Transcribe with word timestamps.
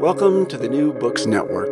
Welcome 0.00 0.44
to 0.46 0.58
the 0.58 0.68
New 0.68 0.92
Books 0.92 1.24
Network. 1.24 1.70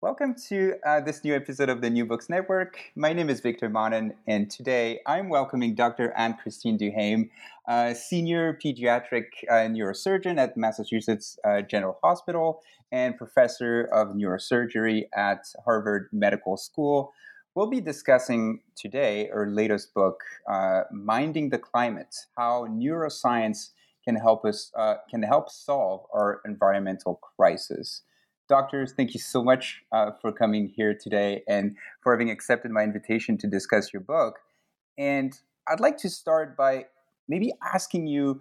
Welcome 0.00 0.36
to 0.48 0.74
uh, 0.86 1.00
this 1.00 1.24
new 1.24 1.34
episode 1.34 1.68
of 1.68 1.80
the 1.80 1.90
New 1.90 2.06
Books 2.06 2.30
Network. 2.30 2.78
My 2.94 3.12
name 3.12 3.28
is 3.28 3.40
Victor 3.40 3.68
Manan, 3.68 4.14
and 4.28 4.48
today 4.48 5.00
I'm 5.06 5.28
welcoming 5.28 5.74
Dr. 5.74 6.12
Ann-Christine 6.12 6.78
Duhaime, 6.78 7.30
uh, 7.66 7.94
senior 7.94 8.56
pediatric 8.64 9.24
uh, 9.50 9.66
neurosurgeon 9.66 10.38
at 10.38 10.56
Massachusetts 10.56 11.36
uh, 11.44 11.62
General 11.62 11.98
Hospital 12.04 12.62
and 12.92 13.16
professor 13.16 13.88
of 13.92 14.14
neurosurgery 14.14 15.08
at 15.16 15.46
Harvard 15.64 16.08
Medical 16.12 16.56
School. 16.56 17.12
We'll 17.56 17.70
be 17.70 17.80
discussing 17.80 18.60
today 18.76 19.30
her 19.32 19.48
latest 19.48 19.92
book, 19.92 20.20
uh, 20.48 20.82
Minding 20.92 21.50
the 21.50 21.58
Climate 21.58 22.14
How 22.36 22.66
Neuroscience 22.70 23.70
can 24.08 24.16
help 24.16 24.42
us 24.46 24.72
uh, 24.74 24.94
can 25.10 25.22
help 25.22 25.50
solve 25.50 26.00
our 26.14 26.40
environmental 26.46 27.20
crisis. 27.36 28.02
Doctors, 28.48 28.94
thank 28.96 29.12
you 29.12 29.20
so 29.20 29.44
much 29.44 29.82
uh, 29.92 30.12
for 30.22 30.32
coming 30.32 30.72
here 30.74 30.94
today 30.98 31.42
and 31.46 31.76
for 32.02 32.14
having 32.14 32.30
accepted 32.30 32.70
my 32.70 32.82
invitation 32.82 33.36
to 33.36 33.46
discuss 33.46 33.92
your 33.92 34.00
book. 34.00 34.38
And 34.96 35.38
I'd 35.68 35.80
like 35.80 35.98
to 35.98 36.08
start 36.08 36.56
by 36.56 36.86
maybe 37.28 37.52
asking 37.74 38.06
you 38.06 38.40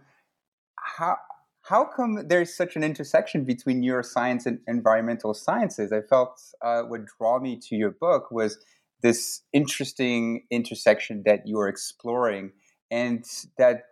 how 0.78 1.18
how 1.64 1.84
come 1.84 2.30
there's 2.30 2.56
such 2.56 2.78
an 2.78 2.84
intersection 2.86 3.44
between 3.44 3.82
neuroscience 3.84 4.46
and 4.46 4.60
environmental 4.68 5.34
sciences? 5.34 5.92
I 5.92 6.00
felt 6.00 6.40
uh, 6.62 6.84
what 6.84 7.02
drew 7.06 7.42
me 7.42 7.60
to 7.68 7.76
your 7.76 7.92
book 7.92 8.32
was 8.32 8.58
this 9.02 9.42
interesting 9.52 10.46
intersection 10.50 11.24
that 11.26 11.46
you 11.46 11.60
are 11.60 11.68
exploring, 11.68 12.54
and 12.90 13.26
that 13.58 13.84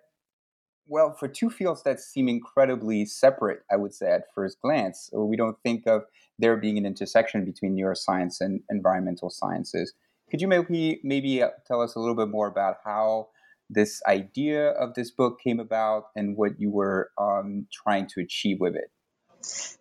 well, 0.88 1.14
for 1.14 1.28
two 1.28 1.50
fields 1.50 1.84
that 1.84 2.00
seem 2.00 2.28
incredibly 2.28 3.06
separate, 3.06 3.62
I 3.72 3.76
would 3.76 3.94
say 3.94 4.12
at 4.12 4.34
first 4.34 4.62
glance, 4.62 5.10
we 5.14 5.36
don't 5.36 5.58
think 5.64 5.88
of 5.88 6.04
there 6.38 6.58
being 6.58 6.78
an 6.78 6.86
intersection 6.86 7.46
between 7.46 7.76
neuroscience 7.76 8.42
and 8.42 8.62
environmental 8.70 9.30
sciences. 9.30 9.94
Could 10.30 10.42
you 10.42 10.48
maybe 10.48 11.00
maybe 11.04 11.42
uh, 11.42 11.50
tell 11.68 11.82
us 11.82 11.96
a 11.96 12.00
little 12.00 12.16
bit 12.16 12.30
more 12.30 12.48
about 12.48 12.78
how 12.84 13.30
this 13.70 14.02
idea 14.08 14.72
of 14.72 14.94
this 14.94 15.12
book 15.12 15.40
came 15.40 15.60
about 15.60 16.06
and 16.16 16.38
what 16.38 16.60
you 16.60 16.70
were 16.70 17.12
um, 17.18 17.68
trying 17.72 18.08
to 18.08 18.22
achieve 18.22 18.60
with 18.60 18.76
it? 18.76 18.92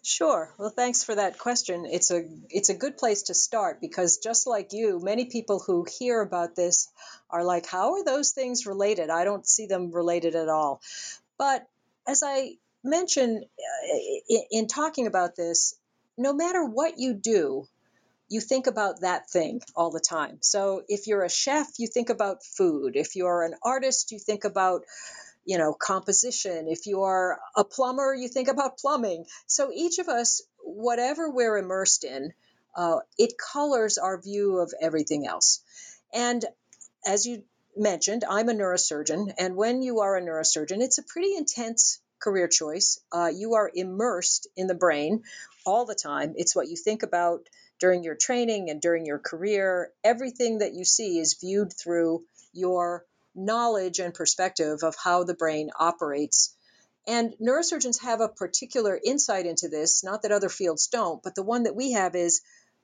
Sure. 0.02 0.52
Well, 0.58 0.70
thanks 0.70 1.02
for 1.02 1.14
that 1.14 1.38
question. 1.38 1.86
It's 1.86 2.10
a 2.10 2.24
it's 2.50 2.68
a 2.68 2.74
good 2.74 2.96
place 2.98 3.22
to 3.24 3.34
start 3.34 3.80
because 3.80 4.18
just 4.18 4.46
like 4.46 4.72
you, 4.72 5.00
many 5.00 5.26
people 5.26 5.58
who 5.60 5.86
hear 5.98 6.20
about 6.20 6.54
this 6.54 6.88
are 7.30 7.44
like, 7.44 7.66
"How 7.66 7.94
are 7.94 8.04
those 8.04 8.32
things 8.32 8.66
related?" 8.66 9.10
I 9.10 9.24
don't 9.24 9.46
see 9.46 9.66
them 9.66 9.90
related 9.92 10.34
at 10.34 10.48
all. 10.48 10.80
But 11.38 11.66
as 12.06 12.22
I 12.24 12.58
mentioned 12.84 13.44
uh, 13.44 14.38
in 14.50 14.66
talking 14.68 15.06
about 15.06 15.36
this, 15.36 15.74
no 16.18 16.32
matter 16.32 16.64
what 16.64 16.98
you 16.98 17.14
do, 17.14 17.66
you 18.28 18.40
think 18.40 18.66
about 18.66 19.00
that 19.00 19.30
thing 19.30 19.62
all 19.76 19.90
the 19.90 20.00
time. 20.00 20.38
So 20.40 20.82
if 20.88 21.06
you're 21.06 21.24
a 21.24 21.30
chef, 21.30 21.68
you 21.78 21.88
think 21.88 22.10
about 22.10 22.44
food. 22.44 22.96
If 22.96 23.16
you're 23.16 23.44
an 23.44 23.54
artist, 23.62 24.12
you 24.12 24.18
think 24.18 24.44
about 24.44 24.84
you 25.44 25.58
know, 25.58 25.74
composition. 25.74 26.68
If 26.68 26.86
you 26.86 27.02
are 27.02 27.38
a 27.56 27.64
plumber, 27.64 28.14
you 28.14 28.28
think 28.28 28.48
about 28.48 28.78
plumbing. 28.78 29.26
So 29.46 29.70
each 29.72 29.98
of 29.98 30.08
us, 30.08 30.42
whatever 30.58 31.30
we're 31.30 31.58
immersed 31.58 32.04
in, 32.04 32.32
uh, 32.76 32.98
it 33.18 33.34
colors 33.38 33.98
our 33.98 34.20
view 34.20 34.58
of 34.58 34.72
everything 34.80 35.26
else. 35.26 35.60
And 36.12 36.44
as 37.06 37.26
you 37.26 37.44
mentioned, 37.76 38.24
I'm 38.28 38.48
a 38.48 38.54
neurosurgeon. 38.54 39.34
And 39.38 39.56
when 39.56 39.82
you 39.82 40.00
are 40.00 40.16
a 40.16 40.22
neurosurgeon, 40.22 40.80
it's 40.80 40.98
a 40.98 41.02
pretty 41.02 41.34
intense 41.36 42.00
career 42.20 42.48
choice. 42.48 43.00
Uh, 43.12 43.30
you 43.34 43.54
are 43.54 43.70
immersed 43.72 44.48
in 44.56 44.66
the 44.66 44.74
brain 44.74 45.22
all 45.66 45.84
the 45.84 45.94
time. 45.94 46.34
It's 46.36 46.56
what 46.56 46.68
you 46.68 46.76
think 46.76 47.02
about 47.02 47.48
during 47.80 48.02
your 48.02 48.14
training 48.14 48.70
and 48.70 48.80
during 48.80 49.04
your 49.04 49.18
career. 49.18 49.90
Everything 50.02 50.58
that 50.58 50.74
you 50.74 50.84
see 50.84 51.18
is 51.18 51.38
viewed 51.40 51.72
through 51.72 52.24
your 52.52 53.04
knowledge 53.34 53.98
and 53.98 54.14
perspective 54.14 54.82
of 54.82 54.94
how 54.96 55.24
the 55.24 55.34
brain 55.34 55.70
operates. 55.78 56.54
And 57.06 57.34
neurosurgeons 57.40 58.02
have 58.02 58.20
a 58.20 58.28
particular 58.28 58.98
insight 59.02 59.46
into 59.46 59.68
this, 59.68 60.02
not 60.02 60.22
that 60.22 60.32
other 60.32 60.48
fields 60.48 60.86
don't, 60.86 61.22
but 61.22 61.34
the 61.34 61.42
one 61.42 61.64
that 61.64 61.76
we 61.76 61.92
have 61.92 62.14
is 62.14 62.40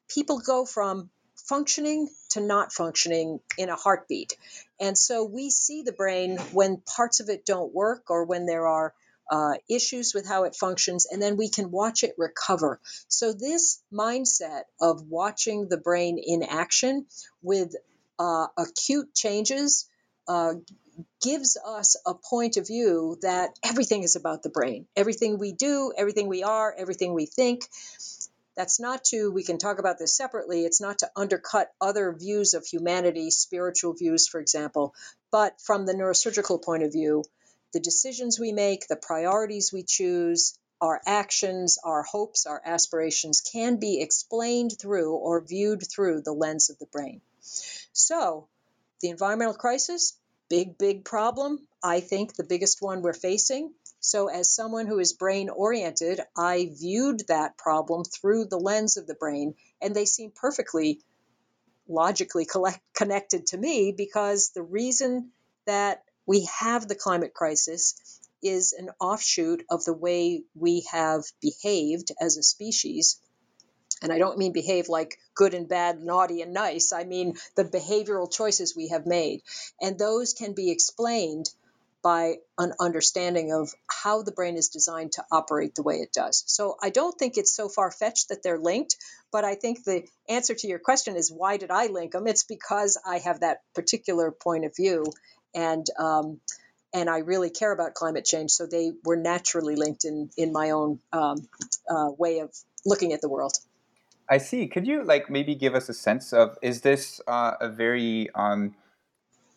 people 0.09 0.39
go 0.41 0.65
from 0.65 1.11
functioning 1.37 2.09
to 2.31 2.41
not 2.41 2.73
functioning 2.73 3.41
in 3.57 3.71
a 3.71 3.77
heartbeat. 3.77 4.37
And 4.79 4.97
so 4.97 5.25
we 5.25 5.51
see 5.51 5.83
the 5.83 5.93
brain 5.93 6.39
when 6.53 6.79
parts 6.79 7.21
of 7.21 7.29
it 7.29 7.47
don't 7.47 7.75
work 7.75 8.11
or 8.11 8.25
when 8.25 8.47
there 8.47 8.67
are 8.67 8.95
uh, 9.31 9.55
issues 9.69 10.13
with 10.13 10.27
how 10.27 10.45
it 10.45 10.57
functions, 10.57 11.07
and 11.07 11.23
then 11.23 11.37
we 11.37 11.49
can 11.49 11.71
watch 11.71 12.03
it 12.03 12.15
recover. 12.19 12.81
So, 13.07 13.33
this 13.33 13.81
mindset 13.93 14.63
of 14.81 15.07
watching 15.09 15.69
the 15.69 15.77
brain 15.77 16.19
in 16.19 16.43
action 16.43 17.07
with 17.41 17.77
uh, 18.19 18.49
acute 18.59 19.15
changes 19.15 19.89
uh, 20.29 20.55
gives 21.23 21.57
us 21.57 21.97
a 22.07 22.15
point 22.15 22.57
of 22.57 22.67
view 22.67 23.19
that 23.23 23.59
everything 23.65 24.03
is 24.03 24.17
about 24.17 24.43
the 24.43 24.51
brain. 24.51 24.87
Everything 24.97 25.39
we 25.39 25.53
do, 25.53 25.93
everything 25.97 26.29
we 26.29 26.43
are, 26.43 26.75
everything 26.77 27.15
we 27.15 27.27
think. 27.27 27.65
That's 28.57 28.81
not 28.81 29.05
to, 29.05 29.31
we 29.31 29.45
can 29.45 29.59
talk 29.59 29.79
about 29.79 29.99
this 29.99 30.15
separately, 30.15 30.65
it's 30.65 30.81
not 30.81 30.99
to 30.99 31.11
undercut 31.17 31.73
other 31.81 32.13
views 32.13 32.55
of 32.55 32.67
humanity, 32.67 33.31
spiritual 33.31 33.95
views, 33.95 34.29
for 34.29 34.41
example, 34.41 34.95
but 35.31 35.61
from 35.61 35.87
the 35.87 35.95
neurosurgical 35.95 36.63
point 36.63 36.83
of 36.83 36.93
view, 36.93 37.25
the 37.73 37.81
decisions 37.81 38.39
we 38.39 38.53
make, 38.53 38.89
the 38.89 38.97
priorities 38.97 39.73
we 39.73 39.85
choose, 39.85 40.59
our 40.81 41.01
actions, 41.07 41.79
our 41.85 42.03
hopes, 42.03 42.47
our 42.47 42.61
aspirations 42.65 43.41
can 43.41 43.77
be 43.77 44.01
explained 44.01 44.73
through 44.79 45.15
or 45.15 45.41
viewed 45.45 45.89
through 45.89 46.23
the 46.23 46.33
lens 46.33 46.71
of 46.71 46.79
the 46.79 46.87
brain. 46.87 47.21
So, 47.93 48.49
the 49.01 49.09
environmental 49.09 49.55
crisis, 49.55 50.19
big, 50.49 50.79
big 50.79 51.05
problem. 51.05 51.67
I 51.83 52.01
think 52.01 52.35
the 52.35 52.45
biggest 52.45 52.83
one 52.83 53.03
we're 53.03 53.13
facing. 53.13 53.73
So, 54.01 54.29
as 54.29 54.55
someone 54.55 54.87
who 54.87 54.99
is 54.99 55.13
brain 55.13 55.51
oriented, 55.51 56.21
I 56.37 56.71
viewed 56.73 57.27
that 57.29 57.59
problem 57.59 58.05
through 58.05 58.47
the 58.47 58.59
lens 58.59 58.97
of 58.97 59.07
the 59.07 59.15
brain, 59.15 59.55
and 59.81 59.95
they 59.95 60.07
seem 60.07 60.33
perfectly 60.35 61.01
logically 61.87 62.47
collect, 62.47 62.81
connected 62.95 63.47
to 63.49 63.59
me 63.59 63.93
because 63.93 64.51
the 64.51 64.63
reason 64.63 65.33
that 65.67 66.03
we 66.27 66.49
have 66.59 66.87
the 66.87 66.95
climate 66.95 67.35
crisis 67.35 68.21
is 68.43 68.73
an 68.73 68.89
offshoot 69.01 69.65
of 69.69 69.85
the 69.85 69.93
way 69.93 70.45
we 70.55 70.87
have 70.91 71.25
behaved 71.43 72.13
as 72.21 72.37
a 72.37 72.43
species. 72.43 73.21
And 74.03 74.13
I 74.13 74.19
don't 74.19 74.39
mean 74.39 74.53
behave 74.53 74.89
like 74.89 75.19
good 75.35 75.55
and 75.55 75.69
bad, 75.69 76.03
naughty 76.03 76.43
and 76.43 76.53
nice. 76.53 76.93
I 76.93 77.05
mean 77.05 77.35
the 77.57 77.65
behavioral 77.65 78.33
choices 78.33 78.77
we 78.77 78.89
have 78.89 79.07
made. 79.07 79.43
And 79.81 79.99
those 79.99 80.33
can 80.33 80.55
be 80.55 80.71
explained 80.71 81.51
by 82.03 82.37
an 82.59 82.73
understanding 82.81 83.53
of 83.53 83.73
how 83.87 84.23
the 84.23 84.33
brain 84.33 84.57
is 84.57 84.69
designed 84.69 85.13
to 85.13 85.25
operate 85.31 85.75
the 85.75 85.83
way 85.83 85.97
it 85.97 86.13
does. 86.13 86.43
So 86.47 86.77
I 86.83 86.91
don't 86.91 87.17
think 87.19 87.37
it's 87.37 87.55
so 87.55 87.69
far 87.69 87.91
fetched 87.91 88.31
that 88.31 88.43
they're 88.43 88.59
linked, 88.59 88.97
but 89.31 89.45
I 89.45 89.55
think 89.55 89.85
the 89.85 90.05
answer 90.29 90.55
to 90.55 90.67
your 90.67 90.79
question 90.79 91.17
is 91.17 91.31
why 91.31 91.57
did 91.59 91.71
I 91.71 91.87
link 91.87 92.13
them? 92.13 92.27
It's 92.27 92.45
because 92.45 92.99
I 93.07 93.19
have 93.19 93.41
that 93.41 93.59
particular 93.75 94.31
point 94.31 94.65
of 94.65 94.75
view, 94.75 95.05
and 95.55 95.87
um, 95.99 96.41
and 96.93 97.09
I 97.09 97.19
really 97.19 97.51
care 97.51 97.73
about 97.73 97.95
climate 97.95 98.25
change, 98.25 98.51
so 98.51 98.67
they 98.67 98.93
were 99.05 99.17
naturally 99.17 99.77
linked 99.77 100.05
in 100.05 100.31
in 100.37 100.53
my 100.53 100.71
own 100.71 101.01
um, 101.13 101.49
uh, 101.89 102.11
way 102.17 102.39
of 102.41 102.51
looking 102.87 103.13
at 103.13 103.21
the 103.21 103.29
world. 103.29 103.53
I 104.31 104.39
see. 104.39 104.69
Could 104.69 104.87
you 104.87 105.03
like 105.03 105.29
maybe 105.29 105.57
give 105.57 105.75
us 105.75 105.89
a 105.89 105.95
sense 105.95 106.33
of 106.33 106.57
is 106.63 106.83
this 106.83 107.21
uh, 107.27 107.55
a 107.61 107.69
very 107.69 108.31
um, 108.37 108.77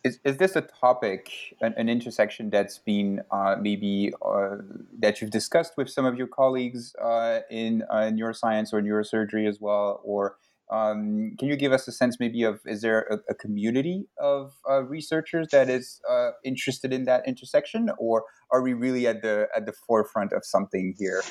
is, 0.03 0.19
is 0.25 0.37
this 0.37 0.55
a 0.55 0.61
topic, 0.61 1.29
an, 1.61 1.75
an 1.77 1.87
intersection 1.87 2.49
that's 2.49 2.79
been 2.79 3.21
uh, 3.31 3.55
maybe 3.61 4.11
uh, 4.25 4.57
that 4.99 5.21
you've 5.21 5.29
discussed 5.29 5.73
with 5.77 5.89
some 5.89 6.05
of 6.05 6.17
your 6.17 6.27
colleagues 6.27 6.93
uh, 6.95 7.41
in 7.51 7.83
uh, 7.89 8.11
neuroscience 8.11 8.73
or 8.73 8.81
neurosurgery 8.81 9.47
as 9.47 9.61
well? 9.61 10.01
Or 10.03 10.37
um, 10.71 11.35
can 11.37 11.47
you 11.47 11.55
give 11.55 11.71
us 11.71 11.87
a 11.87 11.91
sense 11.91 12.17
maybe 12.19 12.41
of 12.41 12.59
is 12.65 12.81
there 12.81 13.01
a, 13.11 13.19
a 13.29 13.35
community 13.35 14.07
of 14.19 14.53
uh, 14.67 14.83
researchers 14.83 15.49
that 15.51 15.69
is 15.69 16.01
interested 16.43 16.91
in 16.91 17.05
that 17.05 17.27
intersection, 17.27 17.91
or 17.99 18.23
are 18.49 18.63
we 18.63 18.73
really 18.73 19.05
at 19.05 19.21
the 19.21 19.47
at 19.55 19.67
the 19.67 19.73
forefront 19.73 20.33
of 20.33 20.43
something 20.43 20.95
here? 20.97 21.21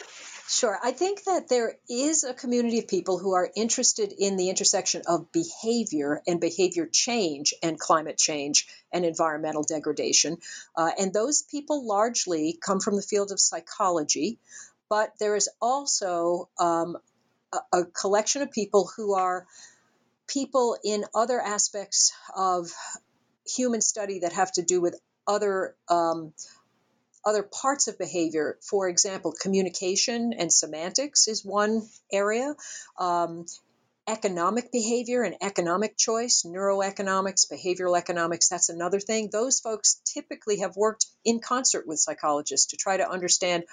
Sure. 0.49 0.79
I 0.83 0.93
think 0.93 1.25
that 1.25 1.49
there 1.49 1.77
is 1.89 2.25
a 2.25 2.35
community 2.35 2.79
of 2.81 2.89
people 2.89 3.19
who 3.19 3.33
are 3.35 3.51
interested 3.57 4.13
in 4.13 4.37
the 4.37 4.51
intersection 4.51 5.03
of 5.07 5.33
behavior 5.33 6.23
and 6.27 6.41
behavior 6.41 6.87
change 6.87 7.55
and 7.63 7.79
climate 7.79 8.19
change 8.19 8.67
and 8.93 9.05
environmental 9.05 9.63
degradation. 9.63 10.39
Uh, 10.77 10.91
and 10.99 11.13
those 11.13 11.43
people 11.43 11.87
largely 11.87 12.59
come 12.61 12.81
from 12.81 12.97
the 12.97 13.03
field 13.03 13.33
of 13.33 13.41
psychology. 13.41 14.39
But 14.89 15.13
there 15.19 15.37
is 15.37 15.49
also 15.61 16.51
um, 16.59 16.99
a, 17.53 17.79
a 17.79 17.85
collection 17.85 18.43
of 18.43 18.51
people 18.51 18.91
who 18.95 19.15
are 19.15 19.47
people 20.27 20.77
in 20.85 21.05
other 21.15 21.41
aspects 21.41 22.13
of 22.37 22.71
human 23.47 23.81
study 23.81 24.21
that 24.21 24.33
have 24.33 24.53
to 24.53 24.63
do 24.63 24.81
with 24.81 25.01
other 25.27 25.75
um, 25.89 26.33
other 27.25 27.43
parts 27.43 27.89
of 27.89 27.99
behavior. 27.99 28.59
For 28.63 28.89
example, 28.89 29.33
communication 29.33 30.33
and 30.33 30.53
semantics 30.53 31.29
is 31.29 31.45
one 31.45 31.83
area. 32.13 32.55
Um, 32.99 33.47
economic 34.09 34.73
behavior 34.73 35.23
and 35.23 35.37
economic 35.41 35.97
choice, 35.97 36.43
neuroeconomics, 36.45 37.51
behavioral 37.51 37.97
economics, 37.97 38.49
that's 38.49 38.69
another 38.69 38.99
thing. 38.99 39.29
Those 39.31 39.61
folks 39.61 40.01
typically 40.05 40.59
have 40.59 40.77
worked 40.77 41.07
in 41.25 41.41
concert 41.41 41.87
with 41.87 42.01
psychologists 42.01 42.71
to 42.71 42.77
try 42.77 42.97
to 42.97 43.09
understand 43.09 43.65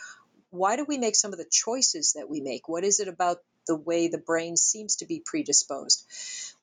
why 0.51 0.75
do 0.75 0.85
we 0.87 0.97
make 0.97 1.15
some 1.15 1.31
of 1.31 1.39
the 1.39 1.49
choices 1.49 2.13
that 2.13 2.29
we 2.29 2.41
make? 2.41 2.67
What 2.67 2.83
is 2.83 2.99
it 2.99 3.07
about 3.07 3.37
the 3.67 3.75
way 3.75 4.07
the 4.07 4.17
brain 4.17 4.55
seems 4.57 4.97
to 4.97 5.05
be 5.05 5.21
predisposed? 5.23 6.05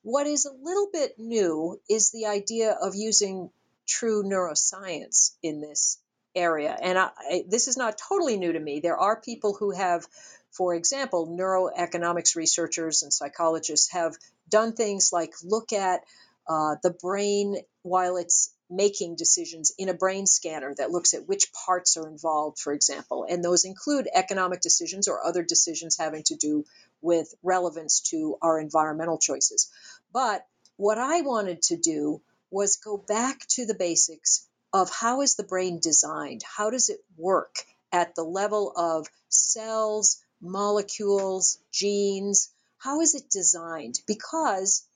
What 0.01 0.27
is 0.27 0.45
a 0.45 0.63
little 0.63 0.89
bit 0.91 1.17
new 1.17 1.79
is 1.89 2.11
the 2.11 2.27
idea 2.27 2.71
of 2.71 2.95
using 2.95 3.49
true 3.85 4.23
neuroscience 4.23 5.31
in 5.41 5.61
this 5.61 5.99
area. 6.37 6.77
And 6.79 6.97
I, 6.97 7.09
I, 7.17 7.43
this 7.49 7.67
is 7.67 7.77
not 7.77 7.97
totally 7.97 8.37
new 8.37 8.53
to 8.53 8.59
me. 8.59 8.79
There 8.79 8.97
are 8.97 9.19
people 9.19 9.53
who 9.53 9.71
have, 9.71 10.05
for 10.51 10.75
example, 10.75 11.27
neuroeconomics 11.27 12.35
researchers 12.35 13.03
and 13.03 13.11
psychologists 13.11 13.91
have 13.91 14.15
done 14.49 14.73
things 14.73 15.11
like 15.11 15.33
look 15.43 15.73
at 15.73 16.01
uh, 16.47 16.75
the 16.83 16.91
brain 16.91 17.57
while 17.81 18.17
it's 18.17 18.53
making 18.69 19.15
decisions 19.15 19.71
in 19.77 19.89
a 19.89 19.93
brain 19.93 20.25
scanner 20.25 20.73
that 20.75 20.91
looks 20.91 21.13
at 21.13 21.27
which 21.27 21.51
parts 21.53 21.97
are 21.97 22.07
involved, 22.07 22.59
for 22.59 22.73
example. 22.73 23.25
And 23.29 23.43
those 23.43 23.65
include 23.65 24.07
economic 24.13 24.61
decisions 24.61 25.07
or 25.07 25.25
other 25.25 25.43
decisions 25.43 25.97
having 25.97 26.23
to 26.23 26.35
do 26.35 26.65
with 27.01 27.33
relevance 27.43 28.01
to 28.11 28.37
our 28.41 28.59
environmental 28.59 29.17
choices. 29.17 29.71
But 30.13 30.45
what 30.75 30.97
I 30.97 31.21
wanted 31.21 31.61
to 31.63 31.77
do 31.77 32.21
was 32.51 32.77
go 32.77 32.97
back 32.97 33.39
to 33.47 33.65
the 33.65 33.75
basics 33.75 34.46
of 34.77 34.91
how 34.91 35.21
is 35.21 35.33
the 35.33 35.43
brain 35.43 35.79
designed? 35.79 36.43
How 36.43 36.69
does 36.69 36.89
it 36.89 36.99
work 37.17 37.55
at 37.91 38.13
the 38.13 38.23
level 38.23 38.71
of 38.75 39.07
cells, 39.27 40.23
molecules, 40.39 41.57
genes? 41.71 42.53
How 42.77 43.01
is 43.01 43.15
it 43.15 43.27
designed? 43.31 43.99
Because 44.05 44.87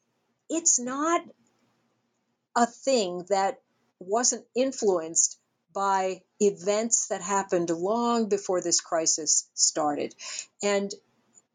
it's 0.50 0.80
not 0.80 1.22
a 2.56 2.68
thing 2.68 3.26
that 3.30 3.60
wasn't 4.00 4.46
influenced 4.54 5.40
by 5.74 6.22
events 6.40 7.08
that 7.08 7.24
happened 7.24 7.72
long 7.72 8.30
before 8.30 8.62
this 8.62 8.82
crisis 8.82 9.50
started. 9.56 10.14
And 10.62 10.94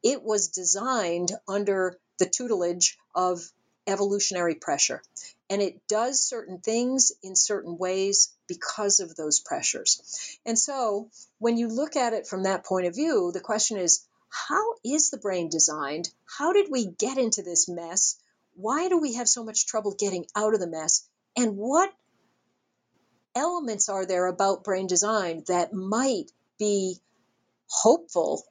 it 0.02 0.24
was 0.24 0.48
designed 0.48 1.30
under 1.46 1.96
the 2.18 2.26
tutelage 2.26 2.98
of 3.14 3.40
evolutionary 3.86 4.56
pressure. 4.56 5.00
And 5.48 5.62
it 5.62 5.86
does 5.86 6.20
certain 6.20 6.58
things 6.58 7.12
in 7.22 7.36
certain 7.36 7.78
ways 7.78 8.34
because 8.48 9.00
of 9.00 9.14
those 9.14 9.40
pressures. 9.40 10.38
And 10.44 10.58
so 10.58 11.10
when 11.38 11.56
you 11.56 11.68
look 11.68 11.94
at 11.96 12.12
it 12.12 12.26
from 12.26 12.42
that 12.42 12.64
point 12.64 12.86
of 12.86 12.94
view, 12.94 13.30
the 13.32 13.40
question 13.40 13.78
is 13.78 14.04
how 14.28 14.74
is 14.84 15.10
the 15.10 15.18
brain 15.18 15.48
designed? 15.48 16.10
How 16.24 16.52
did 16.52 16.70
we 16.70 16.86
get 16.86 17.16
into 17.16 17.42
this 17.42 17.68
mess? 17.68 18.16
Why 18.54 18.88
do 18.88 18.98
we 18.98 19.14
have 19.14 19.28
so 19.28 19.44
much 19.44 19.66
trouble 19.66 19.94
getting 19.96 20.26
out 20.34 20.54
of 20.54 20.60
the 20.60 20.66
mess? 20.66 21.08
And 21.36 21.56
what 21.56 21.92
elements 23.34 23.88
are 23.88 24.06
there 24.06 24.26
about 24.26 24.64
brain 24.64 24.86
design 24.86 25.44
that 25.46 25.72
might 25.72 26.32
be 26.58 26.98
hopeful 27.68 28.44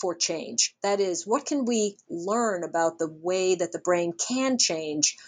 for 0.00 0.14
change? 0.14 0.76
That 0.82 1.00
is, 1.00 1.26
what 1.26 1.44
can 1.44 1.64
we 1.64 1.96
learn 2.08 2.62
about 2.62 2.98
the 2.98 3.08
way 3.08 3.56
that 3.56 3.72
the 3.72 3.80
brain 3.80 4.12
can 4.12 4.58
change 4.58 5.18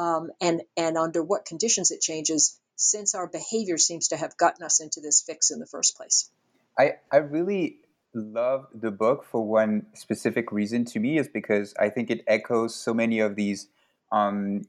um, 0.00 0.30
and 0.40 0.62
and 0.76 0.96
under 0.96 1.22
what 1.22 1.44
conditions 1.44 1.90
it 1.90 2.00
changes 2.00 2.58
since 2.74 3.14
our 3.14 3.28
behavior 3.28 3.76
seems 3.76 4.08
to 4.08 4.16
have 4.16 4.36
gotten 4.38 4.64
us 4.64 4.80
into 4.80 5.00
this 5.00 5.20
fix 5.20 5.50
in 5.50 5.60
the 5.60 5.66
first 5.66 5.96
place. 5.96 6.30
I, 6.78 6.94
I 7.12 7.18
really 7.18 7.76
love 8.14 8.66
the 8.72 8.90
book 8.90 9.24
for 9.30 9.46
one 9.46 9.86
specific 9.92 10.50
reason 10.50 10.86
to 10.86 10.98
me 10.98 11.18
is 11.18 11.28
because 11.28 11.74
I 11.78 11.90
think 11.90 12.10
it 12.10 12.24
echoes 12.26 12.74
so 12.74 12.94
many 12.94 13.20
of 13.20 13.36
these 13.36 13.68
um, 14.10 14.62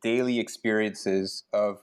daily 0.00 0.40
experiences 0.40 1.44
of 1.52 1.82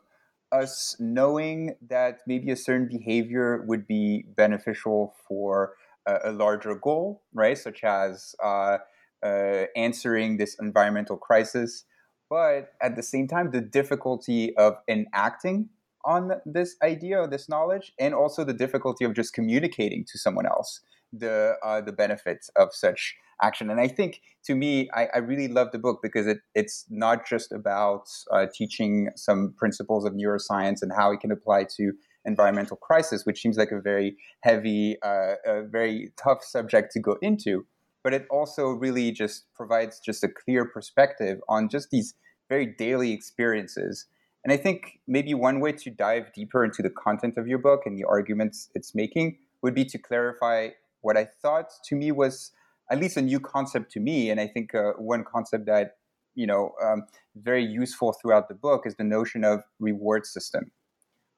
us 0.52 0.96
knowing 1.00 1.76
that 1.88 2.22
maybe 2.26 2.50
a 2.50 2.56
certain 2.56 2.88
behavior 2.88 3.64
would 3.68 3.86
be 3.86 4.26
beneficial 4.36 5.14
for 5.28 5.74
a, 6.08 6.18
a 6.26 6.32
larger 6.32 6.74
goal, 6.74 7.22
right? 7.32 7.58
Such 7.58 7.84
as 7.84 8.36
uh, 8.44 8.78
uh, 9.22 9.66
answering 9.76 10.38
this 10.38 10.56
environmental 10.60 11.18
crisis 11.18 11.84
but 12.36 12.74
at 12.82 12.98
the 12.98 13.04
same 13.04 13.30
time 13.30 13.52
the 13.52 13.62
difficulty 13.62 14.54
of 14.58 14.74
enacting 14.90 15.70
on 16.04 16.34
this 16.46 16.76
idea 16.84 17.18
or 17.18 17.28
this 17.28 17.48
knowledge 17.48 17.94
and 17.98 18.14
also 18.14 18.44
the 18.44 18.60
difficulty 18.66 19.06
of 19.06 19.14
just 19.14 19.34
communicating 19.34 20.04
to 20.12 20.18
someone 20.18 20.46
else 20.46 20.82
the 21.14 21.56
uh, 21.64 21.80
the 21.80 21.94
benefits 21.94 22.50
of 22.58 22.68
such 22.74 23.16
action. 23.42 23.70
And 23.70 23.80
i 23.80 23.88
think 23.88 24.22
to 24.48 24.54
me 24.54 24.90
i, 24.94 25.08
I 25.16 25.20
really 25.20 25.48
love 25.48 25.70
the 25.72 25.80
book 25.80 26.00
because 26.04 26.28
it, 26.28 26.40
it's 26.54 26.86
not 26.90 27.26
just 27.26 27.54
about 27.54 28.06
uh, 28.34 28.48
teaching 28.54 29.12
some 29.16 29.54
principles 29.62 30.04
of 30.04 30.12
neuroscience 30.12 30.82
and 30.82 30.92
how 31.00 31.14
it 31.14 31.22
can 31.22 31.32
apply 31.32 31.68
to 31.78 31.94
environmental 32.26 32.76
crisis 32.76 33.26
which 33.26 33.40
seems 33.42 33.58
like 33.58 33.72
a 33.72 33.80
very 33.80 34.18
heavy 34.42 34.98
uh, 35.04 35.36
a 35.46 35.64
very 35.64 36.12
tough 36.18 36.44
subject 36.44 36.92
to 36.94 37.00
go 37.00 37.16
into 37.22 37.66
but 38.04 38.14
it 38.14 38.28
also 38.30 38.68
really 38.86 39.12
just 39.12 39.46
provides 39.56 40.00
just 40.00 40.24
a 40.24 40.30
clear 40.42 40.64
perspective 40.66 41.40
on 41.48 41.70
just 41.70 41.90
these 41.92 42.14
very 42.50 42.66
daily 42.66 43.12
experiences. 43.12 44.06
And 44.44 44.54
I 44.54 44.58
think 44.58 45.00
maybe 45.08 45.34
one 45.34 45.60
way 45.60 45.72
to 45.72 45.90
dive 45.90 46.32
deeper 46.34 46.64
into 46.64 46.84
the 46.84 46.90
content 46.90 47.38
of 47.38 47.48
your 47.48 47.58
book 47.58 47.82
and 47.86 47.98
the 47.98 48.04
arguments 48.04 48.70
it's 48.76 48.94
making 48.94 49.38
would 49.62 49.74
be 49.74 49.86
to 49.86 49.98
clarify 49.98 50.70
what 51.02 51.18
I 51.18 51.26
thought 51.26 51.72
to 51.86 51.96
me 51.96 52.12
was 52.12 52.52
at 52.92 53.00
least 53.00 53.18
a 53.18 53.22
new 53.22 53.40
concept 53.40 53.92
to 53.94 54.00
me. 54.00 54.30
And 54.30 54.40
I 54.40 54.48
think 54.48 54.76
uh, 54.76 54.94
one 54.98 55.24
concept 55.24 55.66
that 55.66 55.98
you 56.36 56.46
know 56.46 56.74
um, 56.84 57.04
very 57.36 57.64
useful 57.64 58.14
throughout 58.14 58.48
the 58.48 58.56
book 58.56 58.84
is 58.86 58.96
the 58.96 59.04
notion 59.04 59.44
of 59.44 59.64
reward 59.80 60.26
system. 60.26 60.72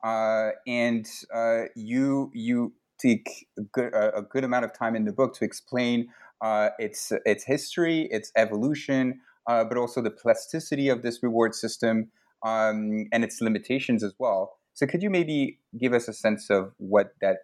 Uh, 0.04 0.50
and 0.68 1.08
uh, 1.34 1.64
you 1.76 2.32
you 2.34 2.74
take 2.98 3.48
a 3.58 3.62
good, 3.62 3.94
a 3.94 4.22
good 4.22 4.44
amount 4.44 4.66
of 4.66 4.74
time 4.74 4.96
in 4.96 5.06
the 5.06 5.14
book 5.14 5.36
to 5.36 5.46
explain 5.46 6.10
uh, 6.42 6.70
its 6.80 7.12
its 7.26 7.44
history, 7.44 8.08
its 8.12 8.32
evolution, 8.36 9.22
uh, 9.48 9.64
but 9.64 9.78
also 9.78 10.02
the 10.02 10.12
plasticity 10.12 10.90
of 10.90 11.02
this 11.02 11.24
reward 11.24 11.56
system 11.56 12.10
um, 12.44 13.08
and 13.12 13.24
its 13.24 13.42
limitations 13.42 14.04
as 14.04 14.14
well. 14.20 14.58
So, 14.74 14.86
could 14.86 15.02
you 15.02 15.10
maybe 15.10 15.60
give 15.78 15.94
us 15.94 16.08
a 16.08 16.14
sense 16.14 16.50
of 16.50 16.74
what 16.78 17.16
that 17.22 17.40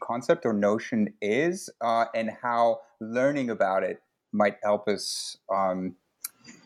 concept 0.00 0.44
or 0.44 0.52
notion 0.52 1.14
is 1.20 1.70
uh, 1.80 2.06
and 2.14 2.30
how 2.42 2.80
learning 3.00 3.50
about 3.50 3.82
it 3.84 4.02
might 4.32 4.56
help 4.62 4.88
us 4.88 5.36
um, 5.52 5.94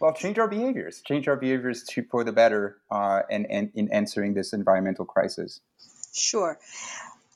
well 0.01 0.13
change 0.13 0.39
our 0.39 0.49
behaviors 0.49 1.03
change 1.05 1.29
our 1.29 1.37
behaviors 1.37 1.83
to 1.83 2.05
for 2.11 2.25
the 2.25 2.33
better 2.33 2.79
uh, 2.91 3.21
and, 3.31 3.47
and 3.51 3.71
in 3.75 3.93
answering 3.93 4.35
this 4.35 4.53
environmental 4.53 5.05
crisis 5.05 5.61
sure 6.15 6.59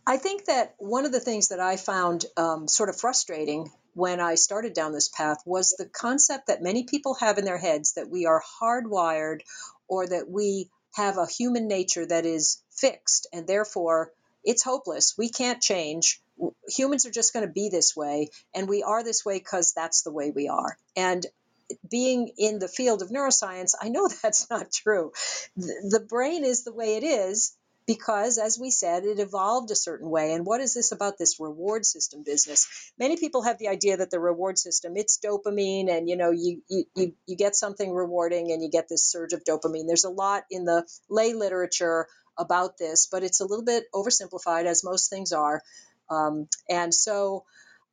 i 0.06 0.16
think 0.16 0.44
that 0.46 0.74
one 0.78 1.04
of 1.04 1.12
the 1.12 1.20
things 1.20 1.48
that 1.48 1.60
i 1.60 1.76
found 1.76 2.24
um, 2.36 2.68
sort 2.68 2.88
of 2.88 2.96
frustrating 2.96 3.70
when 3.98 4.20
i 4.20 4.34
started 4.34 4.72
down 4.72 4.92
this 4.92 5.08
path 5.08 5.38
was 5.44 5.74
the 5.76 5.86
concept 5.86 6.46
that 6.46 6.62
many 6.62 6.84
people 6.84 7.14
have 7.14 7.38
in 7.38 7.44
their 7.44 7.58
heads 7.58 7.94
that 7.94 8.08
we 8.08 8.26
are 8.26 8.42
hardwired 8.60 9.40
or 9.88 10.06
that 10.06 10.30
we 10.30 10.68
have 10.94 11.18
a 11.18 11.26
human 11.26 11.68
nature 11.68 12.06
that 12.06 12.26
is 12.26 12.62
fixed 12.70 13.26
and 13.32 13.46
therefore 13.46 14.12
it's 14.44 14.62
hopeless. 14.62 15.14
We 15.18 15.28
can't 15.28 15.60
change. 15.60 16.20
Humans 16.68 17.06
are 17.06 17.10
just 17.10 17.32
going 17.32 17.46
to 17.46 17.52
be 17.52 17.68
this 17.68 17.96
way 17.96 18.30
and 18.54 18.68
we 18.68 18.82
are 18.82 19.02
this 19.02 19.24
way 19.24 19.38
because 19.38 19.74
that's 19.74 20.02
the 20.02 20.12
way 20.12 20.30
we 20.30 20.48
are. 20.48 20.78
And 20.96 21.26
being 21.90 22.30
in 22.38 22.58
the 22.58 22.68
field 22.68 23.02
of 23.02 23.10
neuroscience, 23.10 23.74
I 23.80 23.88
know 23.90 24.08
that's 24.22 24.48
not 24.48 24.72
true. 24.72 25.12
The 25.56 26.04
brain 26.08 26.44
is 26.44 26.64
the 26.64 26.72
way 26.72 26.96
it 26.96 27.04
is 27.04 27.56
because, 27.88 28.36
as 28.36 28.58
we 28.60 28.70
said, 28.70 29.04
it 29.04 29.18
evolved 29.18 29.70
a 29.70 29.74
certain 29.74 30.10
way. 30.10 30.34
And 30.34 30.44
what 30.44 30.60
is 30.60 30.74
this 30.74 30.92
about 30.92 31.16
this 31.16 31.40
reward 31.40 31.86
system 31.86 32.22
business? 32.22 32.92
Many 32.98 33.16
people 33.16 33.42
have 33.42 33.56
the 33.58 33.68
idea 33.68 33.96
that 33.96 34.10
the 34.10 34.20
reward 34.20 34.58
system 34.58 34.92
it's 34.96 35.18
dopamine, 35.18 35.88
and 35.90 36.06
you 36.06 36.16
know 36.16 36.30
you 36.30 36.62
you 36.68 36.84
you 36.94 37.36
get 37.36 37.56
something 37.56 37.90
rewarding 37.90 38.52
and 38.52 38.62
you 38.62 38.68
get 38.70 38.90
this 38.90 39.10
surge 39.10 39.32
of 39.32 39.42
dopamine. 39.42 39.86
There's 39.86 40.04
a 40.04 40.10
lot 40.10 40.44
in 40.50 40.66
the 40.66 40.86
lay 41.08 41.32
literature 41.32 42.06
about 42.36 42.76
this, 42.76 43.08
but 43.10 43.22
it's 43.24 43.40
a 43.40 43.46
little 43.46 43.64
bit 43.64 43.84
oversimplified, 43.94 44.66
as 44.66 44.84
most 44.84 45.08
things 45.08 45.32
are. 45.32 45.62
Um, 46.10 46.46
and 46.68 46.92
so, 46.92 47.44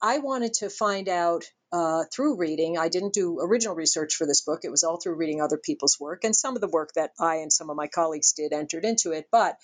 I 0.01 0.17
wanted 0.17 0.55
to 0.55 0.69
find 0.69 1.07
out 1.07 1.45
uh, 1.75 2.05
through 2.09 2.37
reading. 2.37 2.77
I 2.77 2.87
didn't 2.87 3.13
do 3.13 3.41
original 3.41 3.75
research 3.75 4.15
for 4.15 4.25
this 4.25 4.39
book. 4.39 4.61
It 4.63 4.71
was 4.71 4.85
all 4.85 4.95
through 4.95 5.15
reading 5.15 5.41
other 5.41 5.57
people's 5.57 5.99
work, 5.99 6.23
and 6.23 6.33
some 6.33 6.55
of 6.55 6.61
the 6.61 6.69
work 6.69 6.93
that 6.93 7.11
I 7.19 7.37
and 7.37 7.51
some 7.51 7.69
of 7.69 7.75
my 7.75 7.87
colleagues 7.87 8.31
did 8.31 8.53
entered 8.53 8.85
into 8.85 9.11
it. 9.11 9.27
But 9.29 9.57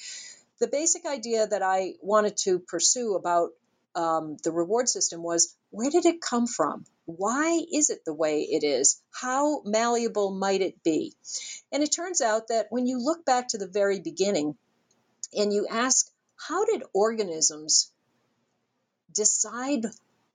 the 0.60 0.68
basic 0.68 1.06
idea 1.06 1.48
that 1.48 1.62
I 1.62 1.94
wanted 2.01 2.36
to 2.44 2.60
pursue 2.60 3.15
about 3.15 3.51
um, 3.96 4.36
the 4.44 4.51
reward 4.51 4.89
system 4.89 5.24
was 5.24 5.56
where 5.70 5.89
did 5.89 6.06
it 6.06 6.20
come 6.20 6.48
from? 6.48 6.86
Why 7.06 7.62
is 7.72 7.89
it 7.89 8.03
the 8.03 8.13
way 8.13 8.41
it 8.41 8.65
is? 8.65 9.01
How 9.13 9.62
malleable 9.63 10.32
might 10.32 10.60
it 10.60 10.84
be? 10.84 11.13
And 11.72 11.82
it 11.82 11.94
turns 11.94 12.20
out 12.20 12.50
that 12.50 12.68
when 12.72 12.88
you 12.88 13.00
look 13.00 13.24
back 13.24 13.48
to 13.50 13.58
the 13.58 13.68
very 13.68 14.01
beginning 14.01 14.58
and 15.34 15.53
you 15.53 15.65
ask, 15.70 16.12
how 16.36 16.65
did 16.65 16.84
organisms 16.94 17.89
decide 19.13 19.86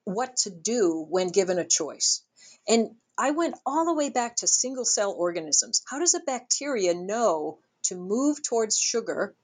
what 0.06 0.36
to 0.36 0.50
do 0.50 1.04
when 1.10 1.28
given 1.28 1.58
a 1.58 1.66
choice. 1.66 2.22
And 2.68 2.94
I 3.18 3.32
went 3.32 3.56
all 3.66 3.84
the 3.84 3.94
way 3.94 4.08
back 4.08 4.36
to 4.36 4.46
single 4.46 4.84
cell 4.84 5.12
organisms. 5.12 5.82
How 5.90 5.98
does 5.98 6.14
a 6.14 6.20
bacteria 6.20 6.94
know 6.94 7.58
to 7.84 7.96
move 7.96 8.42
towards 8.42 8.78
sugar 8.78 9.34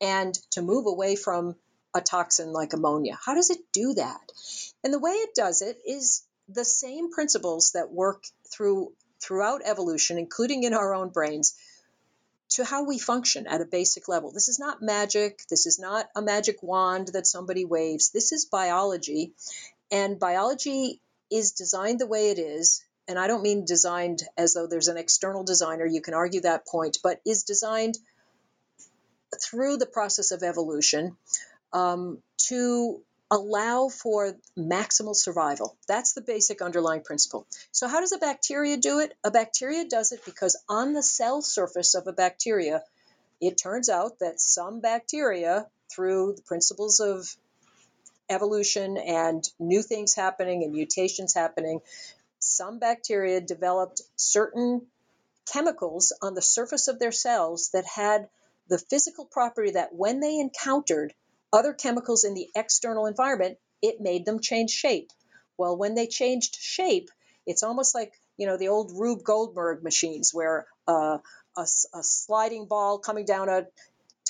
and 0.00 0.34
to 0.50 0.62
move 0.62 0.86
away 0.86 1.14
from 1.14 1.54
a 1.94 2.00
toxin 2.00 2.52
like 2.52 2.72
ammonia? 2.72 3.16
How 3.24 3.34
does 3.34 3.50
it 3.50 3.60
do 3.72 3.94
that? 3.94 4.20
And 4.82 4.92
the 4.92 4.98
way 4.98 5.12
it 5.12 5.34
does 5.34 5.62
it 5.62 5.78
is 5.86 6.24
the 6.48 6.64
same 6.64 7.10
principles 7.10 7.72
that 7.72 7.92
work 7.92 8.24
through 8.50 8.92
throughout 9.20 9.62
evolution, 9.64 10.18
including 10.18 10.64
in 10.64 10.74
our 10.74 10.94
own 10.94 11.10
brains, 11.10 11.54
to 12.50 12.64
how 12.64 12.84
we 12.84 12.98
function 12.98 13.46
at 13.46 13.60
a 13.60 13.66
basic 13.66 14.08
level. 14.08 14.32
This 14.32 14.48
is 14.48 14.58
not 14.58 14.80
magic. 14.80 15.42
This 15.50 15.66
is 15.66 15.78
not 15.78 16.08
a 16.16 16.22
magic 16.22 16.62
wand 16.62 17.08
that 17.08 17.26
somebody 17.26 17.64
waves. 17.64 18.10
This 18.10 18.32
is 18.32 18.46
biology. 18.46 19.32
And 19.90 20.18
biology 20.18 21.00
is 21.30 21.52
designed 21.52 21.98
the 21.98 22.06
way 22.06 22.30
it 22.30 22.38
is. 22.38 22.84
And 23.06 23.18
I 23.18 23.26
don't 23.26 23.42
mean 23.42 23.64
designed 23.64 24.22
as 24.36 24.54
though 24.54 24.66
there's 24.66 24.88
an 24.88 24.98
external 24.98 25.44
designer, 25.44 25.86
you 25.86 26.02
can 26.02 26.14
argue 26.14 26.42
that 26.42 26.66
point, 26.66 26.98
but 27.02 27.20
is 27.24 27.44
designed 27.44 27.98
through 29.42 29.78
the 29.78 29.86
process 29.86 30.30
of 30.30 30.42
evolution 30.42 31.16
um, 31.72 32.18
to 32.48 33.00
allow 33.30 33.88
for 33.88 34.34
maximal 34.56 35.14
survival. 35.14 35.76
That's 35.86 36.12
the 36.12 36.20
basic 36.20 36.62
underlying 36.62 37.02
principle. 37.02 37.46
So, 37.72 37.88
how 37.88 38.00
does 38.00 38.12
a 38.12 38.18
bacteria 38.18 38.76
do 38.76 39.00
it? 39.00 39.14
A 39.24 39.30
bacteria 39.30 39.84
does 39.84 40.12
it 40.12 40.24
because 40.24 40.56
on 40.68 40.92
the 40.92 41.02
cell 41.02 41.42
surface 41.42 41.94
of 41.94 42.06
a 42.06 42.12
bacteria, 42.12 42.82
it 43.40 43.58
turns 43.58 43.88
out 43.88 44.18
that 44.20 44.40
some 44.40 44.80
bacteria, 44.80 45.66
through 45.90 46.34
the 46.36 46.42
principles 46.42 47.00
of 47.00 47.34
evolution 48.28 48.96
and 48.96 49.48
new 49.58 49.82
things 49.82 50.14
happening 50.14 50.62
and 50.64 50.72
mutations 50.72 51.34
happening, 51.34 51.80
some 52.38 52.78
bacteria 52.78 53.40
developed 53.40 54.02
certain 54.16 54.86
chemicals 55.52 56.12
on 56.22 56.34
the 56.34 56.42
surface 56.42 56.88
of 56.88 56.98
their 56.98 57.12
cells 57.12 57.70
that 57.72 57.86
had 57.86 58.28
the 58.68 58.78
physical 58.78 59.24
property 59.24 59.72
that 59.72 59.94
when 59.94 60.20
they 60.20 60.38
encountered 60.38 61.14
other 61.52 61.72
chemicals 61.72 62.24
in 62.24 62.34
the 62.34 62.48
external 62.54 63.06
environment, 63.06 63.58
it 63.80 64.00
made 64.00 64.26
them 64.26 64.40
change 64.40 64.70
shape. 64.70 65.10
Well, 65.56 65.76
when 65.76 65.94
they 65.94 66.06
changed 66.06 66.56
shape, 66.56 67.10
it's 67.46 67.62
almost 67.62 67.94
like 67.94 68.12
you 68.36 68.46
know 68.46 68.56
the 68.56 68.68
old 68.68 68.92
Rube 68.94 69.24
Goldberg 69.24 69.82
machines 69.82 70.32
where 70.32 70.66
uh, 70.86 71.18
a, 71.56 71.62
a, 71.62 72.02
sliding 72.02 72.66
ball 72.66 72.98
coming 72.98 73.24
down 73.24 73.48
a 73.48 73.66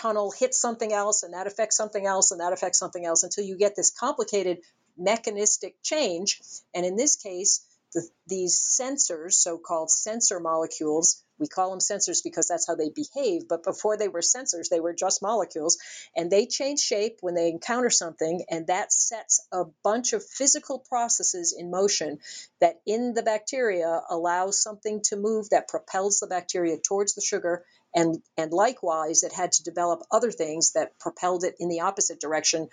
tunnel 0.00 0.30
hits 0.30 0.60
something 0.60 0.92
else 0.92 1.22
and 1.22 1.34
that 1.34 1.46
affects 1.46 1.76
something 1.76 2.06
else 2.06 2.30
and 2.30 2.40
that 2.40 2.52
affects 2.52 2.78
something 2.78 3.04
else 3.04 3.22
until 3.22 3.44
you 3.44 3.56
get 3.56 3.76
this 3.76 3.90
complicated 3.90 4.58
mechanistic 4.96 5.76
change. 5.82 6.40
And 6.74 6.84
in 6.84 6.96
this 6.96 7.16
case, 7.16 7.64
the, 7.94 8.06
these 8.26 8.58
sensors, 8.58 9.32
so 9.34 9.58
called 9.58 9.90
sensor 9.90 10.40
molecules, 10.40 11.22
we 11.38 11.46
call 11.46 11.70
them 11.70 11.78
sensors 11.78 12.22
because 12.22 12.48
that's 12.48 12.66
how 12.66 12.74
they 12.74 12.90
behave, 12.90 13.48
but 13.48 13.62
before 13.62 13.96
they 13.96 14.08
were 14.08 14.20
sensors, 14.20 14.68
they 14.68 14.80
were 14.80 14.92
just 14.92 15.22
molecules, 15.22 15.78
and 16.16 16.30
they 16.30 16.46
change 16.46 16.80
shape 16.80 17.18
when 17.20 17.34
they 17.34 17.48
encounter 17.48 17.90
something, 17.90 18.44
and 18.50 18.66
that 18.66 18.92
sets 18.92 19.46
a 19.52 19.64
bunch 19.84 20.12
of 20.12 20.24
physical 20.24 20.80
processes 20.80 21.54
in 21.56 21.70
motion 21.70 22.18
that 22.60 22.80
in 22.86 23.14
the 23.14 23.22
bacteria 23.22 24.02
allows 24.10 24.60
something 24.60 25.00
to 25.04 25.16
move 25.16 25.48
that 25.50 25.68
propels 25.68 26.18
the 26.18 26.26
bacteria 26.26 26.76
towards 26.76 27.14
the 27.14 27.22
sugar 27.22 27.64
and 27.94 28.22
and 28.36 28.52
likewise 28.52 29.22
it 29.22 29.32
had 29.32 29.52
to 29.52 29.62
develop 29.62 30.02
other 30.10 30.30
things 30.30 30.72
that 30.72 30.98
propelled 30.98 31.44
it 31.44 31.56
in 31.58 31.68
the 31.68 31.80
opposite 31.80 32.20
direction 32.20 32.68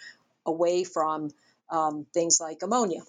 away 0.45 0.83
from 0.83 1.31
um, 1.69 2.05
things 2.13 2.39
like 2.39 2.61
ammonia. 2.63 3.01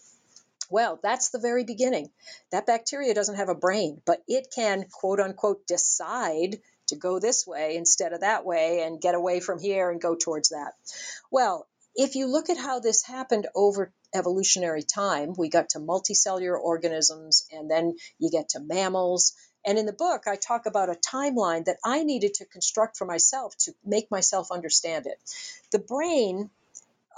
Well 0.70 0.98
that's 1.02 1.30
the 1.30 1.38
very 1.38 1.64
beginning. 1.64 2.10
That 2.50 2.66
bacteria 2.66 3.14
doesn't 3.14 3.36
have 3.36 3.48
a 3.48 3.54
brain 3.54 4.00
but 4.04 4.22
it 4.28 4.52
can 4.54 4.86
quote 4.90 5.20
unquote 5.20 5.66
decide 5.66 6.60
to 6.88 6.96
go 6.96 7.18
this 7.18 7.46
way 7.46 7.76
instead 7.76 8.12
of 8.12 8.20
that 8.20 8.46
way 8.46 8.82
and 8.82 9.00
get 9.00 9.16
away 9.16 9.40
from 9.40 9.58
here 9.58 9.90
and 9.90 10.00
go 10.00 10.14
towards 10.14 10.50
that. 10.50 10.72
Well 11.30 11.66
if 11.98 12.14
you 12.14 12.26
look 12.26 12.50
at 12.50 12.58
how 12.58 12.78
this 12.78 13.02
happened 13.02 13.46
over 13.54 13.90
evolutionary 14.14 14.82
time 14.82 15.34
we 15.36 15.48
got 15.48 15.70
to 15.70 15.80
multicellular 15.80 16.58
organisms 16.58 17.46
and 17.52 17.70
then 17.70 17.96
you 18.18 18.30
get 18.30 18.50
to 18.50 18.60
mammals 18.60 19.34
and 19.66 19.78
in 19.78 19.85
the 19.85 19.92
book, 19.92 20.23
I 20.28 20.37
talk 20.37 20.66
about 20.66 20.88
a 20.88 20.94
timeline 20.94 21.64
that 21.64 21.78
I 21.85 22.04
needed 22.04 22.35
to 22.35 22.44
construct 22.44 22.96
for 22.96 23.04
myself 23.04 23.56
to 23.58 23.75
make 23.85 24.11
myself 24.12 24.52
understand 24.52 25.06
it. 25.06 25.18
The 25.73 25.80
brain 25.80 26.50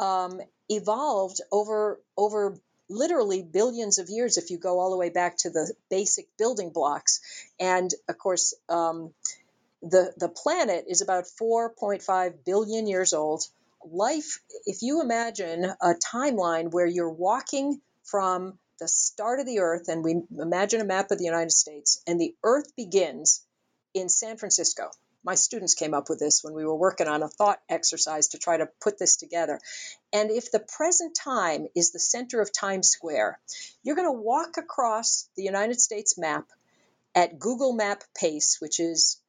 um, 0.00 0.40
evolved 0.70 1.42
over 1.52 2.00
over 2.16 2.58
literally 2.88 3.42
billions 3.42 3.98
of 3.98 4.08
years 4.08 4.38
if 4.38 4.50
you 4.50 4.56
go 4.56 4.80
all 4.80 4.90
the 4.90 4.96
way 4.96 5.10
back 5.10 5.36
to 5.36 5.50
the 5.50 5.72
basic 5.90 6.26
building 6.38 6.70
blocks. 6.70 7.20
And 7.60 7.92
of 8.08 8.16
course, 8.16 8.54
um, 8.70 9.12
the 9.82 10.12
the 10.16 10.28
planet 10.30 10.86
is 10.88 11.02
about 11.02 11.24
4.5 11.24 12.44
billion 12.46 12.86
years 12.86 13.12
old. 13.12 13.44
Life, 13.84 14.40
if 14.64 14.82
you 14.82 15.02
imagine 15.02 15.64
a 15.64 15.94
timeline 15.94 16.70
where 16.70 16.86
you're 16.86 17.10
walking 17.10 17.80
from 18.04 18.58
the 18.78 18.88
start 18.88 19.40
of 19.40 19.46
the 19.46 19.60
Earth, 19.60 19.88
and 19.88 20.04
we 20.04 20.22
imagine 20.38 20.80
a 20.80 20.84
map 20.84 21.10
of 21.10 21.18
the 21.18 21.24
United 21.24 21.52
States, 21.52 22.02
and 22.06 22.20
the 22.20 22.34
Earth 22.42 22.74
begins 22.76 23.44
in 23.94 24.08
San 24.08 24.36
Francisco. 24.36 24.90
My 25.24 25.34
students 25.34 25.74
came 25.74 25.94
up 25.94 26.08
with 26.08 26.20
this 26.20 26.44
when 26.44 26.54
we 26.54 26.64
were 26.64 26.76
working 26.76 27.08
on 27.08 27.22
a 27.22 27.28
thought 27.28 27.60
exercise 27.68 28.28
to 28.28 28.38
try 28.38 28.56
to 28.56 28.68
put 28.80 28.98
this 28.98 29.16
together. 29.16 29.60
And 30.12 30.30
if 30.30 30.52
the 30.52 30.60
present 30.60 31.16
time 31.16 31.66
is 31.74 31.90
the 31.90 31.98
center 31.98 32.40
of 32.40 32.52
Times 32.52 32.88
Square, 32.88 33.38
you're 33.82 33.96
going 33.96 34.08
to 34.08 34.22
walk 34.22 34.56
across 34.56 35.28
the 35.36 35.42
United 35.42 35.80
States 35.80 36.16
map 36.16 36.46
at 37.14 37.38
Google 37.38 37.72
Map 37.72 38.04
pace, 38.16 38.58
which 38.60 38.78
is 38.78 39.20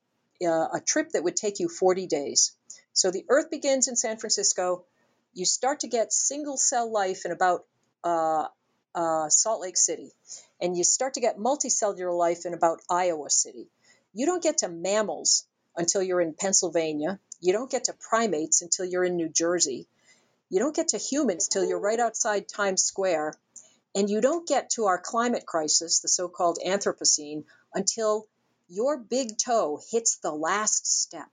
uh, 0.46 0.68
a 0.74 0.82
trip 0.86 1.10
that 1.14 1.24
would 1.24 1.36
take 1.36 1.60
you 1.60 1.68
40 1.68 2.06
days. 2.08 2.56
So 2.94 3.12
the 3.12 3.26
Earth 3.28 3.50
begins 3.50 3.88
in 3.88 3.96
San 3.96 4.18
Francisco. 4.18 4.86
You 5.34 5.46
start 5.46 5.82
to 5.82 5.88
get 5.88 6.14
single 6.14 6.58
cell 6.58 6.92
life 6.92 7.26
in 7.26 7.32
about 7.32 7.66
uh, 8.04 8.48
uh, 8.96 9.30
Salt 9.30 9.62
Lake 9.62 9.78
City, 9.78 10.12
and 10.60 10.76
you 10.76 10.84
start 10.84 11.14
to 11.16 11.22
get 11.22 11.38
multicellular 11.38 12.16
life 12.18 12.46
in 12.46 12.54
about 12.54 12.82
Iowa 12.90 13.30
City. 13.30 13.68
You 14.14 14.26
don't 14.26 14.44
get 14.44 14.60
to 14.60 14.68
mammals 14.70 15.46
until 15.76 16.02
you're 16.02 16.22
in 16.22 16.34
Pennsylvania. 16.34 17.20
You 17.40 17.54
don't 17.54 17.72
get 17.72 17.86
to 17.86 17.94
primates 17.94 18.62
until 18.62 18.86
you're 18.86 19.06
in 19.06 19.16
New 19.16 19.30
Jersey. 19.30 19.88
You 20.50 20.60
don't 20.60 20.76
get 20.76 20.90
to 20.90 20.98
humans 20.98 21.48
till 21.48 21.66
you're 21.66 21.80
right 21.80 22.00
outside 22.00 22.48
Times 22.48 22.84
Square. 22.84 23.36
And 23.96 24.10
you 24.10 24.22
don't 24.22 24.48
get 24.48 24.72
to 24.72 24.86
our 24.86 25.00
climate 25.00 25.46
crisis, 25.46 26.00
the 26.00 26.08
so 26.08 26.28
called 26.28 26.60
Anthropocene, 26.66 27.44
until 27.74 28.28
your 28.68 28.98
big 28.98 29.38
toe 29.38 29.80
hits 29.92 30.18
the 30.18 30.32
last 30.32 31.02
step. 31.02 31.30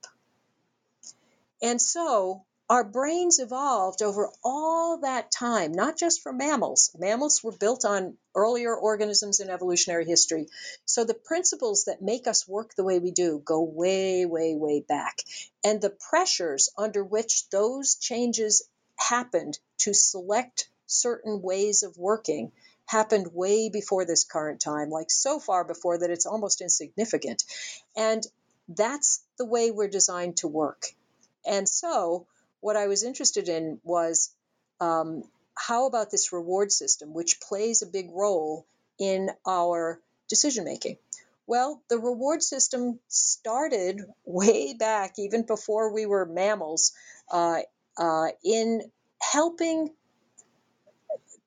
And 1.61 1.81
so 1.81 2.43
our 2.69 2.83
brains 2.83 3.39
evolved 3.39 4.01
over 4.01 4.29
all 4.43 4.99
that 4.99 5.31
time, 5.31 5.71
not 5.71 5.97
just 5.97 6.21
for 6.21 6.33
mammals. 6.33 6.91
Mammals 6.99 7.41
were 7.41 7.53
built 7.53 7.85
on 7.85 8.17
earlier 8.35 8.75
organisms 8.75 9.39
in 9.39 9.49
evolutionary 9.49 10.05
history. 10.05 10.47
So 10.85 11.05
the 11.05 11.13
principles 11.13 11.85
that 11.85 12.01
make 12.01 12.27
us 12.27 12.47
work 12.47 12.75
the 12.75 12.83
way 12.83 12.99
we 12.99 13.11
do 13.11 13.41
go 13.43 13.61
way, 13.61 14.25
way, 14.25 14.55
way 14.55 14.81
back. 14.81 15.19
And 15.63 15.81
the 15.81 15.89
pressures 16.09 16.69
under 16.77 17.03
which 17.03 17.49
those 17.49 17.95
changes 17.95 18.67
happened 18.97 19.57
to 19.79 19.93
select 19.93 20.69
certain 20.87 21.41
ways 21.41 21.83
of 21.83 21.97
working 21.97 22.51
happened 22.85 23.33
way 23.33 23.69
before 23.69 24.05
this 24.05 24.23
current 24.23 24.59
time, 24.59 24.89
like 24.89 25.11
so 25.11 25.39
far 25.39 25.63
before 25.63 25.99
that 25.99 26.09
it's 26.09 26.25
almost 26.25 26.61
insignificant. 26.61 27.43
And 27.95 28.25
that's 28.67 29.23
the 29.37 29.45
way 29.45 29.71
we're 29.71 29.87
designed 29.87 30.37
to 30.37 30.47
work. 30.47 30.85
And 31.45 31.67
so, 31.67 32.27
what 32.61 32.75
I 32.75 32.87
was 32.87 33.03
interested 33.03 33.49
in 33.49 33.79
was 33.83 34.31
um, 34.79 35.23
how 35.55 35.87
about 35.87 36.11
this 36.11 36.31
reward 36.31 36.71
system, 36.71 37.13
which 37.13 37.39
plays 37.41 37.81
a 37.81 37.87
big 37.87 38.09
role 38.11 38.65
in 38.99 39.29
our 39.45 39.99
decision 40.29 40.65
making? 40.65 40.97
Well, 41.45 41.81
the 41.89 41.97
reward 41.97 42.43
system 42.43 42.99
started 43.07 44.01
way 44.25 44.73
back, 44.73 45.13
even 45.17 45.43
before 45.43 45.93
we 45.93 46.05
were 46.05 46.25
mammals, 46.25 46.93
uh, 47.31 47.61
uh, 47.97 48.27
in 48.43 48.91
helping 49.21 49.89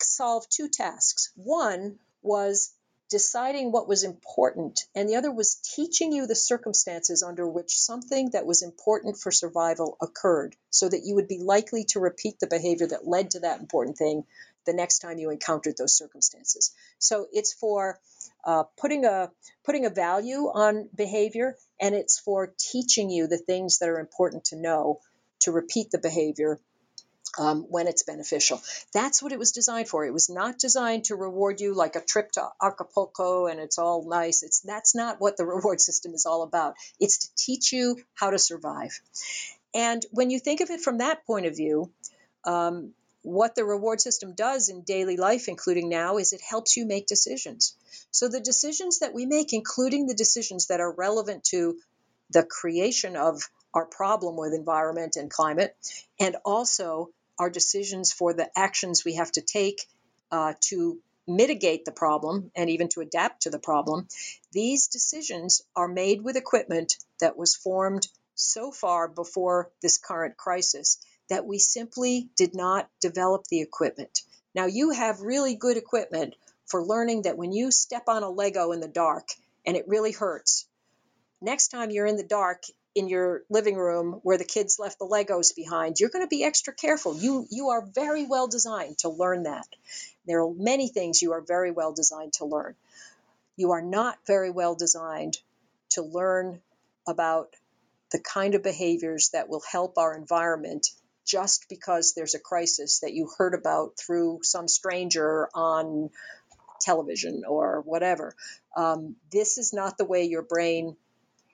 solve 0.03 0.49
two 0.49 0.69
tasks. 0.69 1.31
One 1.37 1.99
was 2.23 2.73
deciding 3.11 3.73
what 3.73 3.89
was 3.89 4.05
important, 4.05 4.85
and 4.95 5.09
the 5.09 5.17
other 5.17 5.33
was 5.33 5.57
teaching 5.57 6.13
you 6.13 6.27
the 6.27 6.37
circumstances 6.37 7.23
under 7.23 7.47
which 7.47 7.77
something 7.77 8.31
that 8.31 8.47
was 8.47 8.63
important 8.63 9.19
for 9.19 9.33
survival 9.33 9.97
occurred 10.01 10.55
so 10.71 10.89
that 10.89 11.05
you 11.05 11.17
would 11.17 11.29
be 11.29 11.39
likely 11.39 11.85
to 11.85 12.01
repeat 12.01 12.39
the 12.39 12.47
behavior 12.47 12.87
that 12.87 13.07
led 13.07 13.33
to 13.33 13.41
that 13.41 13.61
important 13.61 13.99
thing 13.99 14.25
the 14.65 14.73
next 14.73 15.01
time 15.01 15.19
you 15.19 15.31
encountered 15.31 15.77
those 15.77 15.97
circumstances. 15.97 16.73
So 16.99 17.27
it's 17.33 17.53
for 17.53 17.99
uh, 18.45 18.65
putting 18.79 19.05
a 19.05 19.31
putting 19.65 19.87
a 19.87 19.91
value 19.91 20.51
on 20.53 20.89
behavior, 20.95 21.57
and 21.81 21.95
it's 21.95 22.19
for 22.19 22.53
teaching 22.59 23.11
you 23.11 23.27
the 23.27 23.39
things 23.39 23.79
that 23.79 23.89
are 23.89 23.99
important 23.99 24.45
to 24.47 24.57
know 24.57 25.01
to 25.41 25.53
repeat 25.53 25.91
the 25.91 25.99
behavior 25.99 26.61
um, 27.39 27.63
when 27.69 27.87
it's 27.87 28.03
beneficial. 28.03 28.61
That's 28.93 29.23
what 29.23 29.33
it 29.33 29.39
was 29.39 29.53
designed 29.53 29.89
for. 29.89 30.05
It 30.05 30.13
was 30.13 30.29
not 30.29 30.59
designed 30.59 31.05
to 31.05 31.17
reward 31.17 31.61
you 31.61 31.75
like 31.75 31.97
a 31.97 32.01
trip 32.01 32.33
to 32.33 32.49
Acapulco 32.63 33.47
and 33.47 33.61
it's 33.61 33.79
all 33.79 34.09
nice. 34.09 34.43
It's 34.43 34.61
that's 34.61 34.95
not 34.95 35.21
what 35.21 35.37
the 35.37 35.47
reward 35.57 35.81
system 35.81 36.15
is 36.15 36.27
all 36.27 36.43
about. 36.43 36.75
It's 36.99 37.19
to 37.19 37.29
teach 37.37 37.73
you 37.73 37.99
how 38.15 38.31
to 38.31 38.39
survive. 38.39 39.01
And 39.75 40.05
when 40.11 40.31
you 40.31 40.41
think 40.41 40.61
of 40.61 40.71
it 40.71 40.81
from 40.81 40.99
that 40.99 41.25
point 41.27 41.47
of 41.47 41.57
view, 41.57 41.91
um, 42.45 42.93
what 43.23 43.55
the 43.55 43.65
reward 43.65 44.01
system 44.01 44.35
does 44.35 44.69
in 44.69 44.83
daily 44.83 45.17
life, 45.17 45.47
including 45.49 45.89
now, 45.89 46.17
is 46.17 46.33
it 46.33 46.41
helps 46.41 46.77
you 46.77 46.87
make 46.87 47.07
decisions. 47.07 47.77
So 48.11 48.29
the 48.29 48.41
decisions 48.41 49.01
that 49.01 49.15
we 49.15 49.27
make, 49.27 49.53
including 49.53 50.07
the 50.07 50.15
decisions 50.15 50.69
that 50.69 50.81
are 50.81 50.93
relevant 50.93 51.45
to 51.45 51.79
the 52.31 52.43
creation 52.43 53.17
of 53.17 53.43
our 53.75 53.85
problem 53.85 54.37
with 54.37 54.55
environment 54.55 55.17
and 55.17 55.31
climate, 55.31 55.77
and 56.19 56.37
also 56.45 57.11
our 57.41 57.49
decisions 57.49 58.13
for 58.13 58.35
the 58.35 58.47
actions 58.55 59.03
we 59.03 59.15
have 59.15 59.33
to 59.33 59.41
take 59.41 59.87
uh, 60.31 60.53
to 60.61 61.01
mitigate 61.27 61.87
the 61.87 61.93
problem 61.93 62.51
and 62.55 62.69
even 62.69 62.89
to 62.89 63.01
adapt 63.01 63.43
to 63.43 63.51
the 63.51 63.59
problem, 63.59 64.07
these 64.53 64.89
decisions 64.89 65.63
are 65.75 65.89
made 65.89 66.21
with 66.23 66.37
equipment 66.37 66.97
that 67.19 67.39
was 67.39 67.57
formed 67.57 68.07
so 68.35 68.71
far 68.71 69.09
before 69.09 69.71
this 69.81 69.97
current 69.97 70.37
crisis 70.37 70.99
that 71.31 71.47
we 71.47 71.59
simply 71.59 72.29
did 72.37 72.55
not 72.55 72.91
develop 73.01 73.45
the 73.47 73.63
equipment. 73.63 74.21
Now, 74.55 74.67
you 74.67 74.91
have 74.91 75.23
really 75.23 75.55
good 75.55 75.79
equipment 75.79 76.35
for 76.67 76.85
learning 76.85 77.23
that 77.23 77.39
when 77.39 77.53
you 77.53 77.71
step 77.71 78.05
on 78.09 78.23
a 78.23 78.29
Lego 78.29 78.73
in 78.73 78.81
the 78.81 78.89
dark 78.89 79.29
and 79.65 79.79
it 79.79 79.89
really 79.89 80.13
hurts, 80.13 80.67
next 81.41 81.69
time 81.69 81.91
you're 81.91 82.07
in 82.07 82.17
the 82.17 82.23
dark 82.23 82.65
in 82.95 83.09
your 83.09 83.43
living 83.49 83.77
room 83.77 84.21
where 84.23 84.39
the 84.39 84.45
kids 84.45 84.79
left 84.79 84.99
the 84.99 85.07
Legos 85.07 85.55
behind, 85.55 86.01
you're 86.01 86.11
going 86.11 86.25
to 86.25 86.29
be 86.29 86.45
extra 86.45 86.75
careful. 86.75 87.17
You 87.17 87.47
you 87.51 87.69
are 87.71 87.87
very 87.87 88.27
well 88.27 88.49
designed 88.49 88.99
to 88.99 89.09
learn 89.09 89.45
that. 89.45 89.67
There 90.27 90.43
are 90.43 90.53
many 90.53 90.89
things 90.89 91.23
you 91.23 91.33
are 91.33 91.41
very 91.41 91.71
well 91.71 91.93
designed 91.93 92.35
to 92.35 92.45
learn. 92.45 92.75
You 93.57 93.73
are 93.73 93.83
not 93.83 94.19
very 94.27 94.51
well 94.51 94.75
designed 94.75 95.39
to 95.91 96.03
learn 96.03 96.61
about 97.07 97.55
the 98.13 98.21
kind 98.21 98.55
of 98.55 98.63
behaviors 98.63 99.31
that 99.31 99.49
will 99.49 99.63
help 99.71 99.97
our 99.99 100.17
environment 100.17 100.89
just 101.25 101.69
because 101.69 102.15
there's 102.15 102.35
a 102.35 102.41
crisis 102.41 103.01
that 103.01 103.13
you 103.13 103.31
heard 103.39 103.55
about 103.55 103.97
through 103.97 104.41
some 104.43 104.67
stranger 104.67 105.49
on 105.55 106.11
television 106.81 107.45
or 107.47 107.83
whatever. 107.83 108.35
Um, 108.77 109.17
this 109.31 109.59
is 109.59 109.73
not 109.73 109.97
the 109.97 110.05
way 110.05 110.25
your 110.25 110.43
brain 110.43 110.97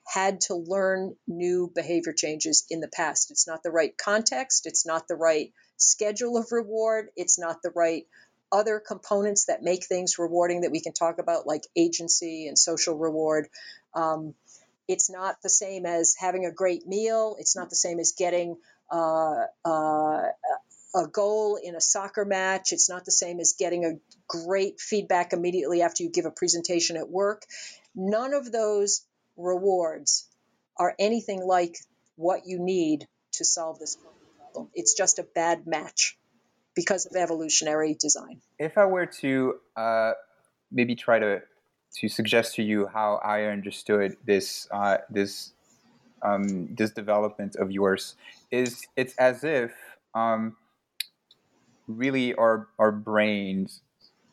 had 0.07 0.41
to 0.41 0.55
learn 0.55 1.15
new 1.27 1.69
behavior 1.73 2.13
changes 2.13 2.65
in 2.69 2.79
the 2.79 2.87
past. 2.87 3.29
It's 3.29 3.47
not 3.47 3.61
the 3.61 3.71
right 3.71 3.95
context, 3.97 4.65
it's 4.65 4.85
not 4.85 5.07
the 5.07 5.15
right 5.15 5.51
schedule 5.75 6.37
of 6.37 6.51
reward, 6.51 7.09
it's 7.15 7.37
not 7.37 7.61
the 7.61 7.71
right 7.71 8.07
other 8.49 8.79
components 8.79 9.45
that 9.45 9.61
make 9.61 9.85
things 9.85 10.17
rewarding 10.17 10.61
that 10.61 10.71
we 10.71 10.79
can 10.79 10.93
talk 10.93 11.19
about, 11.19 11.45
like 11.45 11.63
agency 11.75 12.47
and 12.47 12.57
social 12.57 12.97
reward. 12.97 13.47
Um, 13.93 14.33
it's 14.87 15.09
not 15.09 15.41
the 15.43 15.49
same 15.49 15.85
as 15.85 16.15
having 16.17 16.45
a 16.45 16.51
great 16.51 16.87
meal, 16.87 17.35
it's 17.39 17.57
not 17.57 17.69
the 17.69 17.75
same 17.75 17.99
as 17.99 18.13
getting 18.17 18.55
uh, 18.89 19.43
uh, 19.65 20.21
a 20.95 21.07
goal 21.11 21.59
in 21.61 21.75
a 21.75 21.81
soccer 21.81 22.23
match. 22.23 22.71
It's 22.71 22.89
not 22.89 23.03
the 23.03 23.11
same 23.11 23.41
as 23.41 23.55
getting 23.59 23.83
a 23.83 23.99
great 24.27 24.79
feedback 24.79 25.33
immediately 25.33 25.81
after 25.81 26.03
you 26.03 26.09
give 26.09 26.25
a 26.25 26.31
presentation 26.31 26.95
at 26.95 27.09
work. 27.09 27.43
None 27.93 28.33
of 28.33 28.49
those 28.51 29.01
rewards 29.37 30.27
are 30.77 30.93
anything 30.99 31.45
like 31.45 31.77
what 32.15 32.41
you 32.45 32.59
need 32.59 33.07
to 33.33 33.45
solve 33.45 33.79
this 33.79 33.95
problem. 33.95 34.69
It's 34.73 34.93
just 34.93 35.19
a 35.19 35.23
bad 35.23 35.67
match 35.67 36.17
because 36.75 37.05
of 37.05 37.15
evolutionary 37.15 37.95
design. 37.99 38.41
If 38.59 38.77
I 38.77 38.85
were 38.85 39.05
to 39.21 39.55
uh, 39.75 40.13
maybe 40.71 40.95
try 40.95 41.19
to 41.19 41.41
to 41.95 42.09
suggest 42.09 42.55
to 42.55 42.63
you 42.63 42.87
how 42.87 43.15
I 43.23 43.43
understood 43.43 44.17
this 44.25 44.67
uh, 44.71 44.97
this 45.09 45.53
um, 46.21 46.73
this 46.75 46.91
development 46.91 47.55
of 47.55 47.71
yours, 47.71 48.15
is 48.51 48.85
it's 48.95 49.15
as 49.17 49.43
if 49.43 49.71
um, 50.13 50.55
really 51.87 52.33
our 52.35 52.67
our 52.77 52.91
brains 52.91 53.81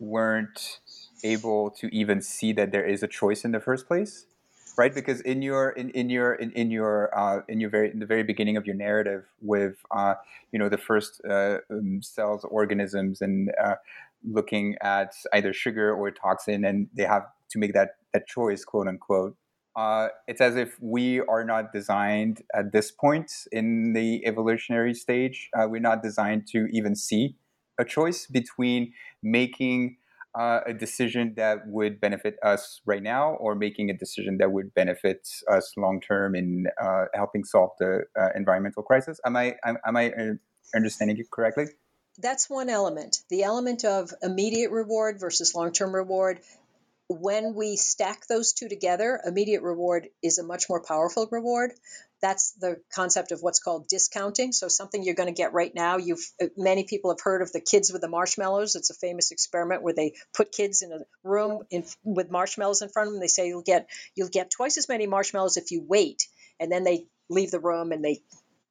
weren't 0.01 0.81
able 1.23 1.71
to 1.71 1.95
even 1.95 2.21
see 2.21 2.53
that 2.53 2.73
there 2.73 2.85
is 2.85 3.03
a 3.03 3.09
choice 3.09 3.45
in 3.45 3.53
the 3.53 3.61
first 3.61 3.87
place 3.87 4.27
right? 4.77 4.95
Because 4.95 5.21
in 5.21 5.43
your 5.43 5.71
in, 5.71 5.91
in 5.91 6.11
your 6.11 6.35
in, 6.35 6.51
in 6.53 6.71
your 6.71 7.17
uh, 7.17 7.41
in 7.49 7.61
your 7.61 7.71
very 7.71 7.91
in 7.91 7.99
the 7.99 8.07
very 8.07 8.23
beginning 8.23 8.57
of 8.57 8.67
your 8.67 8.77
narrative 8.77 9.25
with 9.41 9.77
uh, 9.91 10.15
you 10.53 10.59
know 10.59 10.69
the 10.69 10.79
first 10.79 11.21
uh, 11.29 11.59
um, 11.71 12.03
cells 12.03 12.45
organisms 12.45 13.21
and 13.21 13.51
uh, 13.63 13.75
looking 14.25 14.77
at 14.83 15.13
either 15.33 15.53
sugar 15.53 15.95
or 15.95 16.11
toxin 16.11 16.65
and 16.65 16.89
they 16.95 17.05
have 17.05 17.27
to 17.51 17.59
make 17.59 17.75
that 17.75 17.97
that 18.13 18.27
choice 18.27 18.65
quote 18.65 18.89
unquote 18.89 19.37
uh, 19.77 20.09
it's 20.29 20.41
as 20.41 20.57
if 20.57 20.77
we 20.81 21.21
are 21.21 21.45
not 21.45 21.73
designed 21.73 22.43
at 22.55 22.73
this 22.73 22.93
point 22.93 23.33
in 23.51 23.93
the 23.93 24.25
evolutionary 24.25 24.95
stage. 24.95 25.51
Uh, 25.57 25.67
we're 25.69 25.81
not 25.81 26.03
designed 26.03 26.47
to 26.47 26.67
even 26.73 26.95
see 26.95 27.37
a 27.79 27.85
choice 27.85 28.27
between 28.27 28.93
making 29.23 29.97
uh, 30.35 30.61
a 30.66 30.75
decision 30.75 31.35
that 31.37 31.66
would 31.66 32.01
benefit 32.01 32.37
us 32.42 32.81
right 32.85 33.03
now 33.03 33.35
or 33.35 33.55
making 33.55 33.90
a 33.90 33.97
decision 33.97 34.38
that 34.38 34.51
would 34.51 34.75
benefit 34.75 35.29
us 35.51 35.73
long 35.77 36.01
term 36.01 36.35
in 36.35 36.66
uh, 36.83 37.05
helping 37.14 37.44
solve 37.44 37.70
the 37.79 38.01
uh, 38.18 38.29
environmental 38.35 38.83
crisis. 38.83 39.20
Am 39.25 39.37
I, 39.37 39.55
am, 39.64 39.97
I 39.97 40.11
uh, 40.11 40.33
understanding 40.75 41.16
you 41.16 41.25
correctly? 41.31 41.66
That's 42.18 42.49
one 42.49 42.68
element. 42.68 43.18
The 43.29 43.42
element 43.42 43.85
of 43.85 44.12
immediate 44.23 44.70
reward 44.70 45.18
versus 45.18 45.55
long 45.55 45.73
term 45.73 45.94
reward 45.94 46.40
when 47.09 47.55
we 47.55 47.77
stack 47.77 48.27
those 48.27 48.53
two 48.53 48.69
together, 48.69 49.21
immediate 49.25 49.62
reward 49.62 50.09
is 50.23 50.38
a 50.38 50.43
much 50.45 50.69
more 50.69 50.83
powerful 50.83 51.29
reward. 51.31 51.73
That's 52.23 52.53
the 52.53 52.81
concept 52.95 53.33
of 53.33 53.43
what's 53.43 53.59
called 53.59 53.87
discounting. 53.88 54.53
So 54.53 54.69
something 54.69 55.03
you're 55.03 55.14
going 55.14 55.29
to 55.29 55.35
get 55.35 55.53
right 55.53 55.75
now. 55.75 55.99
You've 55.99 56.25
uh, 56.43 56.47
many 56.57 56.85
people 56.85 57.11
have 57.11 57.21
heard 57.21 57.43
of 57.43 57.53
the 57.53 57.61
kids 57.61 57.93
with 57.93 58.01
the 58.01 58.09
marshmallows. 58.09 58.77
It's 58.77 58.88
a 58.88 58.95
famous 58.95 59.31
experiment 59.31 59.83
where 59.83 59.93
they 59.93 60.14
put 60.35 60.51
kids 60.51 60.81
in 60.81 60.93
a 60.93 61.01
room 61.23 61.64
in, 61.71 61.85
with 62.03 62.31
marshmallows 62.31 62.81
in 62.81 62.88
front 62.88 63.09
of 63.09 63.12
them. 63.12 63.21
They 63.21 63.27
say 63.27 63.49
you'll 63.49 63.62
get 63.62 63.88
you'll 64.14 64.29
get 64.29 64.51
twice 64.51 64.79
as 64.79 64.88
many 64.88 65.07
marshmallows 65.07 65.59
if 65.59 65.71
you 65.71 65.85
wait, 65.87 66.27
and 66.59 66.73
then 66.73 66.85
they 66.85 67.07
leave 67.29 67.51
the 67.51 67.61
room 67.61 67.93
and 67.93 68.03
they 68.03 68.23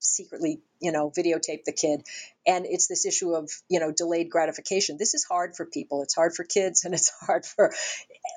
secretly, 0.03 0.61
you 0.79 0.91
know, 0.91 1.09
videotape 1.09 1.63
the 1.65 1.73
kid. 1.73 2.03
And 2.45 2.65
it's 2.65 2.87
this 2.87 3.05
issue 3.05 3.33
of, 3.33 3.49
you 3.69 3.79
know, 3.79 3.91
delayed 3.91 4.29
gratification. 4.29 4.97
This 4.97 5.13
is 5.13 5.23
hard 5.23 5.55
for 5.55 5.65
people. 5.65 6.03
It's 6.03 6.15
hard 6.15 6.33
for 6.35 6.43
kids 6.43 6.85
and 6.85 6.93
it's 6.93 7.11
hard 7.25 7.45
for 7.45 7.71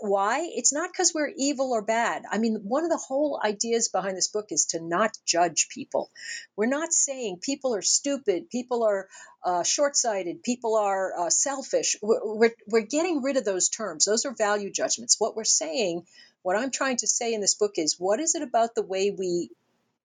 why? 0.01 0.49
It's 0.53 0.73
not 0.73 0.91
because 0.93 1.13
we're 1.15 1.33
evil 1.37 1.73
or 1.73 1.83
bad. 1.83 2.25
I 2.31 2.39
mean, 2.39 2.61
one 2.65 2.85
of 2.85 2.91
the 2.91 2.97
whole 2.97 3.41
ideas 3.43 3.89
behind 3.89 4.17
this 4.17 4.29
book 4.29 4.47
is 4.51 4.67
to 4.67 4.81
not 4.81 5.17
judge 5.25 5.69
people. 5.69 6.11
We're 6.57 6.67
not 6.67 6.93
saying 6.93 7.39
people 7.41 7.75
are 7.75 7.83
stupid, 7.83 8.51
people 8.51 8.85
are 8.85 9.09
uh, 9.45 9.63
short 9.63 9.97
sighted, 9.97 10.43
people 10.43 10.77
are 10.77 11.27
uh, 11.27 11.31
selfish. 11.31 11.97
We're, 12.03 12.21
we're, 12.25 12.55
we're 12.67 12.87
getting 12.87 13.23
rid 13.23 13.37
of 13.37 13.45
those 13.45 13.69
terms. 13.69 14.05
Those 14.05 14.25
are 14.25 14.35
value 14.35 14.71
judgments. 14.71 15.17
What 15.19 15.37
we're 15.37 15.45
saying, 15.45 16.05
what 16.43 16.57
I'm 16.57 16.71
trying 16.71 16.99
to 16.99 17.07
say 17.07 17.33
in 17.33 17.41
this 17.41 17.55
book 17.55 17.73
is 17.77 17.97
what 17.99 18.21
is 18.21 18.35
it 18.35 18.43
about 18.43 18.75
the 18.75 18.83
way 18.83 19.15
we 19.17 19.51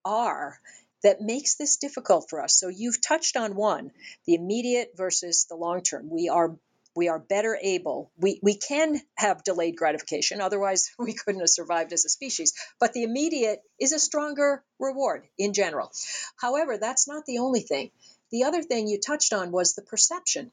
are 0.05 0.59
that 1.03 1.21
makes 1.21 1.55
this 1.55 1.77
difficult 1.77 2.29
for 2.29 2.41
us. 2.41 2.59
So 2.59 2.67
you've 2.67 3.01
touched 3.01 3.37
on 3.37 3.55
one, 3.55 3.91
the 4.25 4.35
immediate 4.35 4.91
versus 4.95 5.45
the 5.49 5.55
long 5.55 5.81
term. 5.81 6.09
We 6.09 6.29
are 6.29 6.55
we 6.95 7.07
are 7.07 7.19
better 7.19 7.57
able. 7.61 8.11
We 8.17 8.39
we 8.43 8.55
can 8.55 8.99
have 9.15 9.43
delayed 9.43 9.77
gratification, 9.77 10.41
otherwise 10.41 10.91
we 10.99 11.13
couldn't 11.13 11.41
have 11.41 11.49
survived 11.49 11.93
as 11.93 12.05
a 12.05 12.09
species. 12.09 12.53
But 12.79 12.93
the 12.93 13.03
immediate 13.03 13.61
is 13.79 13.93
a 13.93 13.99
stronger 13.99 14.63
reward 14.79 15.27
in 15.37 15.53
general. 15.53 15.91
However, 16.37 16.77
that's 16.77 17.07
not 17.07 17.25
the 17.25 17.39
only 17.39 17.61
thing. 17.61 17.91
The 18.31 18.43
other 18.43 18.63
thing 18.63 18.87
you 18.87 18.99
touched 18.99 19.33
on 19.33 19.51
was 19.51 19.73
the 19.73 19.81
perception. 19.81 20.51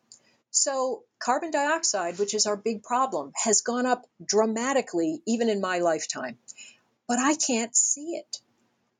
So, 0.50 1.04
carbon 1.18 1.50
dioxide, 1.50 2.18
which 2.18 2.34
is 2.34 2.46
our 2.46 2.56
big 2.56 2.82
problem, 2.82 3.32
has 3.36 3.60
gone 3.60 3.86
up 3.86 4.06
dramatically 4.24 5.22
even 5.26 5.48
in 5.48 5.60
my 5.60 5.78
lifetime. 5.78 6.38
But 7.06 7.18
I 7.18 7.34
can't 7.34 7.76
see 7.76 8.16
it. 8.16 8.40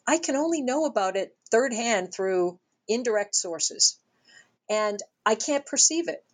I 0.06 0.18
can 0.18 0.36
only 0.36 0.62
know 0.62 0.84
about 0.84 1.16
it 1.16 1.36
third 1.50 1.72
hand 1.72 2.12
through 2.12 2.58
indirect 2.88 3.34
sources. 3.34 3.98
And 4.70 5.00
I 5.24 5.34
can't 5.34 5.66
perceive 5.66 6.08
it. 6.08 6.24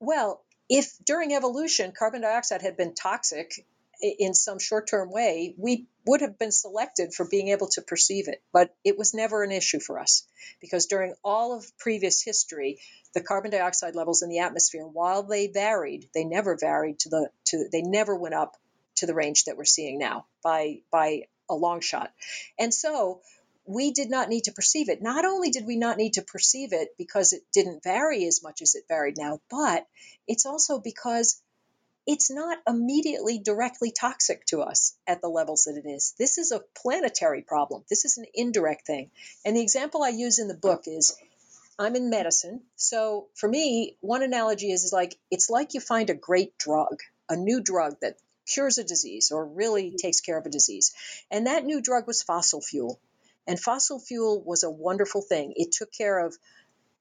Well, 0.00 0.42
if 0.68 0.92
during 1.04 1.32
evolution 1.32 1.92
carbon 1.96 2.22
dioxide 2.22 2.62
had 2.62 2.76
been 2.76 2.94
toxic 2.94 3.64
in 4.00 4.34
some 4.34 4.58
short 4.58 4.88
term 4.88 5.10
way, 5.10 5.54
we 5.56 5.86
would 6.06 6.20
have 6.20 6.38
been 6.38 6.52
selected 6.52 7.14
for 7.14 7.26
being 7.26 7.48
able 7.48 7.68
to 7.68 7.82
perceive 7.82 8.28
it. 8.28 8.42
But 8.52 8.74
it 8.84 8.98
was 8.98 9.14
never 9.14 9.42
an 9.42 9.52
issue 9.52 9.80
for 9.80 9.98
us 9.98 10.26
because 10.60 10.86
during 10.86 11.14
all 11.24 11.54
of 11.54 11.66
previous 11.78 12.22
history, 12.22 12.78
the 13.14 13.22
carbon 13.22 13.50
dioxide 13.50 13.94
levels 13.94 14.22
in 14.22 14.28
the 14.28 14.40
atmosphere, 14.40 14.86
while 14.86 15.22
they 15.22 15.46
varied, 15.46 16.08
they 16.14 16.24
never 16.24 16.56
varied 16.56 16.98
to 17.00 17.08
the 17.08 17.30
to 17.46 17.68
they 17.72 17.82
never 17.82 18.14
went 18.14 18.34
up 18.34 18.56
to 18.96 19.06
the 19.06 19.14
range 19.14 19.44
that 19.44 19.56
we're 19.56 19.64
seeing 19.64 19.98
now 19.98 20.26
by 20.42 20.80
by 20.90 21.22
a 21.48 21.54
long 21.54 21.80
shot. 21.80 22.12
And 22.58 22.74
so 22.74 23.20
we 23.66 23.92
did 23.92 24.10
not 24.10 24.28
need 24.28 24.44
to 24.44 24.52
perceive 24.52 24.88
it. 24.88 25.02
Not 25.02 25.24
only 25.24 25.50
did 25.50 25.66
we 25.66 25.76
not 25.76 25.96
need 25.96 26.14
to 26.14 26.22
perceive 26.22 26.72
it 26.72 26.88
because 26.98 27.32
it 27.32 27.42
didn't 27.52 27.82
vary 27.82 28.26
as 28.26 28.42
much 28.42 28.62
as 28.62 28.74
it 28.74 28.84
varied 28.88 29.16
now, 29.18 29.40
but 29.50 29.86
it's 30.26 30.46
also 30.46 30.78
because 30.78 31.40
it's 32.06 32.30
not 32.30 32.58
immediately 32.68 33.38
directly 33.38 33.90
toxic 33.90 34.44
to 34.46 34.60
us 34.60 34.96
at 35.06 35.20
the 35.20 35.28
levels 35.28 35.64
that 35.64 35.76
it 35.76 35.88
is. 35.88 36.14
This 36.18 36.38
is 36.38 36.52
a 36.52 36.62
planetary 36.80 37.42
problem. 37.42 37.84
This 37.90 38.04
is 38.04 38.16
an 38.16 38.26
indirect 38.32 38.86
thing. 38.86 39.10
And 39.44 39.56
the 39.56 39.62
example 39.62 40.04
I 40.04 40.10
use 40.10 40.38
in 40.38 40.46
the 40.46 40.54
book 40.54 40.84
is 40.86 41.16
I'm 41.78 41.96
in 41.96 42.08
medicine. 42.08 42.62
So 42.76 43.26
for 43.34 43.48
me, 43.48 43.96
one 44.00 44.22
analogy 44.22 44.70
is, 44.70 44.84
is 44.84 44.92
like 44.92 45.18
it's 45.30 45.50
like 45.50 45.74
you 45.74 45.80
find 45.80 46.08
a 46.08 46.14
great 46.14 46.56
drug, 46.58 47.00
a 47.28 47.36
new 47.36 47.60
drug 47.60 47.98
that 48.00 48.16
cures 48.46 48.78
a 48.78 48.84
disease 48.84 49.32
or 49.32 49.44
really 49.44 49.96
takes 49.98 50.20
care 50.20 50.38
of 50.38 50.46
a 50.46 50.50
disease. 50.50 50.94
And 51.30 51.46
that 51.48 51.64
new 51.64 51.82
drug 51.82 52.06
was 52.06 52.22
fossil 52.22 52.60
fuel. 52.60 53.00
And 53.46 53.58
fossil 53.60 54.00
fuel 54.00 54.42
was 54.42 54.62
a 54.62 54.70
wonderful 54.70 55.22
thing. 55.22 55.52
It 55.56 55.72
took 55.72 55.92
care 55.92 56.18
of, 56.26 56.36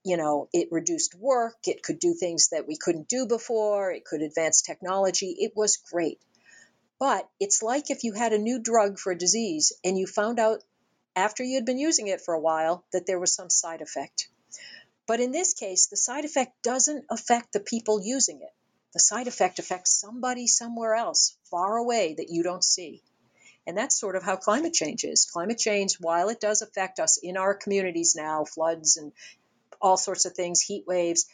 you 0.04 0.18
know, 0.18 0.48
it 0.54 0.72
reduced 0.72 1.16
work, 1.16 1.58
it 1.66 1.84
could 1.84 2.00
do 2.00 2.14
things 2.14 2.50
that 2.50 2.68
we 2.68 2.78
couldn't 2.78 3.08
do 3.08 3.26
before, 3.26 3.92
it 3.92 4.06
could 4.06 4.22
advance 4.22 4.62
technology. 4.62 5.36
It 5.40 5.54
was 5.56 5.78
great. 5.78 6.20
But 7.00 7.28
it's 7.40 7.62
like 7.62 7.90
if 7.90 8.04
you 8.04 8.14
had 8.14 8.34
a 8.34 8.38
new 8.38 8.60
drug 8.60 9.00
for 9.00 9.12
a 9.12 9.18
disease 9.18 9.74
and 9.84 9.98
you 9.98 10.08
found 10.08 10.40
out 10.40 10.64
after 11.16 11.44
you 11.44 11.56
had 11.56 11.66
been 11.66 11.80
using 11.80 12.08
it 12.08 12.22
for 12.22 12.34
a 12.34 12.40
while 12.40 12.86
that 12.94 13.06
there 13.06 13.20
was 13.20 13.34
some 13.34 13.50
side 13.50 13.82
effect. 13.82 14.30
But 15.08 15.20
in 15.20 15.32
this 15.32 15.54
case, 15.54 15.88
the 15.88 15.98
side 15.98 16.26
effect 16.26 16.64
doesn't 16.64 17.06
affect 17.10 17.54
the 17.54 17.60
people 17.60 18.02
using 18.02 18.42
it 18.42 18.54
the 18.96 19.00
side 19.02 19.28
effect 19.28 19.60
affects 19.60 19.92
somebody 19.92 20.48
somewhere 20.48 20.96
else 20.96 21.36
far 21.52 21.76
away 21.76 22.14
that 22.14 22.30
you 22.30 22.44
don't 22.44 22.64
see. 22.64 23.04
And 23.68 23.78
that's 23.78 24.00
sort 24.00 24.16
of 24.16 24.24
how 24.24 24.36
climate 24.36 24.74
change 24.74 25.04
is. 25.04 25.26
Climate 25.26 25.58
change, 25.58 25.96
while 26.00 26.30
it 26.30 26.40
does 26.40 26.62
affect 26.62 27.00
us 27.00 27.18
in 27.18 27.38
our 27.38 27.54
communities 27.54 28.16
now, 28.16 28.46
floods 28.46 28.98
and 28.98 29.12
all 29.82 29.98
sorts 29.98 30.26
of 30.26 30.34
things, 30.34 30.62
heat 30.62 30.86
waves, 30.88 31.26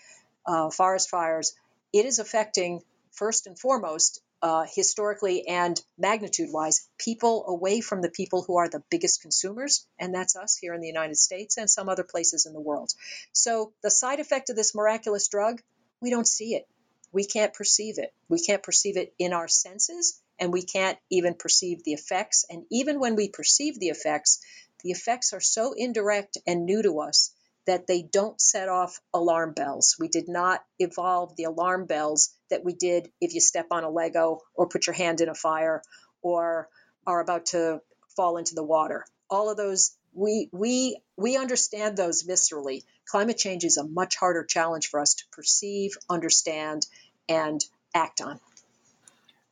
uh, 0.46 0.70
forest 0.70 1.10
fires, 1.10 1.56
it 1.94 2.06
is 2.06 2.20
affecting 2.20 2.82
first 3.12 3.48
and 3.48 3.60
foremost, 3.60 4.22
uh, 4.42 4.66
historically 4.74 5.48
and 5.48 5.80
magnitude 6.00 6.50
wise, 6.52 6.88
people 6.98 7.46
away 7.48 7.80
from 7.82 8.02
the 8.02 8.10
people 8.10 8.42
who 8.42 8.58
are 8.58 8.70
the 8.70 8.82
biggest 8.90 9.22
consumers, 9.22 9.86
and 10.00 10.16
that's 10.16 10.36
us 10.36 10.58
here 10.58 10.74
in 10.74 10.82
the 10.82 10.88
United 10.88 11.18
States 11.18 11.58
and 11.58 11.70
some 11.70 11.90
other 11.90 12.04
places 12.04 12.48
in 12.48 12.54
the 12.54 12.60
world. 12.60 12.92
So 13.34 13.74
the 13.84 13.92
side 13.92 14.20
effect 14.20 14.50
of 14.50 14.56
this 14.56 14.74
miraculous 14.74 15.28
drug, 15.28 15.62
we 16.02 16.10
don't 16.10 16.28
see 16.28 16.56
it 16.56 16.68
we 17.12 17.26
can't 17.26 17.54
perceive 17.54 17.98
it. 17.98 18.14
We 18.30 18.40
can't 18.40 18.64
perceive 18.64 18.98
it 18.98 19.14
in 19.20 19.34
our 19.34 19.48
senses, 19.48 20.22
and 20.42 20.52
we 20.52 20.64
can't 20.64 20.98
even 21.12 21.36
perceive 21.36 21.84
the 21.84 21.94
effects. 21.94 22.46
And 22.50 22.66
even 22.72 23.00
when 23.00 23.16
we 23.16 23.30
perceive 23.30 23.80
the 23.80 23.90
effects, 23.90 24.40
the 24.84 24.90
effects 24.90 25.34
are 25.34 25.40
so 25.40 25.74
indirect 25.78 26.40
and 26.48 26.66
new 26.66 26.82
to 26.82 27.00
us 27.00 27.32
that 27.68 27.86
they 27.86 28.02
don't 28.02 28.42
set 28.42 28.68
off 28.68 29.00
alarm 29.14 29.54
bells. 29.54 29.96
We 30.00 30.08
did 30.08 30.28
not 30.28 30.64
evolve 30.80 31.36
the 31.36 31.44
alarm 31.44 31.86
bells 31.86 32.34
that 32.50 32.66
we 32.66 32.74
did 32.74 33.12
if 33.22 33.36
you 33.36 33.40
step 33.40 33.68
on 33.70 33.84
a 33.84 33.90
Lego 33.90 34.40
or 34.56 34.68
put 34.68 34.88
your 34.88 34.96
hand 34.96 35.22
in 35.22 35.30
a 35.30 35.36
fire 35.36 35.84
or 36.24 36.68
are 37.06 37.22
about 37.22 37.46
to 37.48 37.82
fall 38.16 38.38
into 38.38 38.56
the 38.56 38.64
water. 38.64 39.06
All 39.30 39.52
of 39.52 39.58
those 39.58 39.96
we 40.14 40.50
we 40.52 40.98
we 41.18 41.38
understand 41.38 41.96
those 41.96 42.24
viscerally. 42.24 42.84
Climate 43.06 43.38
change 43.38 43.64
is 43.64 43.78
a 43.78 43.88
much 43.88 44.16
harder 44.16 44.44
challenge 44.44 44.88
for 44.88 45.00
us 45.00 45.14
to 45.14 45.24
perceive, 45.32 45.92
understand, 46.10 46.86
and 47.30 47.64
act 47.94 48.22
on. 48.22 48.40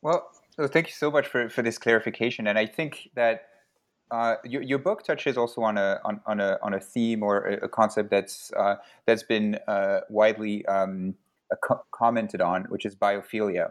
Well, 0.02 0.28
so 0.60 0.68
thank 0.68 0.88
you 0.88 0.92
so 0.92 1.10
much 1.10 1.26
for, 1.26 1.48
for 1.48 1.62
this 1.62 1.78
clarification. 1.78 2.46
And 2.46 2.58
I 2.58 2.66
think 2.66 3.08
that 3.14 3.46
uh, 4.10 4.36
your, 4.44 4.62
your 4.62 4.78
book 4.78 5.04
touches 5.04 5.38
also 5.38 5.62
on 5.62 5.78
a 5.78 6.00
on, 6.04 6.20
on 6.26 6.40
a 6.40 6.58
on 6.62 6.74
a 6.74 6.80
theme 6.80 7.22
or 7.22 7.46
a, 7.46 7.68
concept 7.68 8.10
that's 8.10 8.52
uh, 8.54 8.74
that's 9.06 9.22
been 9.22 9.56
uh, 9.68 10.00
widely 10.08 10.66
um, 10.66 11.14
co- 11.62 11.84
commented 11.92 12.40
on, 12.40 12.64
which 12.64 12.84
is 12.84 12.94
biophilia. 12.96 13.70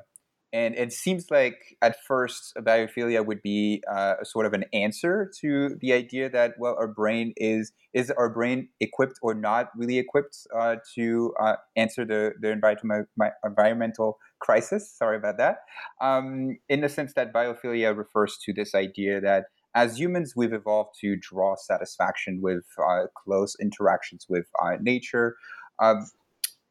And 0.52 0.76
it 0.76 0.92
seems 0.92 1.30
like 1.30 1.78
at 1.82 2.04
first 2.04 2.54
biophilia 2.58 3.26
would 3.26 3.42
be 3.42 3.84
uh, 3.90 4.16
a 4.22 4.26
sort 4.26 4.46
of 4.46 4.54
an 4.54 4.66
answer 4.74 5.32
to 5.42 5.76
the 5.80 5.94
idea 5.94 6.30
that 6.30 6.56
well 6.58 6.76
our 6.80 6.88
brain 6.88 7.34
is 7.38 7.72
is 7.94 8.10
our 8.12 8.30
brain 8.30 8.70
equipped 8.80 9.20
or 9.22 9.34
not 9.34 9.70
really 9.76 10.00
equipped 10.00 10.48
uh, 10.56 10.78
to 10.96 11.34
uh, 11.40 11.56
answer 11.76 12.04
the 12.04 12.34
the 12.42 12.52
environmental 12.52 13.06
environmental 13.46 14.18
crisis. 14.40 14.90
Sorry 14.92 15.18
about 15.18 15.38
that. 15.38 15.58
Um, 16.02 16.58
in 16.68 16.82
the 16.82 16.90
sense 16.90 17.14
that 17.14 17.34
biophilia 17.34 17.96
refers 17.96 18.38
to 18.46 18.54
this 18.54 18.74
idea 18.74 19.22
that 19.22 19.46
as 19.76 20.00
humans 20.00 20.34
we've 20.36 20.54
evolved 20.54 20.96
to 21.02 21.16
draw 21.16 21.56
satisfaction 21.56 22.42
with 22.42 22.66
uh, 22.80 23.04
close 23.16 23.56
interactions 23.62 24.26
with 24.28 24.48
uh, 24.64 24.78
nature. 24.82 25.36
Um, 25.80 26.10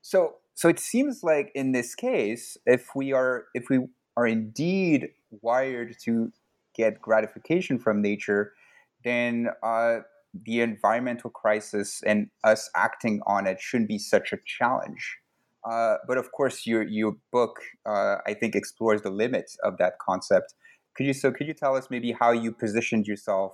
so 0.02 0.36
so 0.59 0.68
it 0.68 0.81
seems 0.81 1.23
like 1.23 1.53
in 1.55 1.71
this 1.71 1.94
case, 1.94 2.57
if 2.66 2.88
we 2.97 3.12
are 3.12 3.44
if 3.55 3.71
we 3.71 3.87
are 4.16 4.27
indeed 4.27 5.11
wired 5.31 5.94
to 6.03 6.33
get 6.75 7.01
gratification 7.01 7.79
from 7.79 8.03
nature, 8.03 8.55
then 9.05 9.51
uh, 9.62 9.99
the 10.35 10.61
environmental 10.61 11.31
crisis 11.31 12.03
and 12.05 12.27
us 12.42 12.68
acting 12.75 13.21
on 13.25 13.47
it 13.47 13.61
shouldn't 13.61 13.88
be 13.88 14.01
such 14.01 14.33
a 14.33 14.38
challenge. 14.44 15.18
Uh, 15.62 15.99
but 16.09 16.18
of 16.18 16.33
course, 16.33 16.66
your 16.66 16.83
your 16.83 17.14
book, 17.31 17.61
uh, 17.87 18.16
I 18.27 18.35
think, 18.35 18.57
explores 18.57 19.03
the 19.03 19.11
limits 19.11 19.57
of 19.62 19.79
that 19.79 19.92
concept. 20.05 20.55
Could 20.97 21.07
you 21.07 21.12
so 21.12 21.31
could 21.31 21.47
you 21.47 21.55
tell 21.55 21.77
us 21.77 21.87
maybe 21.88 22.11
how 22.11 22.33
you 22.33 22.51
positioned 22.51 23.07
yourself 23.07 23.53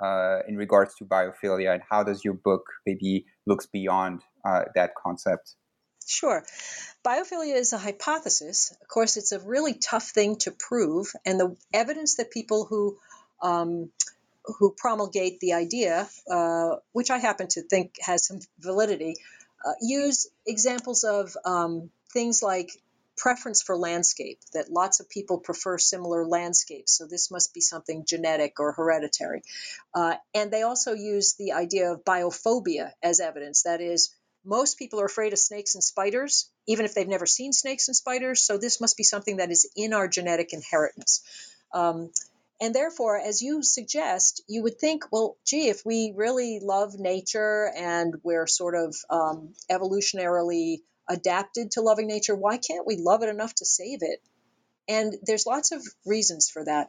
uh, 0.00 0.38
in 0.46 0.56
regards 0.56 0.94
to 0.98 1.04
biophilia, 1.04 1.74
and 1.74 1.82
how 1.90 2.04
does 2.04 2.24
your 2.24 2.34
book 2.34 2.62
maybe 2.86 3.26
looks 3.44 3.66
beyond 3.66 4.22
uh, 4.48 4.66
that 4.76 4.92
concept? 4.94 5.56
Sure. 6.06 6.44
Biophilia 7.04 7.54
is 7.56 7.72
a 7.72 7.78
hypothesis. 7.78 8.74
Of 8.80 8.88
course, 8.88 9.16
it's 9.16 9.32
a 9.32 9.40
really 9.40 9.74
tough 9.74 10.08
thing 10.10 10.36
to 10.38 10.50
prove, 10.50 11.12
and 11.24 11.38
the 11.38 11.56
evidence 11.72 12.16
that 12.16 12.30
people 12.30 12.64
who 12.64 12.98
um, 13.42 13.90
who 14.44 14.74
promulgate 14.76 15.40
the 15.40 15.54
idea, 15.54 16.08
uh, 16.30 16.76
which 16.92 17.10
I 17.10 17.18
happen 17.18 17.48
to 17.48 17.62
think 17.62 17.94
has 18.00 18.26
some 18.26 18.40
validity, 18.58 19.16
uh, 19.64 19.72
use 19.80 20.28
examples 20.46 21.04
of 21.04 21.34
um, 21.44 21.90
things 22.12 22.42
like 22.42 22.70
preference 23.16 23.62
for 23.62 23.76
landscape, 23.76 24.40
that 24.52 24.70
lots 24.70 25.00
of 25.00 25.08
people 25.08 25.38
prefer 25.38 25.78
similar 25.78 26.26
landscapes. 26.26 26.92
So 26.92 27.06
this 27.06 27.30
must 27.30 27.54
be 27.54 27.60
something 27.60 28.04
genetic 28.06 28.60
or 28.60 28.72
hereditary. 28.72 29.42
Uh, 29.94 30.16
and 30.34 30.50
they 30.50 30.62
also 30.62 30.92
use 30.92 31.34
the 31.34 31.52
idea 31.52 31.92
of 31.92 32.04
biophobia 32.04 32.90
as 33.02 33.20
evidence. 33.20 33.62
That 33.62 33.80
is, 33.80 34.14
most 34.44 34.78
people 34.78 35.00
are 35.00 35.06
afraid 35.06 35.32
of 35.32 35.38
snakes 35.38 35.74
and 35.74 35.82
spiders, 35.82 36.50
even 36.66 36.84
if 36.84 36.94
they've 36.94 37.08
never 37.08 37.26
seen 37.26 37.52
snakes 37.52 37.88
and 37.88 37.96
spiders. 37.96 38.42
So 38.42 38.58
this 38.58 38.80
must 38.80 38.96
be 38.96 39.02
something 39.04 39.38
that 39.38 39.50
is 39.50 39.70
in 39.76 39.92
our 39.92 40.08
genetic 40.08 40.52
inheritance. 40.52 41.22
Um, 41.72 42.10
and 42.60 42.74
therefore, 42.74 43.18
as 43.18 43.42
you 43.42 43.62
suggest, 43.62 44.42
you 44.46 44.62
would 44.62 44.78
think, 44.78 45.04
well, 45.10 45.36
gee, 45.44 45.68
if 45.68 45.84
we 45.84 46.12
really 46.14 46.60
love 46.62 46.98
nature 46.98 47.70
and 47.76 48.14
we're 48.22 48.46
sort 48.46 48.74
of 48.74 48.94
um, 49.10 49.54
evolutionarily 49.70 50.78
adapted 51.08 51.72
to 51.72 51.82
loving 51.82 52.06
nature, 52.06 52.34
why 52.34 52.56
can't 52.56 52.86
we 52.86 52.96
love 52.96 53.22
it 53.22 53.28
enough 53.28 53.54
to 53.56 53.64
save 53.64 53.98
it? 54.02 54.20
And 54.88 55.14
there's 55.22 55.46
lots 55.46 55.72
of 55.72 55.82
reasons 56.06 56.48
for 56.48 56.64
that. 56.64 56.88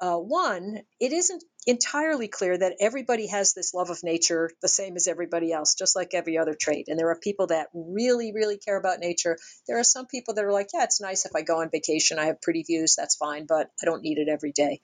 Uh, 0.00 0.16
one, 0.16 0.80
it 0.98 1.12
isn't 1.12 1.44
entirely 1.66 2.28
clear 2.28 2.56
that 2.56 2.76
everybody 2.80 3.26
has 3.28 3.54
this 3.54 3.74
love 3.74 3.90
of 3.90 4.02
nature 4.02 4.50
the 4.60 4.68
same 4.68 4.96
as 4.96 5.08
everybody 5.08 5.52
else, 5.52 5.74
just 5.74 5.96
like 5.96 6.14
every 6.14 6.38
other 6.38 6.54
trait. 6.54 6.88
And 6.88 6.98
there 6.98 7.10
are 7.10 7.18
people 7.18 7.48
that 7.48 7.68
really, 7.72 8.32
really 8.32 8.58
care 8.58 8.78
about 8.78 9.00
nature. 9.00 9.38
There 9.66 9.78
are 9.78 9.84
some 9.84 10.06
people 10.06 10.34
that 10.34 10.44
are 10.44 10.52
like, 10.52 10.68
yeah, 10.74 10.84
it's 10.84 11.00
nice 11.00 11.24
if 11.24 11.32
I 11.34 11.42
go 11.42 11.60
on 11.60 11.70
vacation, 11.70 12.18
I 12.18 12.26
have 12.26 12.42
pretty 12.42 12.62
views, 12.62 12.96
that's 12.96 13.16
fine, 13.16 13.46
but 13.46 13.70
I 13.82 13.86
don't 13.86 14.02
need 14.02 14.18
it 14.18 14.28
every 14.28 14.52
day. 14.52 14.80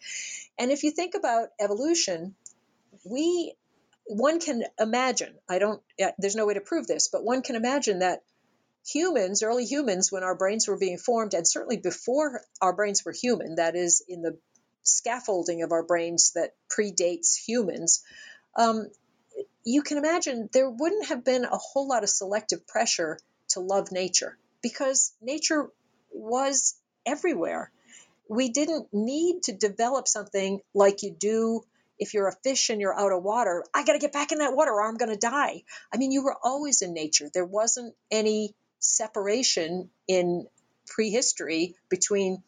And 0.59 0.71
if 0.71 0.83
you 0.83 0.91
think 0.91 1.15
about 1.15 1.49
evolution, 1.61 2.35
we 3.05 3.55
one 4.13 4.41
can 4.41 4.65
imagine 4.81 5.33
i 5.49 5.61
don't 5.61 5.81
there's 6.19 6.35
no 6.35 6.45
way 6.45 6.55
to 6.55 6.61
prove 6.61 6.85
this 6.89 7.07
but 7.07 7.23
one 7.23 7.43
can 7.43 7.55
imagine 7.55 8.01
that 8.01 8.23
humans, 8.87 9.43
early 9.43 9.65
humans, 9.65 10.11
when 10.11 10.23
our 10.23 10.35
brains 10.35 10.67
were 10.67 10.79
being 10.79 10.99
formed, 10.99 11.35
and 11.35 11.47
certainly 11.47 11.77
before 11.77 12.43
our 12.61 12.75
brains 12.75 13.05
were 13.05 13.13
human, 13.13 13.57
that 13.57 13.77
is, 13.77 14.03
in 14.09 14.23
the 14.23 14.39
scaffolding 14.97 15.63
of 15.63 15.73
our 15.73 15.83
brains 15.83 16.33
that 16.33 16.55
predates 16.69 17.37
humans, 17.37 18.03
um, 18.57 18.89
you 19.65 19.83
can 19.83 19.99
imagine 19.99 20.49
there 20.53 20.71
wouldn't 20.71 21.07
have 21.07 21.25
been 21.25 21.45
a 21.45 21.57
whole 21.57 21.89
lot 21.89 22.03
of 22.03 22.11
selective 22.11 22.67
pressure 22.67 23.19
to 23.49 23.61
love 23.61 23.93
nature 23.93 24.37
because 24.63 25.13
nature 25.21 25.71
was 26.13 26.75
everywhere. 27.07 27.71
We 28.29 28.49
didn't 28.49 28.89
need 28.93 29.45
to 29.45 29.53
develop 29.53 30.09
something 30.09 30.61
like 30.75 31.03
you 31.03 31.11
do 31.11 31.65
if 31.99 32.15
you're 32.15 32.29
a 32.29 32.37
fish 32.43 32.71
and 32.71 32.81
you're 32.81 32.99
out 32.99 33.13
of 33.13 33.23
water. 33.23 33.65
I 33.75 33.85
got 33.85 33.93
to 33.93 33.99
get 33.99 34.13
back 34.13 34.33
in 34.33 34.39
that 34.39 34.57
water 34.57 34.73
or 34.73 34.89
I'm 34.89 34.97
going 34.97 35.13
to 35.13 35.19
die. 35.19 35.65
I 35.93 35.97
mean, 35.99 36.13
you 36.13 36.25
were 36.25 36.37
always 36.43 36.83
in 36.83 36.95
nature. 36.95 37.29
There 37.33 37.45
wasn't 37.45 37.95
any 38.11 38.55
separation 38.79 39.91
in 40.09 40.47
prehistory 40.87 41.75
between 41.89 42.43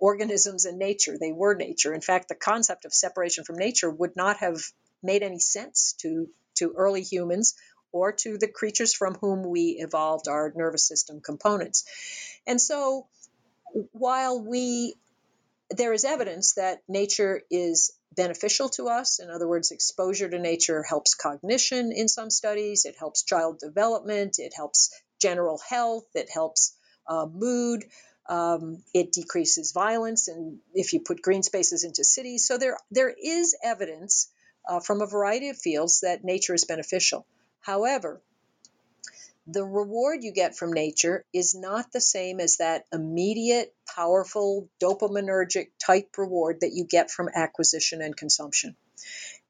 organisms 0.00 0.64
and 0.64 0.78
nature. 0.78 1.16
They 1.18 1.32
were 1.32 1.54
nature. 1.54 1.94
In 1.94 2.00
fact, 2.00 2.28
the 2.28 2.34
concept 2.34 2.84
of 2.84 2.92
separation 2.92 3.44
from 3.44 3.56
nature 3.56 3.90
would 3.90 4.16
not 4.16 4.38
have 4.38 4.60
made 5.02 5.22
any 5.22 5.38
sense 5.38 5.94
to, 6.00 6.28
to 6.56 6.72
early 6.76 7.02
humans 7.02 7.54
or 7.92 8.12
to 8.12 8.38
the 8.38 8.48
creatures 8.48 8.94
from 8.94 9.14
whom 9.14 9.48
we 9.48 9.76
evolved 9.78 10.28
our 10.28 10.52
nervous 10.54 10.86
system 10.86 11.20
components. 11.20 11.84
And 12.46 12.60
so, 12.60 13.06
while 13.92 14.40
we 14.40 14.94
there 15.70 15.92
is 15.92 16.04
evidence 16.04 16.54
that 16.54 16.82
nature 16.88 17.42
is 17.50 17.92
beneficial 18.14 18.68
to 18.70 18.88
us. 18.88 19.20
In 19.20 19.30
other 19.30 19.46
words, 19.46 19.70
exposure 19.70 20.28
to 20.28 20.38
nature 20.38 20.82
helps 20.82 21.14
cognition 21.14 21.92
in 21.92 22.08
some 22.08 22.28
studies, 22.30 22.84
it 22.84 22.96
helps 22.98 23.22
child 23.22 23.60
development, 23.60 24.38
it 24.38 24.52
helps 24.54 24.90
general 25.20 25.60
health, 25.68 26.06
it 26.14 26.28
helps 26.28 26.76
uh, 27.06 27.26
mood, 27.32 27.84
um, 28.30 28.82
it 28.94 29.10
decreases 29.12 29.72
violence, 29.72 30.28
and 30.28 30.60
if 30.72 30.92
you 30.92 31.00
put 31.00 31.20
green 31.20 31.42
spaces 31.42 31.82
into 31.82 32.04
cities. 32.04 32.46
So 32.46 32.58
there, 32.58 32.78
there 32.90 33.10
is 33.10 33.56
evidence 33.62 34.30
uh, 34.68 34.78
from 34.78 35.02
a 35.02 35.06
variety 35.06 35.48
of 35.48 35.58
fields 35.58 36.00
that 36.00 36.24
nature 36.24 36.54
is 36.54 36.64
beneficial. 36.64 37.26
However, 37.60 38.20
the 39.48 39.64
reward 39.64 40.22
you 40.22 40.32
get 40.32 40.56
from 40.56 40.72
nature 40.72 41.24
is 41.32 41.56
not 41.56 41.90
the 41.90 42.00
same 42.00 42.38
as 42.38 42.58
that 42.58 42.84
immediate, 42.92 43.74
powerful, 43.96 44.68
dopaminergic 44.80 45.70
type 45.84 46.16
reward 46.16 46.60
that 46.60 46.72
you 46.72 46.84
get 46.84 47.10
from 47.10 47.28
acquisition 47.34 48.00
and 48.00 48.16
consumption. 48.16 48.76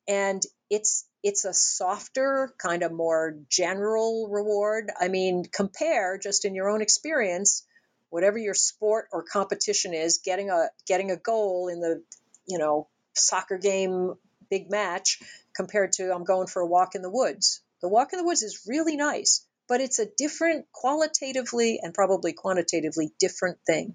And 0.09 0.43
it's 0.71 1.05
it's 1.23 1.45
a 1.45 1.53
softer, 1.53 2.55
kind 2.57 2.83
of 2.83 2.93
more 2.93 3.37
general 3.51 4.29
reward. 4.31 4.91
I 4.99 5.09
mean, 5.09 5.45
compare 5.45 6.17
just 6.17 6.47
in 6.47 6.55
your 6.55 6.71
own 6.71 6.81
experience, 6.81 7.67
whatever 8.11 8.39
your 8.39 8.55
sport 8.55 9.09
or 9.13 9.23
competition 9.23 9.95
is, 9.95 10.19
getting 10.19 10.51
a 10.51 10.69
getting 10.87 11.11
a 11.11 11.17
goal 11.17 11.69
in 11.69 11.81
the, 11.81 12.03
you 12.47 12.59
know, 12.59 12.89
soccer 13.15 13.59
game 13.59 14.15
big 14.51 14.71
match 14.71 15.21
compared 15.55 15.93
to 15.93 16.13
I'm 16.13 16.25
going 16.25 16.49
for 16.49 16.61
a 16.61 16.67
walk 16.67 16.95
in 16.95 17.03
the 17.03 17.11
woods. 17.11 17.63
The 17.81 17.89
walk 17.89 18.13
in 18.13 18.19
the 18.19 18.25
woods 18.25 18.43
is 18.43 18.65
really 18.69 18.97
nice, 18.97 19.47
but 19.69 19.81
it's 19.81 19.99
a 19.99 20.07
different 20.07 20.67
qualitatively 20.73 21.81
and 21.83 21.95
probably 21.95 22.33
quantitatively 22.33 23.13
different 23.19 23.59
thing. 23.67 23.95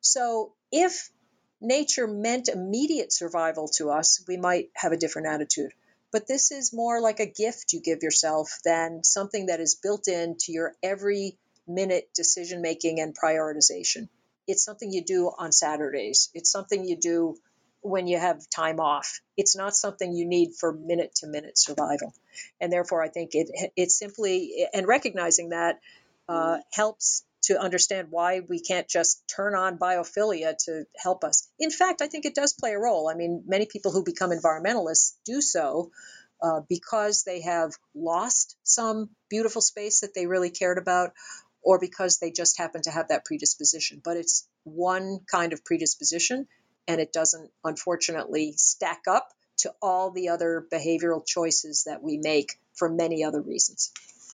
So 0.00 0.52
if 0.70 1.10
nature 1.60 2.06
meant 2.06 2.48
immediate 2.48 3.12
survival 3.12 3.68
to 3.76 3.90
us, 3.90 4.22
we 4.28 4.36
might 4.36 4.70
have 4.74 4.92
a 4.92 4.96
different 4.96 5.28
attitude. 5.28 5.72
But 6.12 6.28
this 6.28 6.52
is 6.52 6.72
more 6.72 7.00
like 7.00 7.20
a 7.20 7.26
gift 7.26 7.72
you 7.72 7.80
give 7.80 8.02
yourself 8.02 8.60
than 8.64 9.02
something 9.02 9.46
that 9.46 9.60
is 9.60 9.74
built 9.74 10.06
into 10.06 10.52
your 10.52 10.74
every 10.82 11.36
minute 11.66 12.08
decision 12.14 12.62
making 12.62 13.00
and 13.00 13.16
prioritization. 13.16 14.08
It's 14.46 14.64
something 14.64 14.92
you 14.92 15.04
do 15.04 15.30
on 15.36 15.52
Saturdays. 15.52 16.30
It's 16.34 16.50
something 16.50 16.84
you 16.84 16.96
do 16.96 17.36
when 17.80 18.06
you 18.06 18.18
have 18.18 18.48
time 18.50 18.80
off. 18.80 19.20
It's 19.36 19.56
not 19.56 19.76
something 19.76 20.12
you 20.12 20.26
need 20.26 20.54
for 20.58 20.72
minute 20.72 21.14
to 21.16 21.26
minute 21.26 21.58
survival. 21.58 22.14
And 22.60 22.72
therefore, 22.72 23.02
I 23.02 23.08
think 23.08 23.30
it, 23.34 23.72
it 23.76 23.90
simply, 23.90 24.66
and 24.72 24.86
recognizing 24.86 25.50
that 25.50 25.80
uh, 26.28 26.58
helps 26.72 27.24
to 27.42 27.60
understand 27.60 28.08
why 28.10 28.40
we 28.40 28.58
can't 28.60 28.88
just 28.88 29.22
turn 29.28 29.54
on 29.54 29.78
biophilia 29.78 30.56
to 30.64 30.84
help 30.96 31.22
us. 31.22 31.48
In 31.60 31.70
fact, 31.70 32.02
I 32.02 32.08
think 32.08 32.24
it 32.24 32.34
does 32.34 32.52
play 32.52 32.72
a 32.72 32.78
role. 32.78 33.08
I 33.08 33.14
mean, 33.14 33.44
many 33.46 33.66
people 33.66 33.92
who 33.92 34.02
become 34.02 34.30
environmentalists 34.30 35.14
do 35.24 35.40
so 35.40 35.92
uh, 36.42 36.60
because 36.68 37.22
they 37.22 37.42
have 37.42 37.72
lost 37.94 38.56
some 38.64 39.10
beautiful 39.30 39.62
space 39.62 40.00
that 40.00 40.12
they 40.14 40.26
really 40.26 40.50
cared 40.50 40.78
about, 40.78 41.12
or 41.66 41.80
because 41.80 42.18
they 42.18 42.30
just 42.30 42.58
happen 42.58 42.80
to 42.80 42.92
have 42.92 43.08
that 43.08 43.24
predisposition. 43.24 44.00
But 44.02 44.16
it's 44.16 44.46
one 44.62 45.18
kind 45.28 45.52
of 45.52 45.64
predisposition, 45.64 46.46
and 46.86 47.00
it 47.00 47.12
doesn't, 47.12 47.50
unfortunately, 47.64 48.54
stack 48.56 49.02
up 49.08 49.32
to 49.58 49.74
all 49.82 50.12
the 50.12 50.28
other 50.28 50.64
behavioral 50.72 51.26
choices 51.26 51.82
that 51.88 52.04
we 52.04 52.18
make 52.18 52.52
for 52.76 52.88
many 52.88 53.24
other 53.24 53.42
reasons. 53.42 53.90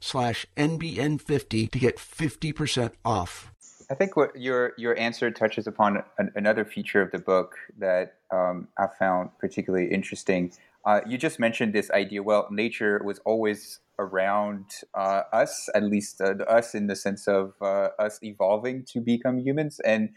slash 0.00 0.46
NBN50 0.56 1.70
to 1.70 1.78
get 1.78 1.96
50% 1.96 2.92
off. 3.04 3.52
I 3.90 3.94
think 3.94 4.16
what 4.16 4.36
your 4.36 4.72
your 4.78 4.96
answer 4.96 5.32
touches 5.32 5.66
upon 5.66 6.04
an, 6.16 6.30
another 6.36 6.64
feature 6.64 7.02
of 7.02 7.10
the 7.10 7.18
book 7.18 7.56
that 7.78 8.18
um, 8.30 8.68
I 8.78 8.86
found 8.86 9.30
particularly 9.40 9.92
interesting. 9.92 10.52
Uh, 10.84 11.00
you 11.06 11.18
just 11.18 11.40
mentioned 11.40 11.72
this 11.72 11.90
idea. 11.90 12.22
Well, 12.22 12.46
nature 12.52 13.02
was 13.04 13.18
always 13.24 13.80
around 13.98 14.64
uh, 14.94 15.22
us, 15.32 15.68
at 15.74 15.82
least 15.82 16.20
uh, 16.20 16.34
us 16.48 16.74
in 16.74 16.86
the 16.86 16.94
sense 16.94 17.26
of 17.26 17.52
uh, 17.60 17.88
us 17.98 18.20
evolving 18.22 18.84
to 18.92 19.00
become 19.00 19.38
humans, 19.38 19.80
and 19.80 20.10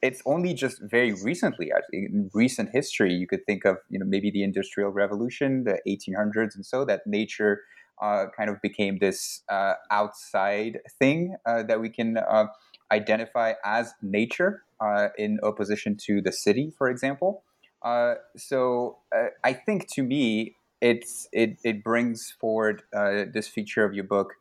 it's 0.00 0.22
only 0.26 0.54
just 0.54 0.80
very 0.80 1.12
recently, 1.12 1.72
actually, 1.72 2.06
in 2.06 2.30
recent 2.32 2.70
history, 2.70 3.12
you 3.12 3.26
could 3.26 3.44
think 3.46 3.64
of, 3.64 3.78
you 3.90 3.98
know, 3.98 4.06
maybe 4.06 4.30
the 4.30 4.42
Industrial 4.42 4.90
Revolution, 4.90 5.64
the 5.64 5.80
1800s, 5.88 6.54
and 6.54 6.64
so 6.64 6.84
that 6.84 7.06
nature 7.06 7.62
kind 8.00 8.50
of 8.50 8.60
became 8.62 8.98
this 8.98 9.42
uh, 9.48 9.74
outside 9.90 10.78
thing 10.98 11.36
uh, 11.46 11.62
that 11.64 11.80
we 11.80 11.88
can 11.88 12.18
uh, 12.18 12.46
identify 12.92 13.54
as 13.64 13.92
nature 14.02 14.62
uh, 14.80 15.08
in 15.16 15.38
opposition 15.42 15.96
to 16.06 16.20
the 16.20 16.32
city, 16.32 16.72
for 16.76 16.88
example. 16.88 17.42
Uh, 17.82 18.14
so 18.36 18.98
I 19.44 19.52
think 19.52 19.88
to 19.94 20.02
me, 20.02 20.56
it's 20.80 21.28
it 21.32 21.58
it 21.64 21.82
brings 21.82 22.34
forward 22.40 22.82
this 22.92 23.48
feature 23.48 23.84
of 23.84 23.94
your 23.94 24.04
book 24.04 24.34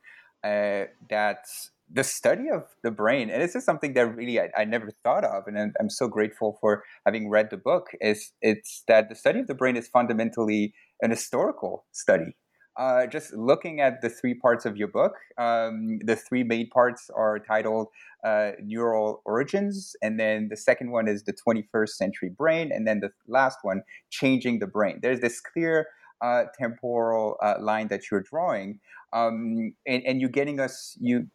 that 0.44 1.46
the 1.92 2.04
study 2.04 2.50
of 2.50 2.64
the 2.84 2.92
brain, 2.92 3.30
and 3.30 3.42
this 3.42 3.56
is 3.56 3.64
something 3.64 3.94
that 3.94 4.16
really 4.16 4.40
I, 4.40 4.50
I 4.58 4.66
never 4.66 4.92
thought 5.04 5.24
of, 5.24 5.48
and 5.48 5.74
I'm 5.80 5.90
so 5.90 6.08
grateful 6.08 6.58
for 6.60 6.84
having 7.06 7.30
read 7.30 7.50
the 7.50 7.58
book. 7.58 7.88
Is 8.02 8.34
it's 8.42 8.84
that 8.88 9.10
the 9.10 9.16
study 9.16 9.40
of 9.40 9.48
the 9.48 9.56
brain 9.56 9.78
is 9.78 9.88
fundamentally 9.88 10.74
an 11.02 11.12
historical 11.12 11.86
study. 11.92 12.36
Uh, 12.78 13.08
just 13.08 13.34
looking 13.34 13.82
at 13.82 14.02
the 14.02 14.10
three 14.10 14.36
parts 14.36 14.64
of 14.64 14.78
your 14.78 14.88
book, 14.88 15.14
um, 15.40 15.98
the 16.04 16.16
three 16.16 16.44
main 16.44 16.70
parts 16.70 17.10
are 17.16 17.40
titled 17.40 17.88
uh, 18.24 18.52
Neural 18.62 19.24
Origins, 19.26 19.96
and 20.04 20.20
then 20.20 20.50
the 20.50 20.56
second 20.58 20.92
one 20.92 21.08
is 21.08 21.24
the 21.24 21.34
21st 21.34 21.90
Century 21.90 22.30
Brain, 22.30 22.72
and 22.72 22.88
then 22.88 23.00
the 23.00 23.10
last 23.28 23.60
one, 23.64 23.82
Changing 24.12 24.60
the 24.60 24.68
Brain. 24.68 25.00
There's 25.02 25.22
this 25.22 25.42
clear 25.42 25.88
uh, 26.22 26.44
temporal 26.60 27.38
uh, 27.42 27.56
line 27.60 27.88
that 27.88 28.12
you're 28.12 28.22
drawing, 28.22 28.80
um, 29.12 29.74
and, 29.88 30.04
and 30.06 30.22
you're 30.22 30.30
getting 30.30 30.60
us 30.60 30.96
you 31.00 31.28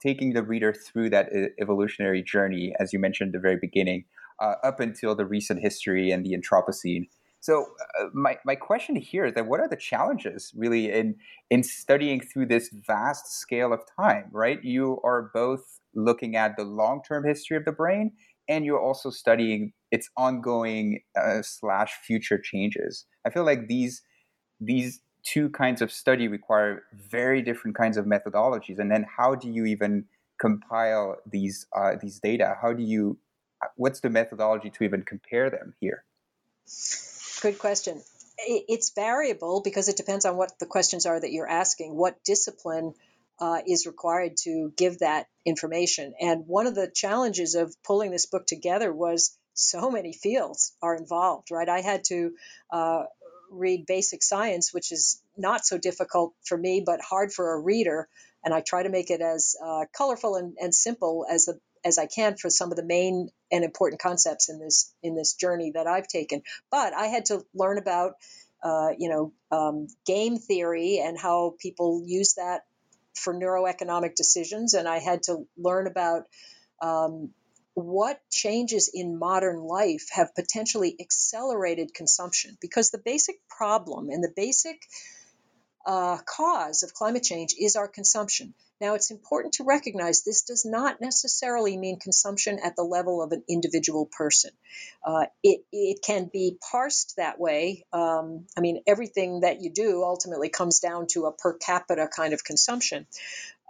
taking 0.00 0.34
the 0.34 0.42
reader 0.42 0.72
through 0.72 1.10
that 1.10 1.30
evolutionary 1.60 2.22
journey, 2.22 2.72
as 2.78 2.92
you 2.92 2.98
mentioned 3.00 3.28
at 3.28 3.32
the 3.32 3.40
very 3.40 3.56
beginning, 3.56 4.04
uh, 4.38 4.54
up 4.62 4.78
until 4.78 5.14
the 5.14 5.24
recent 5.24 5.60
history 5.60 6.10
and 6.10 6.24
the 6.24 6.36
Anthropocene. 6.36 7.08
So 7.44 7.66
uh, 8.00 8.06
my, 8.14 8.38
my 8.46 8.54
question 8.54 8.96
here 8.96 9.26
is 9.26 9.34
that 9.34 9.46
what 9.46 9.60
are 9.60 9.68
the 9.68 9.76
challenges 9.76 10.50
really 10.56 10.90
in 10.90 11.16
in 11.50 11.62
studying 11.62 12.22
through 12.22 12.46
this 12.46 12.70
vast 12.86 13.38
scale 13.38 13.70
of 13.70 13.82
time, 14.00 14.30
right? 14.32 14.64
You 14.64 14.98
are 15.04 15.30
both 15.34 15.78
looking 15.94 16.36
at 16.36 16.56
the 16.56 16.64
long-term 16.64 17.26
history 17.26 17.58
of 17.58 17.66
the 17.66 17.72
brain 17.72 18.12
and 18.48 18.64
you're 18.64 18.80
also 18.80 19.10
studying 19.10 19.74
its 19.90 20.08
ongoing 20.16 21.00
uh, 21.22 21.42
slash 21.42 21.92
future 22.06 22.38
changes. 22.38 23.04
I 23.26 23.30
feel 23.30 23.44
like 23.44 23.68
these 23.68 24.00
these 24.58 25.02
two 25.22 25.50
kinds 25.50 25.82
of 25.82 25.92
study 25.92 26.28
require 26.28 26.84
very 26.94 27.42
different 27.42 27.76
kinds 27.76 27.98
of 27.98 28.06
methodologies 28.06 28.78
and 28.78 28.90
then 28.90 29.04
how 29.18 29.34
do 29.34 29.50
you 29.50 29.66
even 29.66 30.06
compile 30.40 31.16
these 31.30 31.66
uh, 31.76 31.90
these 32.00 32.18
data 32.20 32.56
how 32.62 32.72
do 32.72 32.82
you 32.82 33.18
uh, 33.62 33.66
what's 33.76 34.00
the 34.00 34.08
methodology 34.08 34.70
to 34.70 34.82
even 34.82 35.02
compare 35.02 35.50
them 35.50 35.74
here 35.78 36.04
good 37.40 37.58
question. 37.58 38.00
It's 38.38 38.92
variable 38.94 39.62
because 39.62 39.88
it 39.88 39.96
depends 39.96 40.24
on 40.24 40.36
what 40.36 40.58
the 40.58 40.66
questions 40.66 41.06
are 41.06 41.18
that 41.18 41.32
you're 41.32 41.48
asking 41.48 41.94
what 41.94 42.22
discipline 42.24 42.94
uh, 43.40 43.60
is 43.66 43.86
required 43.86 44.36
to 44.38 44.72
give 44.76 44.98
that 45.00 45.26
information. 45.44 46.14
And 46.20 46.46
one 46.46 46.66
of 46.66 46.74
the 46.74 46.90
challenges 46.92 47.54
of 47.54 47.74
pulling 47.82 48.10
this 48.10 48.26
book 48.26 48.46
together 48.46 48.92
was 48.92 49.36
so 49.54 49.90
many 49.90 50.12
fields 50.12 50.74
are 50.82 50.96
involved 50.96 51.50
right? 51.50 51.68
I 51.68 51.80
had 51.80 52.04
to 52.04 52.32
uh, 52.70 53.04
read 53.50 53.86
basic 53.86 54.22
science, 54.22 54.72
which 54.72 54.92
is 54.92 55.22
not 55.36 55.64
so 55.64 55.78
difficult 55.78 56.34
for 56.44 56.58
me, 56.58 56.82
but 56.84 57.00
hard 57.00 57.32
for 57.32 57.54
a 57.54 57.60
reader. 57.60 58.08
And 58.44 58.52
I 58.52 58.60
try 58.60 58.82
to 58.82 58.88
make 58.88 59.10
it 59.10 59.20
as 59.20 59.56
uh, 59.64 59.84
colorful 59.96 60.36
and, 60.36 60.56
and 60.60 60.74
simple 60.74 61.24
as 61.28 61.46
the 61.46 61.58
as 61.84 61.98
I 61.98 62.06
can 62.06 62.36
for 62.36 62.50
some 62.50 62.70
of 62.70 62.76
the 62.76 62.84
main 62.84 63.28
and 63.52 63.64
important 63.64 64.00
concepts 64.00 64.48
in 64.48 64.58
this 64.58 64.92
in 65.02 65.14
this 65.14 65.34
journey 65.34 65.72
that 65.74 65.86
I've 65.86 66.08
taken. 66.08 66.42
But 66.70 66.94
I 66.94 67.06
had 67.06 67.26
to 67.26 67.44
learn 67.54 67.78
about, 67.78 68.14
uh, 68.62 68.90
you 68.98 69.08
know, 69.08 69.32
um, 69.56 69.88
game 70.06 70.38
theory 70.38 71.00
and 71.04 71.18
how 71.18 71.54
people 71.60 72.02
use 72.06 72.34
that 72.34 72.62
for 73.14 73.34
neuroeconomic 73.34 74.14
decisions, 74.14 74.74
and 74.74 74.88
I 74.88 74.98
had 74.98 75.24
to 75.24 75.46
learn 75.56 75.86
about 75.86 76.24
um, 76.82 77.30
what 77.74 78.20
changes 78.30 78.90
in 78.92 79.18
modern 79.18 79.58
life 79.58 80.08
have 80.12 80.34
potentially 80.34 80.96
accelerated 81.00 81.92
consumption 81.92 82.56
because 82.60 82.90
the 82.90 83.02
basic 83.04 83.36
problem 83.48 84.10
and 84.10 84.22
the 84.22 84.32
basic 84.34 84.80
uh, 85.86 86.18
cause 86.24 86.82
of 86.82 86.94
climate 86.94 87.22
change 87.22 87.54
is 87.58 87.76
our 87.76 87.88
consumption. 87.88 88.54
Now, 88.80 88.94
it's 88.94 89.10
important 89.10 89.54
to 89.54 89.64
recognize 89.64 90.22
this 90.22 90.42
does 90.42 90.64
not 90.64 91.00
necessarily 91.00 91.76
mean 91.76 91.98
consumption 91.98 92.58
at 92.62 92.74
the 92.76 92.82
level 92.82 93.22
of 93.22 93.32
an 93.32 93.44
individual 93.48 94.06
person. 94.06 94.50
Uh, 95.04 95.26
it, 95.42 95.64
it 95.72 96.02
can 96.02 96.28
be 96.32 96.56
parsed 96.70 97.16
that 97.16 97.38
way. 97.38 97.84
Um, 97.92 98.46
I 98.56 98.60
mean, 98.60 98.82
everything 98.86 99.40
that 99.40 99.62
you 99.62 99.70
do 99.70 100.02
ultimately 100.02 100.48
comes 100.48 100.80
down 100.80 101.06
to 101.12 101.26
a 101.26 101.32
per 101.32 101.54
capita 101.54 102.08
kind 102.14 102.34
of 102.34 102.42
consumption. 102.42 103.06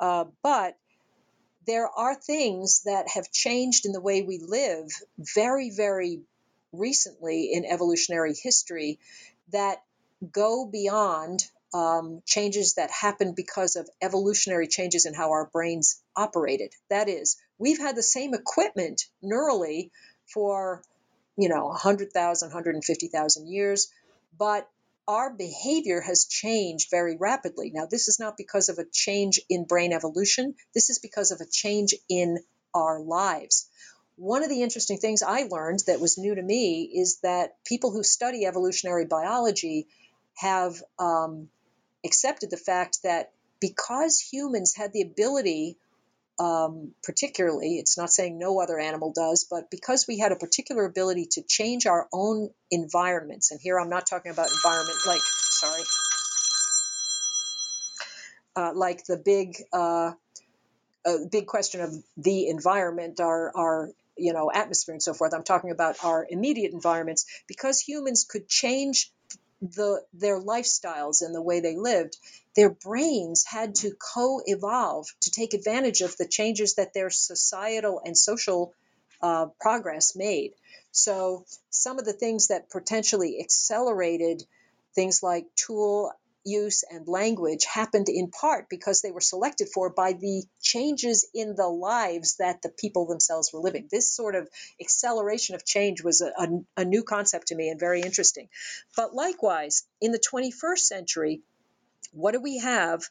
Uh, 0.00 0.24
but 0.42 0.76
there 1.66 1.88
are 1.88 2.14
things 2.14 2.82
that 2.84 3.08
have 3.14 3.30
changed 3.30 3.86
in 3.86 3.92
the 3.92 4.00
way 4.00 4.22
we 4.22 4.38
live 4.38 4.88
very, 5.18 5.70
very 5.70 6.20
recently 6.72 7.52
in 7.52 7.64
evolutionary 7.64 8.34
history 8.34 8.98
that 9.52 9.82
go 10.32 10.66
beyond 10.66 11.44
um, 11.74 12.22
changes 12.24 12.74
that 12.74 12.90
happened 12.90 13.34
because 13.34 13.74
of 13.74 13.90
evolutionary 14.00 14.68
changes 14.68 15.06
in 15.06 15.12
how 15.12 15.32
our 15.32 15.50
brains 15.52 16.00
operated. 16.16 16.72
That 16.88 17.08
is, 17.08 17.36
we've 17.58 17.80
had 17.80 17.96
the 17.96 18.02
same 18.02 18.32
equipment 18.32 19.02
neurally 19.22 19.90
for, 20.32 20.82
you 21.36 21.48
know, 21.48 21.66
100,000, 21.66 22.48
150,000 22.48 23.48
years, 23.48 23.90
but 24.38 24.70
our 25.08 25.34
behavior 25.34 26.00
has 26.00 26.26
changed 26.26 26.88
very 26.90 27.16
rapidly. 27.16 27.72
Now, 27.74 27.86
this 27.90 28.06
is 28.06 28.20
not 28.20 28.36
because 28.36 28.68
of 28.68 28.78
a 28.78 28.86
change 28.90 29.40
in 29.50 29.64
brain 29.64 29.92
evolution, 29.92 30.54
this 30.74 30.90
is 30.90 31.00
because 31.00 31.32
of 31.32 31.40
a 31.40 31.50
change 31.50 31.94
in 32.08 32.38
our 32.72 33.00
lives. 33.00 33.68
One 34.16 34.44
of 34.44 34.48
the 34.48 34.62
interesting 34.62 34.98
things 34.98 35.22
I 35.22 35.48
learned 35.50 35.80
that 35.88 36.00
was 36.00 36.18
new 36.18 36.36
to 36.36 36.42
me 36.42 36.84
is 36.94 37.18
that 37.24 37.56
people 37.64 37.90
who 37.90 38.04
study 38.04 38.46
evolutionary 38.46 39.06
biology 39.06 39.88
have 40.36 40.80
um, 41.00 41.48
accepted 42.04 42.50
the 42.50 42.56
fact 42.56 43.02
that 43.02 43.30
because 43.60 44.20
humans 44.20 44.74
had 44.74 44.92
the 44.92 45.02
ability 45.02 45.76
um, 46.38 46.92
particularly, 47.02 47.76
it's 47.78 47.96
not 47.96 48.10
saying 48.10 48.38
no 48.38 48.60
other 48.60 48.78
animal 48.78 49.12
does, 49.14 49.46
but 49.48 49.70
because 49.70 50.06
we 50.08 50.18
had 50.18 50.32
a 50.32 50.36
particular 50.36 50.84
ability 50.84 51.26
to 51.32 51.42
change 51.42 51.86
our 51.86 52.08
own 52.12 52.50
environments, 52.70 53.52
and 53.52 53.60
here 53.60 53.78
I'm 53.78 53.88
not 53.88 54.06
talking 54.06 54.32
about 54.32 54.50
environment 54.50 54.98
like, 55.06 55.20
sorry, 55.22 55.82
uh, 58.56 58.72
like 58.74 59.04
the 59.04 59.16
big, 59.16 59.62
uh, 59.72 60.12
big 61.30 61.46
question 61.46 61.82
of 61.82 61.94
the 62.16 62.48
environment, 62.48 63.20
our, 63.20 63.52
our 63.54 63.90
you 64.16 64.32
know 64.32 64.50
atmosphere 64.52 64.94
and 64.94 65.02
so 65.02 65.14
forth. 65.14 65.34
I'm 65.34 65.44
talking 65.44 65.70
about 65.70 66.04
our 66.04 66.26
immediate 66.28 66.72
environments 66.72 67.26
because 67.46 67.80
humans 67.80 68.24
could 68.28 68.48
change 68.48 69.10
the 69.74 70.02
their 70.12 70.40
lifestyles 70.40 71.22
and 71.22 71.34
the 71.34 71.42
way 71.42 71.60
they 71.60 71.76
lived 71.76 72.16
their 72.54 72.70
brains 72.70 73.44
had 73.44 73.74
to 73.74 73.92
co-evolve 74.14 75.06
to 75.20 75.30
take 75.30 75.54
advantage 75.54 76.00
of 76.02 76.16
the 76.16 76.26
changes 76.26 76.74
that 76.74 76.94
their 76.94 77.10
societal 77.10 78.00
and 78.04 78.16
social 78.16 78.72
uh, 79.20 79.46
progress 79.60 80.14
made. 80.14 80.52
So 80.92 81.44
some 81.70 81.98
of 81.98 82.04
the 82.04 82.12
things 82.12 82.48
that 82.48 82.70
potentially 82.70 83.40
accelerated 83.40 84.44
things 84.94 85.22
like 85.22 85.46
tool 85.56 86.12
use 86.44 86.84
and 86.90 87.08
language 87.08 87.64
happened 87.64 88.08
in 88.08 88.30
part 88.30 88.68
because 88.68 89.00
they 89.00 89.10
were 89.10 89.20
selected 89.20 89.68
for 89.72 89.90
by 89.90 90.12
the 90.12 90.44
changes 90.60 91.28
in 91.34 91.54
the 91.56 91.66
lives 91.68 92.36
that 92.36 92.62
the 92.62 92.68
people 92.68 93.06
themselves 93.06 93.52
were 93.52 93.60
living. 93.60 93.88
This 93.90 94.14
sort 94.14 94.34
of 94.34 94.48
acceleration 94.80 95.54
of 95.54 95.64
change 95.64 96.02
was 96.02 96.20
a, 96.20 96.26
a, 96.26 96.82
a 96.82 96.84
new 96.84 97.02
concept 97.02 97.48
to 97.48 97.54
me 97.54 97.68
and 97.68 97.80
very 97.80 98.00
interesting. 98.00 98.48
But 98.96 99.14
likewise, 99.14 99.84
in 100.00 100.12
the 100.12 100.18
21st 100.18 100.78
century, 100.78 101.42
what 102.12 102.32
do 102.32 102.40
we 102.40 102.58
have 102.58 103.02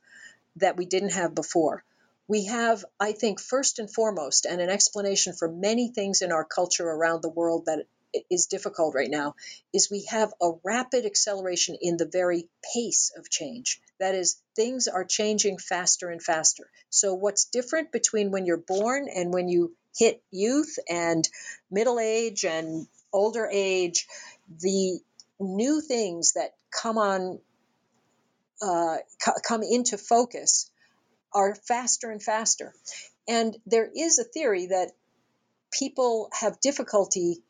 that 0.58 0.78
we 0.78 0.86
didn't 0.86 1.14
have 1.14 1.36
before? 1.36 1.84
We 2.28 2.45
have, 2.45 2.86
I 2.99 3.12
think, 3.12 3.41
first 3.41 3.80
and 3.80 3.91
foremost, 3.91 4.45
and 4.45 4.62
an 4.62 4.70
explanation 4.70 5.34
for 5.34 5.51
many 5.51 5.89
things 5.89 6.22
in 6.22 6.32
our 6.32 6.45
culture 6.45 6.88
around 6.88 7.22
the 7.22 7.30
world 7.30 7.66
that 7.66 7.86
is 8.30 8.47
difficult 8.47 8.95
right 8.95 9.09
now 9.09 9.36
is 9.74 9.89
we 9.89 10.05
have 10.09 10.34
a 10.41 10.51
rapid 10.64 11.05
acceleration 11.05 11.78
in 11.82 11.97
the 11.97 12.05
very 12.05 12.47
pace 12.74 13.11
of 13.18 13.30
change. 13.30 13.82
That 13.99 14.16
is, 14.16 14.41
things 14.55 14.88
are 14.88 15.05
changing 15.05 15.57
faster 15.57 16.09
and 16.09 16.22
faster. 16.22 16.70
So, 16.89 17.14
what's 17.14 17.45
different 17.45 17.91
between 17.91 18.32
when 18.32 18.45
you're 18.45 18.57
born 18.57 19.07
and 19.14 19.34
when 19.34 19.47
you 19.47 19.76
hit 19.97 20.22
youth 20.32 20.78
and 20.89 21.28
middle 21.70 21.99
age 21.99 22.45
and 22.45 22.88
older 23.11 23.47
age, 23.51 24.07
the 24.59 24.99
new 25.39 25.82
things 25.82 26.34
that 26.34 26.55
come 26.72 26.97
on, 26.97 27.39
uh, 28.61 28.97
come 29.47 29.64
into 29.64 29.97
focus 29.97 30.70
are 31.34 31.55
faster 31.55 32.11
and 32.11 32.22
faster. 32.22 32.74
And 33.28 33.55
there 33.66 33.89
is 33.95 34.20
a 34.20 34.24
theory 34.24 34.68
that 34.68 34.91
people 35.72 36.30
have 36.39 36.59
difficulty 36.59 37.41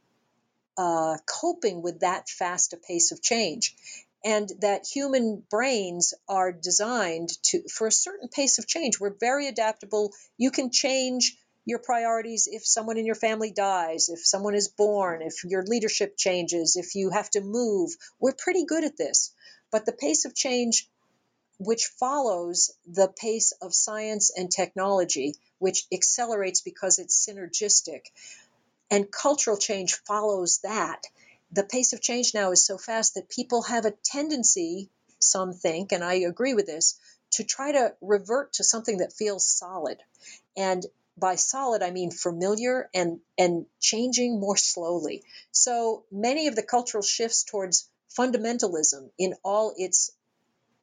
uh, 0.78 1.18
coping 1.26 1.82
with 1.82 2.00
that 2.02 2.30
fast 2.30 2.74
a 2.74 2.78
pace 2.78 3.12
of 3.12 3.22
change. 3.22 3.76
And 4.26 4.50
that 4.62 4.88
human 4.88 5.44
brains 5.50 6.14
are 6.30 6.54
designed 6.54 7.30
to 7.44 7.68
for 7.68 7.88
a 7.88 7.92
certain 7.92 8.30
pace 8.30 8.58
of 8.58 8.68
change 8.68 8.98
we're 8.98 9.14
very 9.20 9.48
adaptable. 9.48 10.14
You 10.38 10.50
can 10.50 10.72
change 10.72 11.38
your 11.66 11.80
priorities 11.80 12.48
if 12.50 12.66
someone 12.66 12.98
in 12.98 13.06
your 13.06 13.16
family 13.16 13.52
dies 13.52 14.10
if 14.10 14.26
someone 14.26 14.56
is 14.56 14.68
born 14.68 15.22
if 15.22 15.44
your 15.44 15.64
leadership 15.64 16.16
changes 16.18 16.78
if 16.78 16.96
you 16.96 17.10
have 17.10 17.30
to 17.32 17.42
move. 17.42 17.92
We're 18.20 18.34
pretty 18.34 18.66
good 18.66 18.86
at 18.86 18.98
this. 18.98 19.34
But 19.72 19.86
the 19.86 19.92
pace 19.92 20.24
of 20.24 20.34
change 20.34 20.90
which 21.60 21.86
follows 22.00 22.72
the 22.86 23.08
pace 23.08 23.54
of 23.62 23.74
science 23.74 24.32
and 24.36 24.50
technology 24.50 25.36
which 25.60 25.86
accelerates 25.94 26.62
because 26.62 27.00
it's 27.00 27.28
synergistic 27.28 28.02
and 28.90 29.12
cultural 29.12 29.58
change 29.58 29.96
follows 30.06 30.60
that 30.64 31.06
the 31.52 31.64
pace 31.64 31.94
of 31.94 32.02
change 32.02 32.34
now 32.34 32.52
is 32.52 32.66
so 32.66 32.78
fast 32.78 33.16
that 33.16 33.30
people 33.30 33.62
have 33.64 33.86
a 33.86 33.92
tendency, 33.92 34.90
some 35.20 35.54
think, 35.54 35.92
and 35.92 36.04
I 36.04 36.16
agree 36.16 36.54
with 36.54 36.66
this, 36.66 36.98
to 37.32 37.44
try 37.44 37.72
to 37.72 37.96
revert 38.02 38.54
to 38.54 38.64
something 38.64 38.98
that 38.98 39.14
feels 39.14 39.46
solid. 39.46 40.00
And 40.58 40.86
by 41.16 41.36
solid, 41.36 41.84
I 41.84 41.92
mean 41.92 42.10
familiar 42.12 42.90
and, 42.94 43.20
and 43.38 43.68
changing 43.80 44.40
more 44.40 44.58
slowly. 44.58 45.24
So 45.52 46.06
many 46.12 46.48
of 46.48 46.56
the 46.56 46.64
cultural 46.64 47.04
shifts 47.04 47.44
towards 47.44 47.88
fundamentalism 48.18 49.10
in 49.18 49.36
all 49.44 49.74
its 49.78 50.12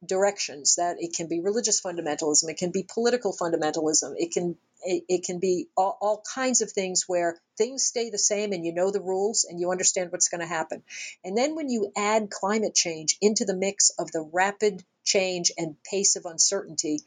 directions 0.05 0.75
that 0.75 0.97
it 0.99 1.13
can 1.13 1.27
be 1.27 1.39
religious 1.39 1.79
fundamentalism 1.79 2.49
it 2.49 2.57
can 2.57 2.71
be 2.71 2.83
political 2.91 3.31
fundamentalism 3.33 4.15
it 4.17 4.31
can 4.31 4.57
it, 4.83 5.03
it 5.07 5.23
can 5.23 5.39
be 5.39 5.67
all, 5.75 5.97
all, 6.01 6.23
kinds 6.33 6.61
of 6.61 6.71
things 6.71 7.05
where 7.07 7.37
things 7.57 7.83
stay 7.83 8.09
the 8.09 8.17
same 8.17 8.53
and 8.53 8.65
you 8.65 8.73
know 8.73 8.91
the 8.91 9.01
rules 9.01 9.45
and 9.49 9.59
you 9.59 9.71
understand 9.71 10.11
what's 10.11 10.29
going 10.29 10.41
to 10.41 10.47
happen. 10.47 10.83
And 11.23 11.37
then 11.37 11.55
when 11.55 11.69
you 11.69 11.91
add 11.97 12.29
climate 12.29 12.73
change 12.73 13.17
into 13.21 13.45
the 13.45 13.55
mix 13.55 13.91
of 13.99 14.11
the 14.11 14.27
rapid 14.33 14.83
change 15.03 15.51
and 15.57 15.75
pace 15.83 16.15
of 16.15 16.25
uncertainty, 16.25 16.99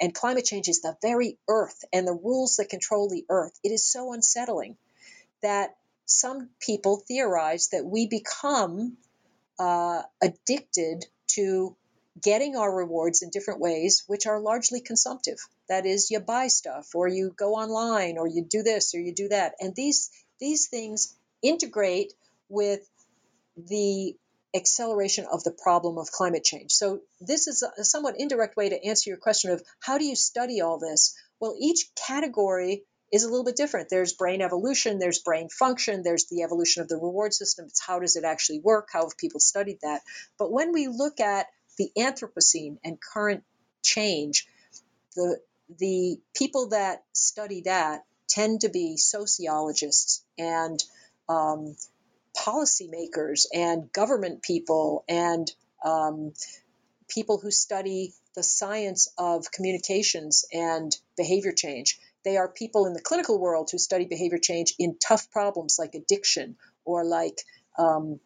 and 0.00 0.14
climate 0.14 0.44
change 0.44 0.68
is 0.68 0.82
the 0.82 0.96
very 1.02 1.38
earth 1.48 1.84
and 1.92 2.06
the 2.06 2.12
rules 2.12 2.56
that 2.56 2.68
control 2.68 3.08
the 3.08 3.24
earth, 3.28 3.58
it 3.64 3.70
is 3.70 3.84
so 3.84 4.12
unsettling 4.12 4.76
that 5.42 5.76
some 6.06 6.48
people 6.60 7.02
theorize 7.06 7.68
that 7.68 7.84
we 7.84 8.06
become 8.06 8.96
uh, 9.58 10.02
addicted 10.22 11.04
to 11.28 11.76
getting 12.22 12.56
our 12.56 12.74
rewards 12.74 13.22
in 13.22 13.30
different 13.30 13.60
ways, 13.60 14.04
which 14.06 14.26
are 14.26 14.40
largely 14.40 14.80
consumptive. 14.80 15.38
That 15.68 15.86
is, 15.86 16.10
you 16.10 16.20
buy 16.20 16.48
stuff, 16.48 16.94
or 16.94 17.08
you 17.08 17.34
go 17.36 17.54
online, 17.54 18.18
or 18.18 18.26
you 18.26 18.44
do 18.44 18.62
this, 18.62 18.94
or 18.94 19.00
you 19.00 19.14
do 19.14 19.28
that, 19.28 19.54
and 19.60 19.74
these 19.74 20.10
these 20.40 20.68
things 20.68 21.16
integrate 21.42 22.12
with 22.48 22.88
the 23.56 24.16
acceleration 24.54 25.26
of 25.30 25.44
the 25.44 25.50
problem 25.50 25.98
of 25.98 26.10
climate 26.10 26.44
change. 26.44 26.72
So 26.72 27.00
this 27.20 27.46
is 27.46 27.62
a 27.62 27.84
somewhat 27.84 28.14
indirect 28.18 28.56
way 28.56 28.70
to 28.70 28.84
answer 28.84 29.10
your 29.10 29.18
question 29.18 29.50
of 29.50 29.62
how 29.80 29.98
do 29.98 30.04
you 30.04 30.16
study 30.16 30.60
all 30.60 30.78
this? 30.78 31.16
Well, 31.40 31.54
each 31.60 31.90
category 31.94 32.84
is 33.12 33.24
a 33.24 33.28
little 33.28 33.44
bit 33.44 33.56
different. 33.56 33.88
There's 33.90 34.12
brain 34.12 34.40
evolution, 34.42 34.98
there's 34.98 35.20
brain 35.20 35.48
function, 35.48 36.02
there's 36.02 36.26
the 36.26 36.42
evolution 36.42 36.82
of 36.82 36.88
the 36.88 36.96
reward 36.96 37.32
system. 37.34 37.66
It's 37.66 37.84
how 37.84 38.00
does 38.00 38.16
it 38.16 38.24
actually 38.24 38.60
work? 38.60 38.88
How 38.92 39.02
have 39.02 39.16
people 39.16 39.40
studied 39.40 39.78
that? 39.82 40.02
But 40.38 40.52
when 40.52 40.72
we 40.72 40.88
look 40.88 41.20
at 41.20 41.46
the 41.78 41.90
Anthropocene 41.96 42.78
and 42.84 42.98
current 43.00 43.44
change, 43.82 44.46
the 45.14 45.38
the 45.78 46.18
people 46.34 46.70
that 46.70 47.04
study 47.12 47.62
that 47.62 48.04
tend 48.28 48.62
to 48.62 48.68
be 48.68 48.96
sociologists 48.96 50.24
and 50.38 50.82
um, 51.28 51.76
policymakers 52.36 53.46
and 53.54 53.92
government 53.92 54.42
people 54.42 55.04
and 55.08 55.50
um, 55.84 56.32
people 57.08 57.38
who 57.38 57.50
study 57.50 58.12
the 58.34 58.42
science 58.42 59.12
of 59.18 59.50
communications 59.50 60.44
and 60.52 60.96
behavior 61.16 61.52
change. 61.52 61.98
They 62.24 62.36
are 62.36 62.48
people 62.48 62.86
in 62.86 62.92
the 62.92 63.00
clinical 63.00 63.38
world 63.38 63.68
who 63.70 63.78
study 63.78 64.04
behavior 64.04 64.38
change 64.38 64.74
in 64.78 64.98
tough 64.98 65.30
problems 65.30 65.76
like 65.78 65.94
addiction 65.94 66.56
or 66.84 67.04
like 67.04 67.42
um, 67.78 68.20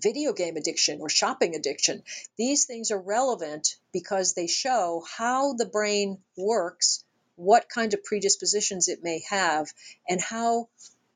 video 0.00 0.32
game 0.32 0.56
addiction 0.56 1.00
or 1.00 1.08
shopping 1.08 1.54
addiction. 1.54 2.02
These 2.36 2.66
things 2.66 2.90
are 2.90 3.00
relevant 3.00 3.76
because 3.92 4.34
they 4.34 4.46
show 4.46 5.04
how 5.16 5.54
the 5.54 5.66
brain 5.66 6.18
works, 6.36 7.04
what 7.36 7.68
kind 7.68 7.94
of 7.94 8.04
predispositions 8.04 8.88
it 8.88 9.02
may 9.02 9.22
have, 9.28 9.72
and 10.08 10.20
how, 10.20 10.68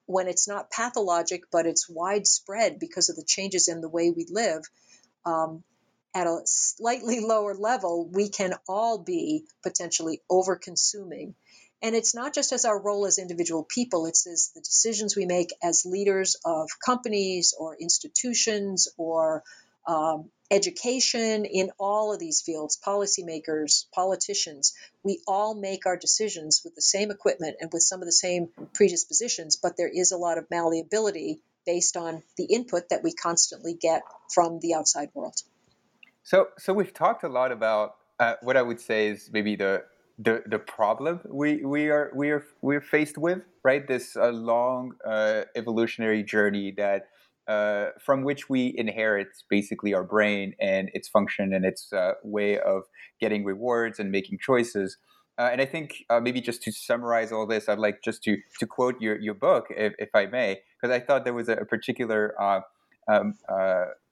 when 0.07 0.29
it's 0.29 0.49
not 0.49 0.71
pathologic 0.71 1.45
but 1.51 1.67
it's 1.67 1.89
widespread 1.89 2.79
because 2.79 3.09
of 3.09 3.17
the 3.17 3.25
changes 3.25 3.69
in 3.69 3.81
the 3.81 3.89
way 3.89 4.11
we 4.11 4.27
live, 4.29 4.63
um, 5.25 5.63
at 6.15 6.27
a 6.27 6.41
slightly 6.45 7.21
lower 7.25 7.55
level, 7.55 8.07
we 8.07 8.29
can 8.29 8.55
all 8.69 8.99
be 8.99 9.45
potentially 9.63 10.21
over 10.29 10.57
consuming 10.57 11.35
and 11.83 11.95
it's 11.95 12.15
not 12.15 12.35
just 12.35 12.53
as 12.53 12.65
our 12.65 12.81
role 12.81 13.07
as 13.07 13.19
individual 13.19 13.63
people, 13.63 14.07
it's 14.07 14.27
as 14.27 14.51
the 14.55 14.61
decisions 14.61 15.17
we 15.17 15.27
make 15.27 15.51
as 15.63 15.85
leaders 15.87 16.37
of 16.45 16.69
companies 16.85 17.55
or 17.59 17.77
institutions 17.77 18.89
or 18.97 19.45
um, 19.87 20.31
education 20.51 21.45
in 21.45 21.71
all 21.79 22.13
of 22.13 22.19
these 22.19 22.43
fields, 22.43 22.79
policymakers, 22.85 23.87
politicians. 23.93 24.75
We 25.03 25.21
all 25.27 25.55
make 25.55 25.87
our 25.87 25.97
decisions 25.97 26.63
with 26.65 26.75
the 26.75 26.83
same 26.83 27.11
equipment 27.11 27.57
and 27.61 27.71
with 27.73 27.83
some 27.83 28.01
of 28.01 28.07
the 28.07 28.13
same 28.13 28.49
predispositions, 28.75 29.57
but 29.57 29.77
there 29.77 29.89
is 29.89 30.13
a 30.13 30.17
lot 30.17 30.39
of 30.39 30.51
malleability 30.51 31.41
based 31.65 31.97
on 31.97 32.23
the 32.37 32.45
input 32.45 32.89
that 32.91 33.03
we 33.03 33.13
constantly 33.13 33.75
get 33.75 34.03
from 34.33 34.59
the 34.61 34.75
outside 34.75 35.11
world. 35.15 35.37
So, 36.23 36.49
so 36.59 36.73
we've 36.73 36.95
talked 36.95 37.25
a 37.25 37.29
lot 37.29 37.53
about 37.53 37.97
uh, 38.19 38.35
what 38.43 38.57
I 38.57 38.63
would 38.63 38.81
say 38.81 39.09
is 39.09 39.31
maybe 39.33 39.57
the 39.57 39.85
the 40.19 40.43
the 40.47 40.59
problem 40.59 41.21
we 41.31 41.65
we 41.65 41.89
are 41.89 42.11
we 42.15 42.31
are 42.31 42.45
we're 42.61 42.81
faced 42.81 43.17
with 43.17 43.39
right 43.65 43.87
this 43.87 44.17
uh, 44.17 44.31
long 44.31 44.93
uh, 45.07 45.43
evolutionary 45.55 46.25
journey 46.25 46.75
that 46.77 47.03
uh, 47.47 47.91
from 48.05 48.25
which 48.25 48.51
we 48.51 48.75
inherit 48.77 49.29
basically 49.49 49.95
our 49.95 50.05
brain 50.05 50.55
and 50.61 50.91
its 50.93 51.09
function 51.09 51.55
and 51.55 51.65
its 51.65 51.93
uh, 51.93 52.13
way 52.23 52.59
of 52.59 52.83
getting 53.21 53.43
rewards 53.43 53.99
and 53.99 54.11
making 54.11 54.39
choices. 54.39 54.99
Uh, 55.39 55.49
and 55.51 55.63
I 55.63 55.65
think 55.65 56.05
uh, 56.11 56.21
maybe 56.21 56.43
just 56.43 56.63
to 56.65 56.73
summarize 56.73 57.33
all 57.33 57.47
this 57.47 57.69
I'd 57.69 57.79
like 57.79 58.03
just 58.03 58.23
to 58.25 58.37
to 58.59 58.67
quote 58.67 59.01
your 59.01 59.19
your 59.21 59.35
book 59.35 59.67
if, 59.71 59.95
if 59.99 60.11
I 60.15 60.27
may 60.27 60.61
because 60.81 60.95
I 60.95 60.99
thought 60.99 61.25
there 61.25 61.33
was 61.33 61.49
a, 61.49 61.55
a 61.59 61.65
particular 61.65 62.35
um, 63.09 63.35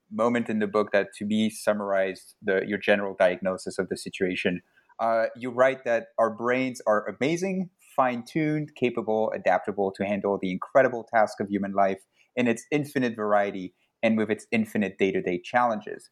moment 0.09 0.49
in 0.49 0.59
the 0.59 0.67
book 0.67 0.93
that 0.93 1.07
to 1.17 1.25
be 1.25 1.49
summarized 1.49 2.35
the 2.41 2.63
your 2.65 2.77
general 2.77 3.13
diagnosis 3.19 3.77
of 3.77 3.89
the 3.89 3.97
situation 3.97 4.61
uh, 4.99 5.25
you 5.35 5.49
write 5.49 5.83
that 5.85 6.07
our 6.17 6.29
brains 6.29 6.81
are 6.87 7.07
amazing, 7.07 7.69
fine 7.95 8.23
tuned, 8.23 8.75
capable, 8.75 9.31
adaptable 9.35 9.91
to 9.91 10.05
handle 10.05 10.37
the 10.41 10.51
incredible 10.51 11.03
task 11.03 11.39
of 11.39 11.49
human 11.49 11.73
life 11.73 11.99
in 12.35 12.47
its 12.47 12.65
infinite 12.71 13.15
variety 13.15 13.73
and 14.03 14.17
with 14.17 14.29
its 14.29 14.45
infinite 14.51 14.97
day 14.97 15.11
to 15.11 15.21
day 15.21 15.39
challenges. 15.39 16.09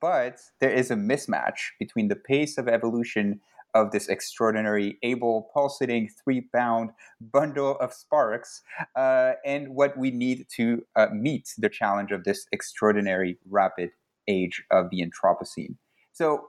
But 0.00 0.40
there 0.60 0.70
is 0.70 0.90
a 0.90 0.96
mismatch 0.96 1.70
between 1.78 2.08
the 2.08 2.16
pace 2.16 2.58
of 2.58 2.68
evolution 2.68 3.40
of 3.74 3.90
this 3.90 4.08
extraordinary, 4.08 4.98
able, 5.02 5.50
pulsating, 5.52 6.08
three 6.22 6.42
pound 6.54 6.90
bundle 7.20 7.76
of 7.80 7.92
sparks, 7.92 8.62
uh, 8.96 9.32
and 9.44 9.74
what 9.74 9.96
we 9.98 10.10
need 10.10 10.46
to 10.56 10.84
uh, 10.94 11.08
meet 11.12 11.52
the 11.58 11.68
challenge 11.68 12.12
of 12.12 12.24
this 12.24 12.46
extraordinary, 12.52 13.36
rapid 13.50 13.90
age 14.28 14.62
of 14.70 14.90
the 14.90 15.04
Anthropocene. 15.04 15.74
So, 16.12 16.46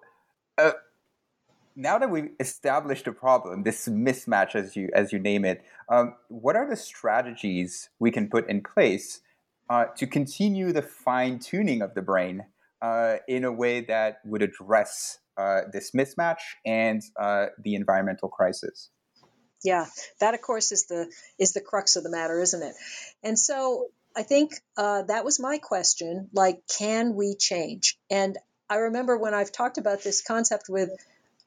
uh, 0.57 0.73
now 1.76 1.97
that 1.97 2.09
we've 2.09 2.30
established 2.39 3.07
a 3.07 3.11
problem, 3.11 3.63
this 3.63 3.88
mismatch 3.88 4.55
as 4.55 4.76
you 4.76 4.89
as 4.93 5.11
you 5.11 5.19
name 5.19 5.45
it, 5.45 5.63
um, 5.89 6.15
what 6.30 6.55
are 6.55 6.69
the 6.69 6.76
strategies 6.76 7.89
we 7.99 8.11
can 8.11 8.30
put 8.30 8.49
in 8.49 8.61
place 8.63 9.21
uh, 9.69 9.86
to 9.97 10.07
continue 10.07 10.71
the 10.71 10.82
fine 10.82 11.39
tuning 11.39 11.82
of 11.82 11.93
the 11.93 12.01
brain 12.01 12.45
uh, 12.82 13.17
in 13.28 13.43
a 13.43 13.51
way 13.51 13.82
that 13.82 14.19
would 14.26 14.41
address 14.41 15.19
uh, 15.38 15.61
this 15.71 15.91
mismatch 15.91 16.39
and 16.65 17.01
uh, 17.19 17.47
the 17.61 17.76
environmental 17.76 18.30
crisis? 18.30 18.89
Yeah, 19.63 19.86
that 20.19 20.34
of 20.34 20.41
course 20.41 20.71
is 20.71 20.86
the 20.88 21.11
is 21.39 21.53
the 21.53 21.61
crux 21.61 21.95
of 21.95 22.03
the 22.03 22.11
matter, 22.11 22.39
isn't 22.39 22.61
it? 22.61 22.76
And 23.23 23.38
so 23.38 23.88
I 24.15 24.23
think 24.23 24.53
uh, 24.78 25.03
that 25.03 25.26
was 25.26 25.39
my 25.39 25.57
question. 25.57 26.30
Like, 26.32 26.61
can 26.78 27.15
we 27.15 27.36
change? 27.36 27.97
And 28.09 28.38
I 28.69 28.76
remember 28.76 29.17
when 29.17 29.34
I've 29.34 29.51
talked 29.51 29.78
about 29.78 30.03
this 30.03 30.21
concept 30.21 30.65
with 30.69 30.89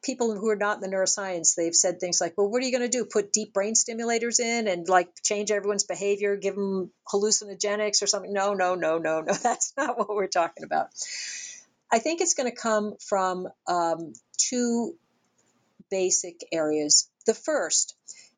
people 0.02 0.34
who 0.34 0.48
are 0.48 0.56
not 0.56 0.82
in 0.82 0.88
the 0.88 0.96
neuroscience, 0.96 1.54
they've 1.54 1.74
said 1.74 1.98
things 1.98 2.20
like, 2.20 2.34
well, 2.36 2.48
what 2.48 2.62
are 2.62 2.66
you 2.66 2.72
going 2.72 2.88
to 2.88 2.96
do? 2.98 3.04
Put 3.04 3.32
deep 3.32 3.52
brain 3.52 3.74
stimulators 3.74 4.40
in 4.40 4.68
and 4.68 4.88
like 4.88 5.08
change 5.22 5.50
everyone's 5.50 5.84
behavior, 5.84 6.36
give 6.36 6.54
them 6.54 6.90
hallucinogenics 7.12 8.02
or 8.02 8.06
something? 8.06 8.32
No, 8.32 8.54
no, 8.54 8.74
no, 8.74 8.98
no, 8.98 9.20
no. 9.20 9.32
That's 9.42 9.72
not 9.76 9.98
what 9.98 10.08
we're 10.08 10.28
talking 10.28 10.64
about. 10.64 10.88
I 11.90 11.98
think 11.98 12.20
it's 12.20 12.34
going 12.34 12.50
to 12.50 12.56
come 12.56 12.94
from 13.00 13.48
um, 13.66 14.12
two 14.36 14.94
basic 15.90 16.44
areas. 16.52 17.08
The 17.26 17.34
first, 17.34 17.96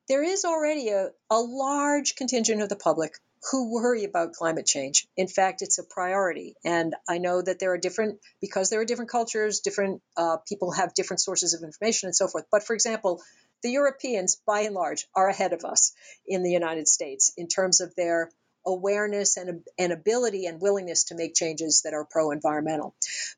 there 0.09 0.23
is 0.23 0.45
already 0.45 0.89
a, 0.91 1.11
a 1.31 1.41
large 1.41 2.15
contingent 2.15 2.63
of 2.63 2.69
the 2.69 2.77
public 2.77 3.15
who 3.51 3.73
worry 3.73 4.05
about 4.05 4.33
climate 4.33 4.67
change. 4.67 5.07
In 5.17 5.27
fact, 5.27 5.63
it's 5.63 5.79
a 5.79 5.85
priority. 5.85 6.55
And 6.65 6.95
I 7.09 7.19
know 7.19 7.41
that 7.41 7.59
there 7.59 7.73
are 7.73 7.79
different, 7.79 8.19
because 8.41 8.69
there 8.69 8.81
are 8.81 8.85
different 8.85 9.11
cultures, 9.11 9.61
different 9.61 10.03
uh, 10.17 10.37
people 10.49 10.73
have 10.73 10.95
different 10.95 11.21
sources 11.21 11.55
of 11.55 11.63
information 11.63 12.09
and 12.09 12.17
so 12.17 12.29
forth. 12.29 12.45
But 12.51 12.65
for 12.65 12.75
example, 12.75 13.23
the 13.63 13.71
Europeans, 13.71 14.41
by 14.47 14.61
and 14.61 14.75
large, 14.75 15.07
are 15.15 15.29
ahead 15.29 15.53
of 15.53 15.65
us 15.65 15.93
in 16.27 16.43
the 16.43 16.51
United 16.51 16.87
States 16.87 17.33
in 17.37 17.49
terms 17.49 17.81
of 17.81 17.95
their 17.95 18.31
awareness 18.67 19.39
and, 19.39 19.63
and 19.79 19.93
ability 19.93 20.45
and 20.45 20.61
willingness 20.61 21.05
to 21.05 21.15
make 21.15 21.35
changes 21.35 21.83
that 21.85 21.95
are 21.95 22.05
pro 22.05 22.31
environmental. 22.31 22.95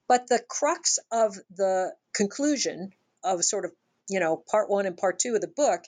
But 0.09 0.27
the 0.27 0.43
crux 0.49 0.99
of 1.13 1.37
the 1.57 1.93
conclusion 2.13 2.93
of 3.23 3.45
sort 3.45 3.65
of, 3.65 3.73
you 4.09 4.19
know, 4.19 4.43
part 4.51 4.69
one 4.69 4.87
and 4.87 4.97
part 4.97 5.21
two 5.21 5.37
of 5.37 5.41
the 5.41 5.47
book 5.47 5.85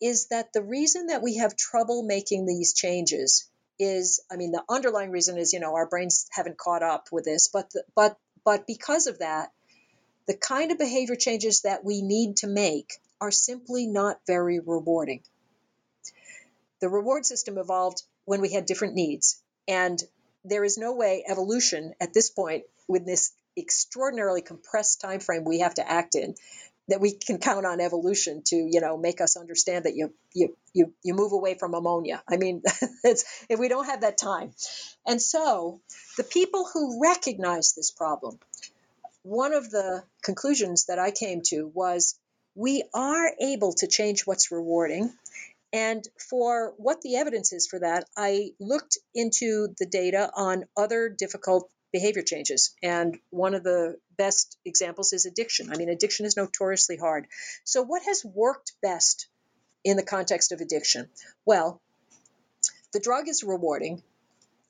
is 0.00 0.28
that 0.28 0.54
the 0.54 0.62
reason 0.62 1.08
that 1.08 1.22
we 1.22 1.36
have 1.36 1.54
trouble 1.56 2.02
making 2.02 2.46
these 2.46 2.72
changes 2.72 3.49
is 3.80 4.22
i 4.30 4.36
mean 4.36 4.52
the 4.52 4.62
underlying 4.68 5.10
reason 5.10 5.38
is 5.38 5.52
you 5.52 5.60
know 5.60 5.74
our 5.74 5.88
brains 5.88 6.28
haven't 6.30 6.58
caught 6.58 6.82
up 6.82 7.06
with 7.10 7.24
this 7.24 7.48
but 7.48 7.70
the, 7.70 7.82
but 7.96 8.16
but 8.44 8.66
because 8.66 9.06
of 9.06 9.18
that 9.18 9.50
the 10.30 10.36
kind 10.36 10.70
of 10.70 10.78
behavior 10.78 11.16
changes 11.16 11.62
that 11.62 11.84
we 11.84 12.02
need 12.02 12.36
to 12.36 12.46
make 12.46 12.92
are 13.20 13.32
simply 13.32 13.88
not 13.88 14.20
very 14.28 14.60
rewarding. 14.60 15.22
The 16.80 16.88
reward 16.88 17.26
system 17.26 17.58
evolved 17.58 18.04
when 18.26 18.40
we 18.40 18.52
had 18.52 18.64
different 18.64 18.94
needs 18.94 19.42
and 19.66 20.00
there 20.44 20.62
is 20.62 20.78
no 20.78 20.92
way 20.94 21.24
evolution 21.26 21.94
at 22.00 22.14
this 22.14 22.30
point 22.30 22.62
with 22.86 23.04
this 23.04 23.32
extraordinarily 23.58 24.40
compressed 24.40 25.00
time 25.00 25.18
frame 25.18 25.42
we 25.44 25.58
have 25.58 25.74
to 25.74 25.90
act 25.90 26.14
in 26.14 26.36
that 26.90 27.00
we 27.00 27.12
can 27.12 27.38
count 27.38 27.66
on 27.66 27.80
evolution 27.80 28.42
to 28.46 28.56
you 28.56 28.80
know 28.80 28.96
make 28.96 29.20
us 29.20 29.36
understand 29.36 29.84
that 29.84 29.96
you 29.96 30.12
you 30.34 30.56
you, 30.72 30.92
you 31.02 31.14
move 31.14 31.32
away 31.32 31.54
from 31.54 31.74
ammonia. 31.74 32.22
I 32.28 32.36
mean 32.36 32.62
it's 33.04 33.24
if 33.48 33.58
we 33.58 33.68
don't 33.68 33.86
have 33.86 34.02
that 34.02 34.18
time. 34.18 34.52
And 35.06 35.20
so 35.20 35.80
the 36.16 36.24
people 36.24 36.68
who 36.72 37.02
recognize 37.02 37.72
this 37.74 37.90
problem 37.90 38.38
one 39.22 39.52
of 39.52 39.70
the 39.70 40.02
conclusions 40.22 40.86
that 40.86 40.98
i 40.98 41.10
came 41.10 41.42
to 41.44 41.70
was 41.74 42.18
we 42.54 42.82
are 42.94 43.30
able 43.40 43.72
to 43.72 43.86
change 43.86 44.26
what's 44.26 44.50
rewarding. 44.50 45.12
And 45.72 46.04
for 46.18 46.74
what 46.78 47.00
the 47.00 47.16
evidence 47.16 47.52
is 47.52 47.66
for 47.68 47.78
that, 47.78 48.04
I 48.16 48.50
looked 48.58 48.98
into 49.14 49.68
the 49.78 49.86
data 49.86 50.30
on 50.34 50.64
other 50.76 51.08
difficult 51.08 51.70
behavior 51.92 52.22
changes. 52.22 52.74
And 52.82 53.18
one 53.30 53.54
of 53.54 53.62
the 53.62 53.96
best 54.20 54.58
examples 54.66 55.14
is 55.14 55.24
addiction. 55.24 55.72
I 55.72 55.78
mean, 55.78 55.88
addiction 55.88 56.26
is 56.26 56.36
notoriously 56.36 56.98
hard. 56.98 57.26
So, 57.64 57.80
what 57.80 58.02
has 58.02 58.22
worked 58.22 58.72
best 58.82 59.28
in 59.82 59.96
the 59.96 60.02
context 60.02 60.52
of 60.52 60.60
addiction? 60.60 61.08
Well, 61.46 61.80
the 62.92 63.00
drug 63.00 63.30
is 63.30 63.42
rewarding, 63.42 64.02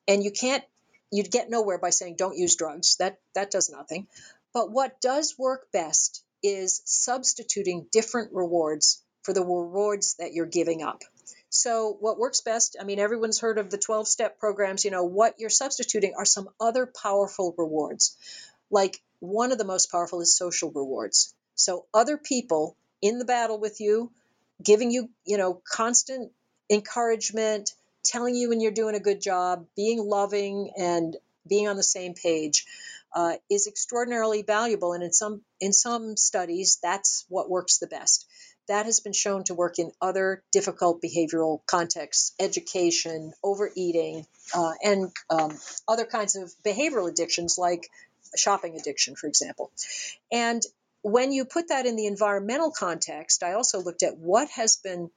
and 0.06 0.22
you 0.22 0.30
can't, 0.30 0.62
you'd 1.10 1.32
get 1.32 1.50
nowhere 1.50 1.78
by 1.78 1.90
saying 1.90 2.14
don't 2.16 2.38
use 2.38 2.54
drugs. 2.54 2.96
That, 2.98 3.18
that 3.34 3.50
does 3.50 3.70
nothing. 3.70 4.06
But 4.54 4.70
what 4.70 5.00
does 5.00 5.36
work 5.36 5.72
best 5.72 6.22
is 6.44 6.80
substituting 6.84 7.88
different 7.90 8.32
rewards 8.32 9.02
for 9.24 9.32
the 9.32 9.42
rewards 9.42 10.14
that 10.20 10.32
you're 10.32 10.46
giving 10.46 10.80
up. 10.80 11.02
So, 11.48 11.96
what 11.98 12.20
works 12.20 12.40
best? 12.40 12.76
I 12.80 12.84
mean, 12.84 13.00
everyone's 13.00 13.40
heard 13.40 13.58
of 13.58 13.68
the 13.68 13.78
12 13.78 14.06
step 14.06 14.38
programs. 14.38 14.84
You 14.84 14.92
know, 14.92 15.02
what 15.02 15.40
you're 15.40 15.50
substituting 15.50 16.14
are 16.16 16.24
some 16.24 16.48
other 16.60 16.86
powerful 16.86 17.52
rewards. 17.58 18.16
Like 18.70 19.02
one 19.20 19.52
of 19.52 19.58
the 19.58 19.64
most 19.64 19.90
powerful 19.90 20.20
is 20.20 20.36
social 20.36 20.70
rewards. 20.70 21.34
So, 21.54 21.86
other 21.94 22.16
people 22.16 22.76
in 23.00 23.18
the 23.18 23.24
battle 23.24 23.58
with 23.58 23.80
you, 23.80 24.10
giving 24.62 24.90
you, 24.90 25.10
you 25.24 25.38
know, 25.38 25.60
constant 25.70 26.32
encouragement, 26.70 27.72
telling 28.04 28.34
you 28.34 28.48
when 28.48 28.60
you're 28.60 28.72
doing 28.72 28.94
a 28.94 29.00
good 29.00 29.20
job, 29.20 29.66
being 29.76 29.98
loving 29.98 30.72
and 30.76 31.16
being 31.46 31.68
on 31.68 31.76
the 31.76 31.82
same 31.82 32.14
page. 32.14 32.66
Uh, 33.12 33.32
is 33.50 33.66
extraordinarily 33.66 34.42
valuable, 34.42 34.92
and 34.92 35.02
in 35.02 35.12
some 35.12 35.42
in 35.58 35.72
some 35.72 36.16
studies, 36.16 36.78
that's 36.80 37.26
what 37.28 37.50
works 37.50 37.78
the 37.78 37.88
best 37.88 38.24
that 38.70 38.86
has 38.86 39.00
been 39.00 39.12
shown 39.12 39.42
to 39.42 39.52
work 39.52 39.80
in 39.80 39.90
other 40.00 40.44
difficult 40.52 41.02
behavioral 41.02 41.58
contexts, 41.66 42.32
education, 42.38 43.32
overeating, 43.42 44.24
uh, 44.54 44.72
and 44.84 45.10
um, 45.28 45.58
other 45.88 46.04
kinds 46.04 46.36
of 46.36 46.52
behavioral 46.64 47.10
addictions 47.10 47.58
like 47.58 47.90
shopping 48.36 48.76
addiction, 48.76 49.16
for 49.16 49.26
example. 49.26 49.70
And 50.30 50.62
when 51.02 51.32
you 51.32 51.44
put 51.44 51.68
that 51.68 51.86
in 51.86 51.96
the 51.96 52.06
environmental 52.06 52.70
context, 52.70 53.42
I 53.42 53.54
also 53.54 53.80
looked 53.80 54.02
at 54.02 54.18
what 54.18 54.48
has 54.50 54.76
been 54.76 55.10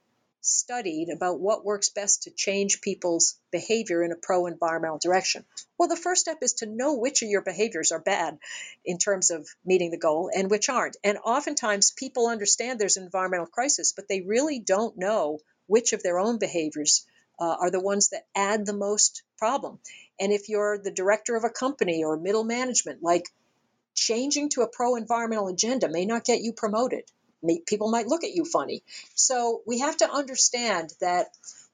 studied 0.44 1.08
about 1.08 1.40
what 1.40 1.64
works 1.64 1.88
best 1.88 2.24
to 2.24 2.30
change 2.30 2.82
people's 2.82 3.38
behavior 3.50 4.02
in 4.02 4.12
a 4.12 4.16
pro 4.16 4.46
environmental 4.46 4.98
direction? 4.98 5.44
Well, 5.78 5.88
the 5.88 5.96
first 5.96 6.20
step 6.20 6.38
is 6.42 6.54
to 6.54 6.66
know 6.66 6.94
which 6.94 7.22
of 7.22 7.30
your 7.30 7.40
behaviors 7.40 7.92
are 7.92 7.98
bad 7.98 8.38
in 8.84 8.98
terms 8.98 9.30
of 9.30 9.48
meeting 9.64 9.90
the 9.90 9.98
goal 9.98 10.30
and 10.34 10.50
which 10.50 10.68
aren't. 10.68 10.96
And 11.02 11.18
oftentimes 11.24 11.92
people 11.92 12.28
understand 12.28 12.78
there's 12.78 12.98
an 12.98 13.04
environmental 13.04 13.46
crisis, 13.46 13.92
but 13.92 14.06
they 14.08 14.20
really 14.20 14.58
don't 14.58 14.98
know 14.98 15.40
which 15.66 15.94
of 15.94 16.02
their 16.02 16.18
own 16.18 16.38
behaviors 16.38 17.06
uh, 17.40 17.56
are 17.60 17.70
the 17.70 17.80
ones 17.80 18.10
that 18.10 18.26
add 18.34 18.66
the 18.66 18.74
most 18.74 19.22
problem. 19.38 19.78
And 20.20 20.32
if 20.32 20.48
you're 20.48 20.78
the 20.78 20.90
director 20.90 21.36
of 21.36 21.44
a 21.44 21.50
company 21.50 22.04
or 22.04 22.16
middle 22.16 22.44
management, 22.44 23.02
like 23.02 23.24
changing 23.94 24.50
to 24.50 24.62
a 24.62 24.68
pro 24.68 24.96
environmental 24.96 25.48
agenda 25.48 25.88
may 25.88 26.04
not 26.04 26.24
get 26.24 26.40
you 26.40 26.52
promoted 26.52 27.04
people 27.66 27.90
might 27.90 28.06
look 28.06 28.24
at 28.24 28.34
you 28.34 28.44
funny. 28.44 28.82
So 29.14 29.62
we 29.66 29.80
have 29.80 29.96
to 29.98 30.10
understand 30.10 30.90
that 31.00 31.26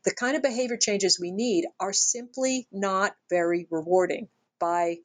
the 0.04 0.14
kind 0.14 0.36
of 0.36 0.42
behavior 0.42 0.76
changes 0.76 1.20
we 1.20 1.30
need 1.30 1.66
are 1.78 1.92
simply 1.92 2.66
not 2.72 3.14
very 3.28 3.66
rewarding 3.70 4.28
by 4.58 4.98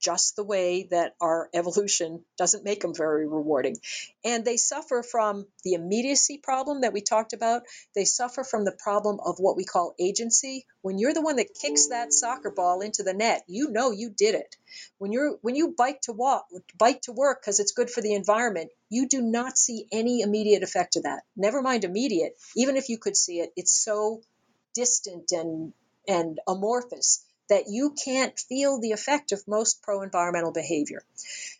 just 0.00 0.36
the 0.36 0.44
way 0.44 0.88
that 0.90 1.14
our 1.20 1.48
evolution 1.54 2.24
doesn't 2.38 2.64
make 2.64 2.80
them 2.80 2.94
very 2.94 3.26
rewarding. 3.26 3.76
And 4.24 4.44
they 4.44 4.56
suffer 4.56 5.02
from 5.02 5.46
the 5.64 5.74
immediacy 5.74 6.38
problem 6.38 6.82
that 6.82 6.92
we 6.92 7.00
talked 7.00 7.32
about. 7.32 7.62
They 7.94 8.04
suffer 8.04 8.44
from 8.44 8.64
the 8.64 8.76
problem 8.78 9.18
of 9.24 9.36
what 9.38 9.56
we 9.56 9.64
call 9.64 9.94
agency. 9.98 10.66
When 10.82 10.98
you're 10.98 11.14
the 11.14 11.22
one 11.22 11.36
that 11.36 11.54
kicks 11.60 11.88
that 11.88 12.12
soccer 12.12 12.50
ball 12.50 12.80
into 12.80 13.02
the 13.02 13.14
net, 13.14 13.42
you 13.46 13.70
know 13.70 13.90
you 13.90 14.10
did 14.10 14.34
it. 14.34 14.56
When 14.98 15.12
you're 15.12 15.38
when 15.42 15.54
you 15.54 15.74
bike 15.76 16.02
to 16.02 16.12
walk, 16.12 16.46
bike 16.76 17.02
to 17.02 17.12
work 17.12 17.42
because 17.42 17.60
it's 17.60 17.72
good 17.72 17.90
for 17.90 18.00
the 18.00 18.14
environment, 18.14 18.70
you 18.88 19.08
do 19.08 19.22
not 19.22 19.58
see 19.58 19.86
any 19.92 20.20
immediate 20.20 20.62
effect 20.62 20.96
of 20.96 21.04
that. 21.04 21.22
Never 21.36 21.62
mind 21.62 21.84
immediate. 21.84 22.32
Even 22.56 22.76
if 22.76 22.88
you 22.88 22.98
could 22.98 23.16
see 23.16 23.40
it, 23.40 23.50
it's 23.56 23.72
so 23.72 24.22
distant 24.74 25.32
and 25.32 25.72
and 26.08 26.38
amorphous 26.46 27.25
that 27.48 27.64
you 27.68 27.94
can't 28.04 28.38
feel 28.38 28.80
the 28.80 28.92
effect 28.92 29.32
of 29.32 29.46
most 29.46 29.82
pro 29.82 30.02
environmental 30.02 30.52
behavior. 30.52 31.02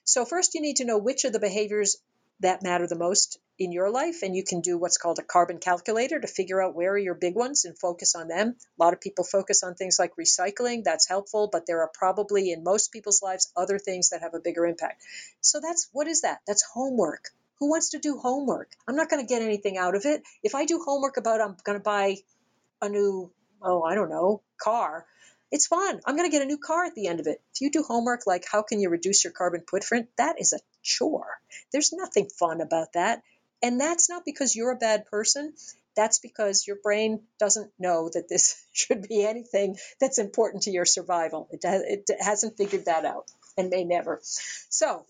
So, 0.04 0.24
first, 0.24 0.54
you 0.54 0.60
need 0.60 0.76
to 0.76 0.84
know 0.84 0.98
which 0.98 1.24
of 1.24 1.32
the 1.32 1.40
behaviors 1.40 1.96
that 2.40 2.62
matter 2.62 2.86
the 2.86 2.96
most 2.96 3.38
in 3.58 3.72
your 3.72 3.90
life, 3.90 4.22
and 4.22 4.36
you 4.36 4.44
can 4.44 4.60
do 4.60 4.76
what's 4.76 4.98
called 4.98 5.18
a 5.18 5.22
carbon 5.22 5.58
calculator 5.58 6.20
to 6.20 6.26
figure 6.26 6.60
out 6.60 6.74
where 6.74 6.92
are 6.92 6.98
your 6.98 7.14
big 7.14 7.34
ones 7.34 7.64
and 7.64 7.78
focus 7.78 8.14
on 8.14 8.28
them. 8.28 8.54
A 8.78 8.82
lot 8.82 8.92
of 8.92 9.00
people 9.00 9.24
focus 9.24 9.62
on 9.62 9.74
things 9.74 9.98
like 9.98 10.16
recycling, 10.16 10.84
that's 10.84 11.08
helpful, 11.08 11.48
but 11.50 11.66
there 11.66 11.80
are 11.80 11.90
probably 11.94 12.52
in 12.52 12.62
most 12.62 12.92
people's 12.92 13.22
lives 13.22 13.50
other 13.56 13.78
things 13.78 14.10
that 14.10 14.20
have 14.20 14.34
a 14.34 14.40
bigger 14.40 14.66
impact. 14.66 15.02
So, 15.40 15.60
that's 15.60 15.88
what 15.92 16.06
is 16.06 16.22
that? 16.22 16.40
That's 16.46 16.62
homework. 16.62 17.30
Who 17.58 17.70
wants 17.70 17.90
to 17.90 17.98
do 17.98 18.18
homework? 18.18 18.70
I'm 18.86 18.96
not 18.96 19.08
going 19.08 19.26
to 19.26 19.28
get 19.28 19.40
anything 19.40 19.78
out 19.78 19.94
of 19.94 20.04
it. 20.04 20.22
If 20.42 20.54
I 20.54 20.66
do 20.66 20.82
homework 20.84 21.16
about 21.16 21.40
I'm 21.40 21.56
going 21.64 21.78
to 21.78 21.82
buy 21.82 22.16
a 22.82 22.88
new, 22.90 23.30
oh, 23.62 23.82
I 23.82 23.94
don't 23.94 24.10
know, 24.10 24.42
car, 24.58 25.06
it's 25.50 25.66
fun. 25.66 26.00
I'm 26.04 26.16
going 26.16 26.28
to 26.28 26.34
get 26.34 26.42
a 26.42 26.46
new 26.46 26.58
car 26.58 26.84
at 26.84 26.94
the 26.94 27.06
end 27.06 27.20
of 27.20 27.26
it. 27.26 27.40
If 27.54 27.60
you 27.60 27.70
do 27.70 27.82
homework 27.82 28.26
like 28.26 28.44
how 28.50 28.62
can 28.62 28.80
you 28.80 28.90
reduce 28.90 29.24
your 29.24 29.32
carbon 29.32 29.62
footprint, 29.68 30.08
that 30.18 30.40
is 30.40 30.52
a 30.52 30.58
chore. 30.82 31.38
There's 31.72 31.92
nothing 31.92 32.28
fun 32.28 32.60
about 32.60 32.94
that. 32.94 33.22
And 33.62 33.80
that's 33.80 34.08
not 34.08 34.24
because 34.24 34.54
you're 34.54 34.72
a 34.72 34.76
bad 34.76 35.06
person. 35.06 35.54
That's 35.94 36.18
because 36.18 36.66
your 36.66 36.76
brain 36.76 37.22
doesn't 37.38 37.70
know 37.78 38.10
that 38.12 38.28
this 38.28 38.62
should 38.72 39.08
be 39.08 39.24
anything 39.24 39.76
that's 40.00 40.18
important 40.18 40.64
to 40.64 40.70
your 40.70 40.84
survival. 40.84 41.48
It, 41.50 41.60
it 41.64 42.16
hasn't 42.20 42.56
figured 42.56 42.84
that 42.84 43.04
out 43.04 43.30
and 43.56 43.70
may 43.70 43.84
never. 43.84 44.20
So, 44.22 45.06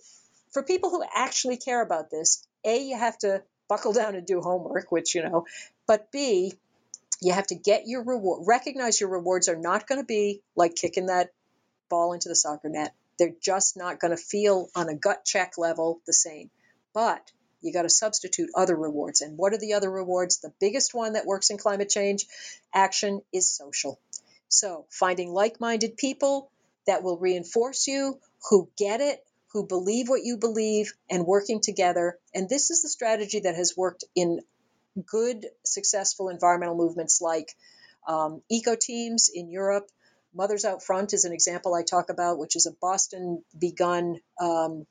for 0.53 0.63
people 0.63 0.91
who 0.91 1.05
actually 1.15 1.57
care 1.57 1.83
about 1.83 2.11
this, 2.11 2.47
A, 2.65 2.79
you 2.83 2.97
have 2.97 3.19
to 3.19 3.43
buckle 3.69 3.93
down 3.93 4.15
and 4.15 4.27
do 4.27 4.41
homework, 4.41 4.93
which, 4.93 5.15
you 5.15 5.23
know, 5.23 5.45
but 5.87 6.13
B, 6.13 6.55
you 7.21 7.33
have 7.33 7.47
to 7.49 7.55
get 7.55 7.87
your 7.87 8.05
reward, 8.05 8.45
recognize 8.47 9.01
your 9.01 9.11
rewards 9.11 9.49
are 9.49 9.57
not 9.57 9.87
going 9.87 10.01
to 10.01 10.07
be 10.07 10.43
like 10.55 10.75
kicking 10.75 11.07
that 11.07 11.33
ball 11.89 12.13
into 12.13 12.29
the 12.29 12.35
soccer 12.35 12.69
net. 12.69 12.95
They're 13.19 13.35
just 13.41 13.77
not 13.77 14.01
going 14.01 14.11
to 14.11 14.23
feel 14.23 14.69
on 14.75 14.89
a 14.89 14.95
gut 14.95 15.25
check 15.25 15.55
level 15.57 16.01
the 16.07 16.13
same. 16.13 16.51
But 16.93 17.31
you 17.63 17.73
got 17.73 17.83
to 17.83 17.91
substitute 17.91 18.51
other 18.55 18.77
rewards. 18.77 19.23
And 19.23 19.39
what 19.39 19.53
are 19.53 19.59
the 19.59 19.75
other 19.75 19.91
rewards? 19.91 20.39
The 20.39 20.53
biggest 20.61 20.95
one 20.95 21.15
that 21.15 21.27
works 21.27 21.51
in 21.51 21.59
climate 21.59 21.89
change 21.89 22.27
action 22.75 23.23
is 23.33 23.51
social. 23.51 23.99
So 24.49 24.87
finding 24.91 25.33
like 25.33 25.61
minded 25.61 25.97
people 25.97 26.51
that 26.87 27.03
will 27.03 27.19
reinforce 27.19 27.89
you, 27.89 28.21
who 28.51 28.69
get 28.77 29.01
it, 29.01 29.25
who 29.53 29.67
believe 29.67 30.09
what 30.09 30.25
you 30.25 30.37
believe, 30.37 30.93
and 31.11 31.27
working 31.27 31.61
together. 31.61 32.19
And 32.35 32.49
this 32.49 32.71
is 32.71 32.83
the 32.83 32.89
strategy 32.89 33.41
that 33.41 33.57
has 33.57 33.75
worked 33.77 34.05
in 34.15 34.41
good, 35.07 35.47
successful 35.65 36.29
environmental 36.29 36.77
movements 36.77 37.21
like 37.21 37.55
um, 38.07 38.43
eco 38.51 38.77
teams 38.77 39.31
in 39.33 39.51
Europe. 39.51 39.89
Mothers 40.35 40.65
Out 40.65 40.83
Front 40.83 41.15
is 41.15 41.25
an 41.25 41.33
example 41.33 41.75
I 41.75 41.83
talk 41.83 42.11
about, 42.11 42.39
which 42.39 42.57
is 42.57 42.67
a 42.67 42.73
Boston 42.73 43.43
begun 43.59 44.21
um, 44.41 44.87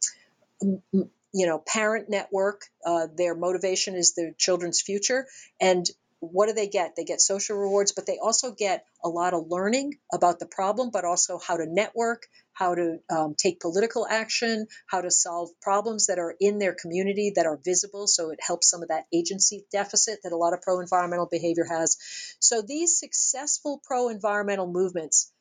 you 1.36 1.46
know 1.46 1.60
parent 1.60 2.10
network 2.10 2.62
uh, 2.86 3.08
their 3.16 3.36
motivation 3.36 3.96
is 3.96 4.14
their 4.14 4.32
children's 4.38 4.82
future 4.82 5.28
and 5.60 5.86
what 6.20 6.48
do 6.48 6.54
they 6.54 6.68
get? 6.68 6.96
They 6.96 7.04
get 7.04 7.22
social 7.22 7.58
rewards, 7.58 7.92
but 7.92 8.06
they 8.06 8.18
also 8.22 8.52
get 8.52 8.86
a 9.04 9.10
lot 9.10 9.34
of 9.34 9.48
learning 9.50 9.96
about 10.14 10.40
the 10.40 10.46
problem, 10.46 10.90
but 10.92 11.06
also 11.06 11.40
how 11.40 11.58
to 11.58 11.66
network, 11.66 12.24
how 12.54 12.76
to 12.76 12.98
um, 13.10 13.36
take 13.38 13.60
political 13.60 14.08
action, 14.08 14.68
how 14.88 15.02
to 15.02 15.12
solve 15.12 15.50
problems 15.62 16.08
that 16.08 16.20
are 16.20 16.36
in 16.40 16.58
their 16.58 16.74
community 16.74 17.34
that 17.36 17.46
are 17.46 17.60
visible. 17.64 18.08
So 18.08 18.32
it 18.32 18.40
helps 18.42 18.70
some 18.70 18.82
of 18.82 18.90
that 18.90 19.06
agency 19.14 19.66
deficit 19.72 20.20
that 20.24 20.32
a 20.32 20.38
lot 20.38 20.54
of 20.54 20.62
pro 20.62 20.80
environmental 20.80 21.28
behavior 21.30 21.66
has. 21.70 21.98
So 22.40 22.62
these 22.62 23.00
successful 23.00 23.82
pro 23.84 24.10
environmental 24.10 24.72
movements 24.72 25.32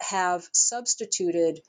have 0.00 0.48
substituted 0.52 1.60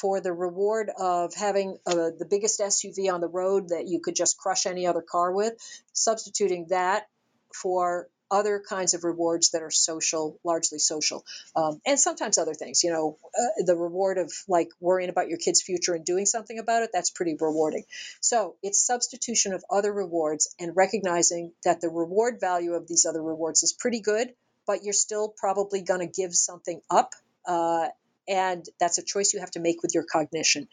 for 0.00 0.20
the 0.20 0.32
reward 0.32 0.90
of 0.98 1.34
having 1.34 1.76
uh, 1.86 2.10
the 2.18 2.26
biggest 2.28 2.58
SUV 2.60 3.12
on 3.12 3.20
the 3.20 3.28
road 3.28 3.68
that 3.68 3.86
you 3.86 4.00
could 4.00 4.16
just 4.16 4.38
crush 4.38 4.66
any 4.66 4.86
other 4.86 5.02
car 5.02 5.32
with, 5.32 5.52
substituting 5.92 6.68
that 6.70 7.06
for 7.54 8.08
other 8.30 8.62
kinds 8.66 8.94
of 8.94 9.04
rewards 9.04 9.50
that 9.50 9.62
are 9.62 9.70
social, 9.70 10.38
largely 10.44 10.78
social, 10.78 11.24
um, 11.56 11.80
and 11.84 11.98
sometimes 11.98 12.38
other 12.38 12.54
things. 12.54 12.84
You 12.84 12.92
know, 12.92 13.18
uh, 13.24 13.64
the 13.64 13.76
reward 13.76 14.18
of 14.18 14.32
like 14.46 14.68
worrying 14.80 15.10
about 15.10 15.28
your 15.28 15.38
kid's 15.38 15.62
future 15.62 15.94
and 15.94 16.04
doing 16.04 16.26
something 16.26 16.58
about 16.58 16.82
it, 16.82 16.90
that's 16.92 17.10
pretty 17.10 17.36
rewarding. 17.40 17.84
So 18.20 18.56
it's 18.62 18.86
substitution 18.86 19.52
of 19.52 19.64
other 19.68 19.92
rewards 19.92 20.54
and 20.60 20.76
recognizing 20.76 21.52
that 21.64 21.80
the 21.80 21.88
reward 21.88 22.38
value 22.40 22.74
of 22.74 22.86
these 22.86 23.04
other 23.04 23.22
rewards 23.22 23.62
is 23.62 23.72
pretty 23.72 24.00
good, 24.00 24.32
but 24.66 24.84
you're 24.84 24.92
still 24.92 25.34
probably 25.36 25.82
going 25.82 26.00
to 26.00 26.06
give 26.06 26.34
something 26.34 26.80
up. 26.88 27.14
Uh, 27.44 27.88
and 28.28 28.64
that's 28.78 28.98
a 28.98 29.02
choice 29.02 29.34
you 29.34 29.40
have 29.40 29.50
to 29.52 29.60
make 29.60 29.82
with 29.82 29.92
your 29.92 30.04
cognition. 30.04 30.68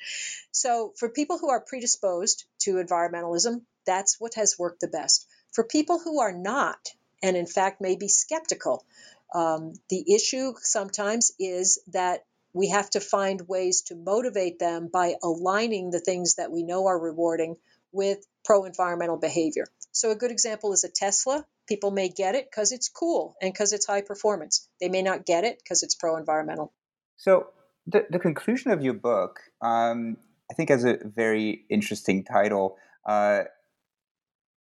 So, 0.52 0.94
for 0.98 1.10
people 1.10 1.40
who 1.40 1.50
are 1.50 1.62
predisposed 1.62 2.46
to 2.60 2.76
environmentalism, 2.76 3.62
that's 3.88 4.18
what 4.20 4.36
has 4.36 4.60
worked 4.60 4.82
the 4.82 4.88
best. 4.88 5.26
For 5.58 5.64
people 5.64 5.98
who 5.98 6.22
are 6.22 6.32
not, 6.32 6.94
and 7.24 7.36
in 7.36 7.48
fact 7.48 7.82
may 7.82 7.96
be 7.96 8.10
skeptical, 8.10 8.86
um, 9.34 9.74
the 9.90 10.14
issue 10.14 10.54
sometimes 10.62 11.32
is 11.40 11.82
that 11.94 12.26
we 12.54 12.70
have 12.70 12.88
to 12.92 13.00
find 13.00 13.42
ways 13.48 13.82
to 13.88 13.96
motivate 13.96 14.60
them 14.60 14.88
by 14.94 15.16
aligning 15.24 15.90
the 15.90 16.00
things 16.00 16.36
that 16.36 16.52
we 16.52 16.62
know 16.62 16.86
are 16.86 17.00
rewarding 17.00 17.56
with 17.92 18.24
pro 18.46 18.66
environmental 18.66 19.18
behavior. 19.18 19.66
So, 19.94 20.12
a 20.12 20.16
good 20.16 20.30
example 20.30 20.74
is 20.74 20.84
a 20.84 20.90
Tesla. 20.90 21.44
People 21.68 21.90
may 21.90 22.10
get 22.10 22.36
it 22.36 22.46
because 22.52 22.72
it's 22.72 22.90
cool 22.90 23.36
and 23.42 23.52
because 23.52 23.74
it's 23.74 23.88
high 23.88 24.02
performance. 24.02 24.70
They 24.80 24.90
may 24.90 25.02
not 25.02 25.26
get 25.26 25.44
it 25.44 25.58
because 25.58 25.82
it's 25.82 25.96
pro 25.96 26.18
environmental. 26.18 26.72
So, 27.16 27.48
the, 27.88 28.06
the 28.12 28.20
conclusion 28.20 28.70
of 28.70 28.84
your 28.84 28.94
book, 28.94 29.40
um, 29.64 30.18
I 30.52 30.54
think, 30.54 30.70
has 30.70 30.86
a 30.86 31.00
very 31.04 31.66
interesting 31.68 32.24
title. 32.24 32.78
Uh, 33.04 33.46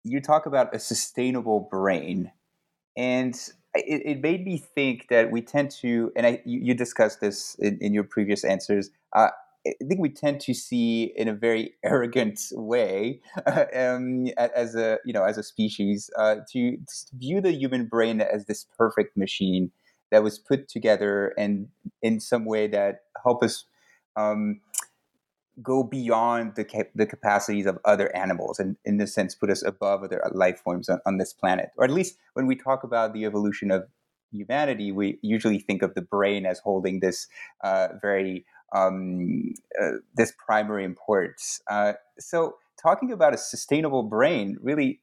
you 0.03 0.21
talk 0.21 0.45
about 0.45 0.73
a 0.75 0.79
sustainable 0.79 1.67
brain, 1.71 2.31
and 2.97 3.35
it, 3.73 4.01
it, 4.05 4.21
made 4.21 4.45
me 4.45 4.57
think 4.57 5.07
that 5.09 5.31
we 5.31 5.41
tend 5.41 5.71
to, 5.81 6.11
and 6.15 6.25
I, 6.25 6.41
you, 6.45 6.59
you 6.59 6.73
discussed 6.73 7.21
this 7.21 7.55
in, 7.55 7.77
in, 7.81 7.93
your 7.93 8.03
previous 8.03 8.43
answers. 8.43 8.89
Uh, 9.15 9.29
I 9.65 9.73
think 9.87 9.99
we 9.99 10.09
tend 10.09 10.41
to 10.41 10.53
see 10.53 11.13
in 11.15 11.27
a 11.27 11.33
very 11.33 11.73
arrogant 11.83 12.39
way, 12.51 13.21
um, 13.75 14.27
as 14.37 14.75
a 14.75 14.99
you 15.05 15.13
know 15.13 15.23
as 15.23 15.37
a 15.37 15.43
species, 15.43 16.09
uh, 16.17 16.35
to, 16.51 16.77
to 16.77 17.15
view 17.15 17.41
the 17.41 17.53
human 17.53 17.85
brain 17.85 18.21
as 18.21 18.45
this 18.45 18.65
perfect 18.77 19.17
machine 19.17 19.71
that 20.11 20.23
was 20.23 20.37
put 20.37 20.67
together 20.67 21.33
and 21.39 21.67
in 22.03 22.19
some 22.19 22.45
way 22.45 22.67
that 22.67 23.01
help 23.23 23.41
us 23.41 23.65
um, 24.15 24.59
go 25.61 25.83
beyond 25.83 26.55
the 26.55 26.65
cap- 26.65 26.89
the 26.95 27.05
capacities 27.05 27.65
of 27.65 27.77
other 27.85 28.15
animals 28.15 28.59
and 28.59 28.75
in 28.85 28.97
this 28.97 29.13
sense 29.13 29.35
put 29.35 29.49
us 29.49 29.63
above 29.63 30.03
other 30.03 30.21
life 30.33 30.59
forms 30.59 30.89
on, 30.89 30.99
on, 31.05 31.17
this 31.17 31.33
planet. 31.33 31.69
Or 31.77 31.83
at 31.83 31.91
least 31.91 32.17
when 32.33 32.47
we 32.47 32.55
talk 32.55 32.83
about 32.83 33.13
the 33.13 33.25
evolution 33.25 33.69
of 33.69 33.87
humanity 34.31 34.91
we 34.91 35.19
usually 35.21 35.59
think 35.59 35.83
of 35.83 35.93
the 35.93 36.01
brain 36.01 36.45
as 36.45 36.59
holding 36.59 37.01
this 37.01 37.27
uh, 37.63 37.89
very 38.01 38.45
um, 38.75 39.53
uh, 39.79 39.97
this 40.15 40.33
primary 40.43 40.83
importance. 40.83 41.61
Uh, 41.69 41.93
so 42.17 42.55
talking 42.81 43.11
about 43.11 43.35
a 43.35 43.37
sustainable 43.37 44.01
brain 44.01 44.57
really 44.59 45.01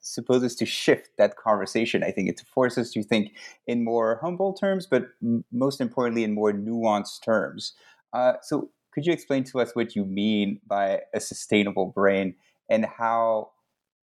supposes 0.00 0.54
to 0.56 0.66
shift 0.66 1.10
that 1.18 1.36
conversation. 1.36 2.04
I 2.04 2.10
think 2.12 2.28
it 2.28 2.40
forces 2.40 2.92
to 2.92 3.02
think 3.02 3.32
in 3.66 3.84
more 3.84 4.20
humble 4.22 4.52
terms 4.52 4.86
but 4.86 5.08
m- 5.20 5.44
most 5.50 5.80
importantly 5.80 6.22
in 6.22 6.34
more 6.34 6.52
nuanced 6.52 7.22
terms. 7.24 7.72
Uh, 8.12 8.34
so 8.42 8.70
could 8.92 9.06
you 9.06 9.12
explain 9.12 9.44
to 9.44 9.60
us 9.60 9.74
what 9.74 9.96
you 9.96 10.04
mean 10.04 10.60
by 10.66 11.00
a 11.14 11.20
sustainable 11.20 11.86
brain 11.86 12.36
and 12.68 12.84
how 12.84 13.50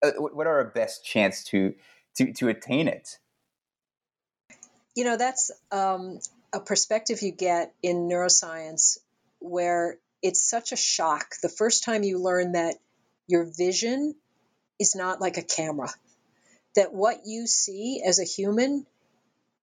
uh, 0.03 0.11
what 0.17 0.47
are 0.47 0.57
our 0.57 0.71
best 0.71 1.05
chance 1.05 1.43
to 1.45 1.73
to 2.15 2.33
to 2.33 2.49
attain 2.49 2.87
it? 2.87 3.19
You 4.95 5.05
know, 5.05 5.17
that's 5.17 5.51
um, 5.71 6.19
a 6.51 6.59
perspective 6.59 7.21
you 7.21 7.31
get 7.31 7.73
in 7.83 8.09
neuroscience 8.09 8.97
where 9.39 9.97
it's 10.21 10.41
such 10.41 10.71
a 10.71 10.75
shock 10.75 11.35
the 11.41 11.49
first 11.49 11.83
time 11.83 12.03
you 12.03 12.19
learn 12.19 12.53
that 12.53 12.75
your 13.27 13.45
vision 13.45 14.15
is 14.79 14.95
not 14.95 15.21
like 15.21 15.37
a 15.37 15.43
camera, 15.43 15.89
that 16.75 16.93
what 16.93 17.21
you 17.25 17.47
see 17.47 18.01
as 18.05 18.19
a 18.19 18.23
human 18.23 18.85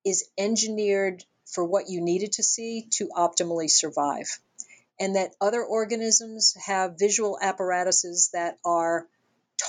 is 0.05 0.29
engineered 0.39 1.25
for 1.47 1.65
what 1.65 1.89
you 1.89 2.01
needed 2.01 2.33
to 2.33 2.43
see 2.43 2.87
to 2.91 3.09
optimally 3.09 3.69
survive 3.69 4.39
and 4.99 5.17
that 5.17 5.35
other 5.41 5.63
organisms 5.63 6.57
have 6.67 6.99
visual 6.99 7.39
apparatuses 7.41 8.31
that 8.33 8.59
are 8.65 9.07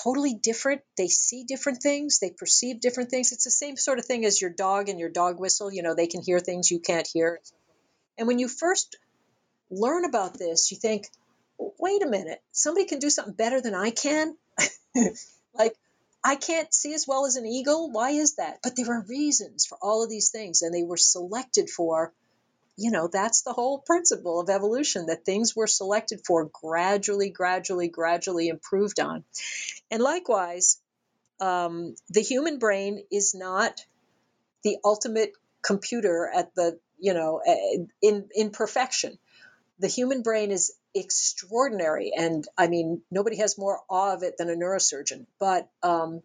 totally 0.03 0.33
different. 0.33 0.81
They 0.97 1.07
see 1.07 1.43
different 1.43 1.81
things, 1.81 2.19
they 2.19 2.31
perceive 2.31 2.79
different 2.79 3.09
things. 3.09 3.31
It's 3.31 3.43
the 3.43 3.51
same 3.51 3.77
sort 3.77 3.99
of 3.99 4.05
thing 4.05 4.25
as 4.25 4.41
your 4.41 4.49
dog 4.51 4.89
and 4.89 4.99
your 4.99 5.09
dog 5.09 5.39
whistle. 5.39 5.71
You 5.71 5.83
know, 5.83 5.95
they 5.95 6.07
can 6.07 6.21
hear 6.21 6.39
things 6.39 6.71
you 6.71 6.79
can't 6.79 7.07
hear. 7.07 7.41
And 8.17 8.27
when 8.27 8.39
you 8.39 8.47
first 8.47 8.97
learn 9.69 10.05
about 10.05 10.37
this, 10.37 10.71
you 10.71 10.77
think, 10.77 11.07
wait 11.57 12.03
a 12.03 12.07
minute, 12.07 12.41
somebody 12.51 12.85
can 12.85 12.99
do 12.99 13.09
something 13.09 13.33
better 13.33 13.61
than 13.61 13.75
I 13.75 13.91
can? 13.91 14.35
like, 15.53 15.75
I 16.23 16.35
can't 16.35 16.73
see 16.73 16.93
as 16.93 17.07
well 17.07 17.25
as 17.25 17.35
an 17.35 17.45
eagle. 17.45 17.91
Why 17.91 18.11
is 18.11 18.35
that? 18.35 18.59
But 18.63 18.75
there 18.75 18.91
are 18.91 19.05
reasons 19.07 19.65
for 19.65 19.77
all 19.81 20.03
of 20.03 20.09
these 20.09 20.29
things, 20.29 20.61
and 20.61 20.73
they 20.73 20.83
were 20.83 20.97
selected 20.97 21.69
for 21.69 22.13
you 22.77 22.91
know, 22.91 23.09
that's 23.11 23.41
the 23.41 23.53
whole 23.53 23.79
principle 23.79 24.39
of 24.39 24.49
evolution 24.49 25.07
that 25.07 25.25
things 25.25 25.55
were 25.55 25.67
selected 25.67 26.21
for 26.25 26.45
gradually, 26.45 27.31
gradually, 27.31 27.87
gradually 27.87 28.47
improved 28.49 28.99
on. 28.99 29.23
And 29.89 30.01
likewise, 30.01 30.79
um, 31.41 31.95
the 32.09 32.21
human 32.21 32.59
brain 32.59 33.03
is 33.11 33.33
not 33.33 33.83
the 34.63 34.77
ultimate 34.85 35.33
computer 35.63 36.31
at 36.33 36.53
the, 36.53 36.79
you 36.99 37.15
know, 37.15 37.41
in, 38.01 38.29
in 38.33 38.51
perfection. 38.51 39.17
The 39.79 39.87
human 39.87 40.21
brain 40.21 40.51
is 40.51 40.73
extraordinary. 40.93 42.11
And 42.15 42.47
I 42.57 42.67
mean, 42.67 43.01
nobody 43.09 43.37
has 43.37 43.57
more 43.57 43.79
awe 43.89 44.13
of 44.13 44.23
it 44.23 44.37
than 44.37 44.49
a 44.49 44.55
neurosurgeon. 44.55 45.25
But 45.39 45.67
um, 45.81 46.21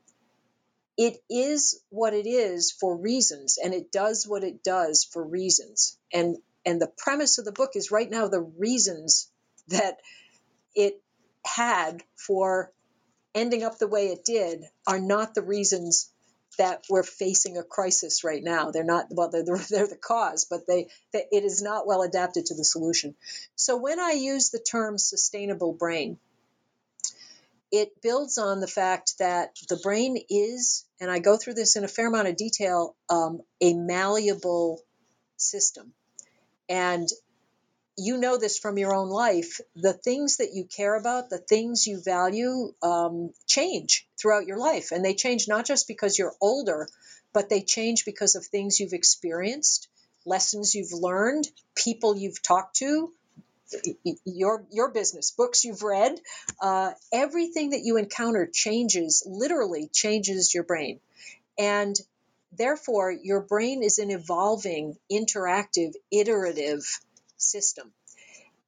it 0.97 1.17
is 1.31 1.81
what 1.89 2.13
it 2.13 2.27
is 2.27 2.71
for 2.71 2.97
reasons 2.97 3.59
and 3.63 3.73
it 3.73 3.91
does 3.91 4.27
what 4.27 4.45
it 4.45 4.63
does 4.63 5.05
for 5.05 5.25
reasons 5.25 5.99
and 6.13 6.37
and 6.65 6.81
the 6.81 6.93
premise 6.99 7.39
of 7.39 7.45
the 7.45 7.53
book 7.53 7.73
is 7.75 7.91
right 7.91 8.11
now 8.11 8.29
the 8.29 8.41
reasons 8.41 9.31
that 9.69 9.99
it 10.75 11.03
had 11.45 12.03
for 12.17 12.73
ending 13.35 13.63
up 13.63 13.79
the 13.79 13.89
way 13.89 14.09
it 14.09 14.25
did 14.25 14.63
are 14.87 15.01
not 15.01 15.35
the 15.35 15.43
reasons 15.43 16.11
that 16.59 16.85
we're 16.91 17.03
facing 17.03 17.57
a 17.57 17.63
crisis 17.63 18.25
right 18.25 18.43
now. 18.43 18.71
They're 18.71 18.85
not 18.85 19.07
well. 19.11 19.31
They're, 19.31 19.45
they're 19.45 19.87
the 19.87 19.97
cause, 19.97 20.47
but 20.49 20.67
they, 20.67 20.89
they 21.13 21.25
it 21.33 21.45
is 21.45 21.63
not 21.63 21.87
well 21.87 22.03
adapted 22.03 22.47
to 22.47 22.55
the 22.55 22.65
solution. 22.65 23.15
So 23.57 23.77
when 23.77 23.99
I 24.01 24.13
use 24.13 24.51
the 24.51 24.59
term 24.59 24.99
sustainable 24.99 25.73
brain, 25.73 26.19
it 27.73 28.03
builds 28.03 28.37
on 28.37 28.61
the 28.61 28.67
fact 28.69 29.15
that 29.19 29.57
the 29.71 29.81
brain 29.83 30.19
is, 30.29 30.85
and 31.01 31.11
I 31.11 31.19
go 31.21 31.39
through 31.39 31.55
this 31.55 31.75
in 31.77 31.85
a 31.85 31.89
fair 31.89 32.09
amount 32.09 32.29
of 32.29 32.37
detail, 32.37 32.95
um, 33.09 33.41
a 33.63 33.73
malleable 33.73 34.83
system. 35.39 35.95
And 36.69 37.09
you 37.97 38.19
know 38.19 38.37
this 38.37 38.59
from 38.59 38.77
your 38.77 38.95
own 38.95 39.09
life. 39.09 39.59
The 39.75 39.95
things 39.95 40.37
that 40.37 40.53
you 40.53 40.65
care 40.65 40.95
about, 40.95 41.31
the 41.31 41.39
things 41.39 41.87
you 41.87 42.01
value, 42.03 42.75
um, 42.83 43.33
change 43.47 44.07
throughout 44.21 44.47
your 44.47 44.59
life. 44.59 44.93
And 44.93 45.03
they 45.03 45.15
change 45.15 45.49
not 45.49 45.65
just 45.65 45.89
because 45.89 46.19
you're 46.19 46.35
older, 46.43 46.87
but 47.33 47.49
they 47.49 47.63
change 47.63 48.05
because 48.05 48.35
of 48.35 48.45
things 48.45 48.81
you've 48.81 48.93
experienced, 48.93 49.89
lessons 50.27 50.75
you've 50.75 50.93
learned, 50.93 51.49
people 51.75 52.17
you've 52.17 52.43
talked 52.43 52.77
to, 52.77 53.13
your 54.25 54.65
your 54.71 54.91
business, 54.91 55.31
books 55.31 55.65
you've 55.65 55.83
read, 55.83 56.19
uh, 56.61 56.93
everything 57.13 57.71
that 57.71 57.83
you 57.83 57.97
encounter 57.97 58.49
changes, 58.53 59.23
literally 59.27 59.89
changes 59.93 60.55
your 60.55 60.65
brain, 60.65 61.01
and 61.59 61.97
therefore 62.53 63.11
your 63.13 63.41
brain 63.41 63.83
is 63.83 63.99
an 63.99 64.11
evolving, 64.11 64.97
interactive, 65.11 65.95
iterative 66.11 66.83
system. 67.37 67.93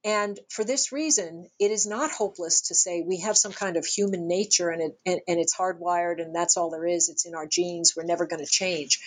And 0.04 0.38
for 0.50 0.64
this 0.64 0.92
reason, 0.92 1.48
it 1.58 1.70
is 1.70 1.86
not 1.86 2.10
hopeless 2.10 2.68
to 2.68 2.74
say 2.74 3.00
we 3.00 3.20
have 3.20 3.38
some 3.38 3.52
kind 3.52 3.78
of 3.78 3.86
human 3.86 4.28
nature 4.28 4.68
and, 4.68 4.82
it, 4.82 4.98
and, 5.06 5.20
and 5.26 5.40
it's 5.40 5.56
hardwired 5.56 6.20
and 6.20 6.34
that's 6.34 6.58
all 6.58 6.68
there 6.70 6.86
is. 6.86 7.08
It's 7.08 7.24
in 7.24 7.34
our 7.34 7.46
genes. 7.46 7.94
We're 7.96 8.04
never 8.04 8.26
going 8.26 8.44
to 8.44 8.50
change. 8.50 9.00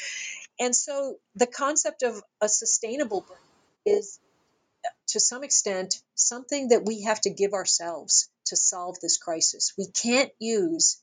And 0.60 0.76
so 0.76 1.18
the 1.36 1.46
concept 1.46 2.02
of 2.02 2.20
a 2.42 2.50
sustainable 2.50 3.22
brain 3.22 3.96
is 3.98 4.20
to 5.08 5.20
some 5.20 5.44
extent 5.44 6.02
something 6.16 6.70
that 6.70 6.86
we 6.86 7.04
have 7.04 7.22
to 7.22 7.30
give 7.30 7.54
ourselves 7.54 8.30
to 8.46 8.56
solve 8.56 9.00
this 9.02 9.18
crisis. 9.18 9.74
We 9.78 9.88
can't 9.88 10.32
use 10.40 11.02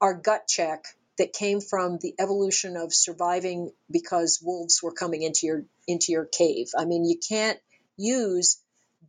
our 0.00 0.14
gut 0.14 0.46
check 0.48 0.84
that 1.18 1.32
came 1.32 1.60
from 1.60 1.98
the 1.98 2.14
evolution 2.18 2.76
of 2.76 2.92
surviving 2.92 3.72
because 3.90 4.40
wolves 4.42 4.82
were 4.82 4.92
coming 4.92 5.22
into 5.22 5.46
your 5.46 5.64
into 5.86 6.12
your 6.12 6.24
cave. 6.24 6.68
I 6.76 6.84
mean, 6.84 7.04
you 7.04 7.18
can't 7.18 7.58
use 7.96 8.58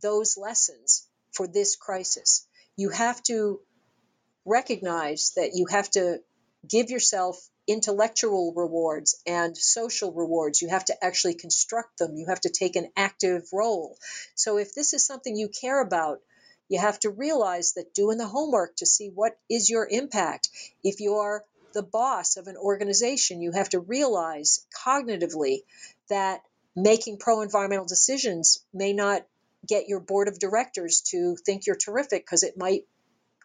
those 0.02 0.36
lessons 0.36 1.08
for 1.32 1.48
this 1.48 1.76
crisis. 1.76 2.46
You 2.76 2.90
have 2.90 3.22
to 3.24 3.60
recognize 4.44 5.32
that 5.36 5.50
you 5.54 5.66
have 5.70 5.90
to 5.92 6.20
give 6.68 6.90
yourself 6.90 7.36
intellectual 7.66 8.52
rewards 8.54 9.20
and 9.26 9.56
social 9.56 10.12
rewards. 10.12 10.62
You 10.62 10.68
have 10.68 10.84
to 10.86 11.04
actually 11.04 11.34
construct 11.34 11.98
them. 11.98 12.16
You 12.16 12.26
have 12.26 12.40
to 12.42 12.50
take 12.50 12.76
an 12.76 12.90
active 12.96 13.48
role. 13.52 13.96
So 14.34 14.58
if 14.58 14.74
this 14.74 14.92
is 14.92 15.04
something 15.04 15.36
you 15.36 15.48
care 15.48 15.80
about, 15.80 16.20
you 16.68 16.80
have 16.80 16.98
to 17.00 17.10
realize 17.10 17.74
that 17.74 17.94
doing 17.94 18.18
the 18.18 18.26
homework 18.26 18.76
to 18.76 18.86
see 18.86 19.08
what 19.08 19.38
is 19.48 19.70
your 19.70 19.86
impact. 19.88 20.48
If 20.82 21.00
you're 21.00 21.44
the 21.72 21.82
boss 21.82 22.36
of 22.36 22.46
an 22.46 22.56
organization, 22.56 23.40
you 23.40 23.52
have 23.52 23.68
to 23.70 23.80
realize 23.80 24.66
cognitively 24.84 25.60
that 26.08 26.42
making 26.74 27.18
pro 27.18 27.42
environmental 27.42 27.86
decisions 27.86 28.64
may 28.72 28.92
not 28.92 29.26
get 29.66 29.88
your 29.88 30.00
board 30.00 30.28
of 30.28 30.38
directors 30.38 31.00
to 31.00 31.36
think 31.36 31.66
you're 31.66 31.76
terrific 31.76 32.24
because 32.24 32.42
it 32.42 32.56
might 32.56 32.84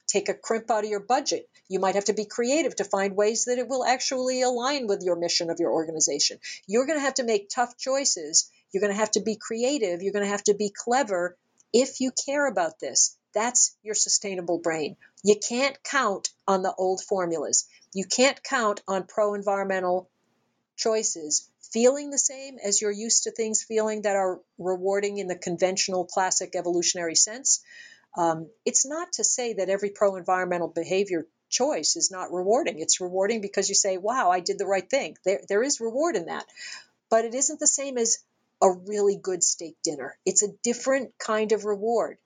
take 0.08 0.30
a 0.30 0.34
crimp 0.34 0.70
out 0.70 0.84
of 0.84 0.90
your 0.90 1.00
budget. 1.00 1.50
You 1.68 1.80
might 1.80 1.96
have 1.96 2.06
to 2.06 2.14
be 2.14 2.26
creative 2.26 2.76
to 2.78 2.84
find 2.84 3.16
ways 3.16 3.46
that 3.46 3.58
it 3.58 3.68
will 3.68 3.86
actually 3.86 4.42
align 4.42 4.88
with 4.88 5.04
your 5.04 5.16
mission 5.16 5.50
of 5.50 5.60
your 5.60 5.72
organization. 5.72 6.40
You're 6.68 6.86
going 6.86 7.00
to 7.00 7.06
have 7.06 7.16
to 7.16 7.24
make 7.24 7.50
tough 7.50 7.78
choices. 7.78 8.50
You're 8.72 8.82
going 8.82 8.94
to 8.94 9.00
have 9.00 9.12
to 9.12 9.22
be 9.22 9.38
creative. 9.40 10.02
You're 10.02 10.14
going 10.14 10.26
to 10.26 10.32
have 10.32 10.44
to 10.46 10.54
be 10.54 10.74
clever 10.76 11.38
if 11.74 12.02
you 12.02 12.12
care 12.26 12.48
about 12.48 12.80
this. 12.80 13.18
That's 13.34 13.78
your 13.82 13.96
sustainable 13.96 14.60
brain. 14.60 14.98
You 15.24 15.36
can't 15.38 15.82
count 15.84 16.30
on 16.48 16.64
the 16.64 16.74
old 16.74 17.02
formulas. 17.02 17.68
You 17.94 18.06
can't 18.06 18.42
count 18.44 18.82
on 18.88 19.06
pro 19.08 19.34
environmental 19.34 20.10
choices 20.76 21.50
feeling 21.72 22.10
the 22.10 22.18
same 22.18 22.58
as 22.64 22.82
you're 22.82 22.92
used 22.92 23.24
to 23.24 23.32
things 23.32 23.64
feeling 23.64 24.02
that 24.02 24.16
are 24.16 24.40
rewarding 24.58 25.18
in 25.18 25.28
the 25.28 25.36
conventional 25.36 26.06
classic 26.06 26.56
evolutionary 26.56 27.16
sense. 27.16 27.64
Um, 28.18 28.50
it's 28.66 28.86
not 28.86 29.14
to 29.14 29.24
say 29.24 29.54
that 29.54 29.70
every 29.70 29.90
pro 29.90 30.16
environmental 30.16 30.68
behavior 30.68 31.28
choice 31.50 31.96
is 31.96 32.12
not 32.12 32.32
rewarding. 32.32 32.80
It's 32.80 33.02
rewarding 33.02 33.42
because 33.42 33.70
you 33.70 33.76
say, 33.76 33.98
wow, 33.98 34.32
I 34.32 34.40
did 34.40 34.58
the 34.58 34.66
right 34.66 34.90
thing. 34.90 35.18
There, 35.26 35.42
there 35.48 35.64
is 35.64 35.80
reward 35.80 36.16
in 36.16 36.26
that. 36.26 36.46
But 37.10 37.26
it 37.26 37.36
isn't 37.36 37.60
the 37.60 37.68
same 37.68 37.98
as 37.98 38.20
a 38.62 38.72
really 38.72 39.18
good 39.18 39.44
steak 39.44 39.76
dinner. 39.84 40.18
It's 40.26 40.44
a 40.44 40.54
different 40.64 41.18
kind 41.18 41.52
of 41.52 41.66
reward. 41.66 42.18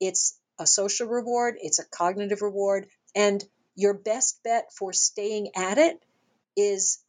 It's 0.00 0.38
a 0.58 0.66
social 0.66 1.08
reward, 1.08 1.56
it's 1.58 1.78
a 1.78 1.84
cognitive 1.84 2.42
reward. 2.42 2.88
And 3.14 3.42
your 3.74 3.94
best 3.94 4.42
bet 4.42 4.72
for 4.72 4.92
staying 4.92 5.50
at 5.56 5.78
it 5.78 6.02
is 6.56 7.02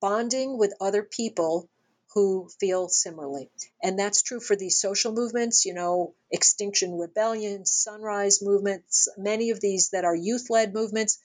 bonding 0.00 0.58
with 0.58 0.74
other 0.80 1.02
people 1.02 1.68
who 2.14 2.48
feel 2.60 2.88
similarly. 2.88 3.50
And 3.82 3.98
that's 3.98 4.22
true 4.22 4.40
for 4.40 4.56
these 4.56 4.80
social 4.80 5.12
movements, 5.12 5.64
you 5.64 5.74
know, 5.74 6.14
Extinction 6.30 6.98
Rebellion, 6.98 7.64
Sunrise 7.64 8.40
movements, 8.42 9.08
many 9.16 9.50
of 9.50 9.60
these 9.60 9.90
that 9.90 10.04
are 10.04 10.14
youth 10.14 10.50
led 10.50 10.74
movements. 10.74 11.18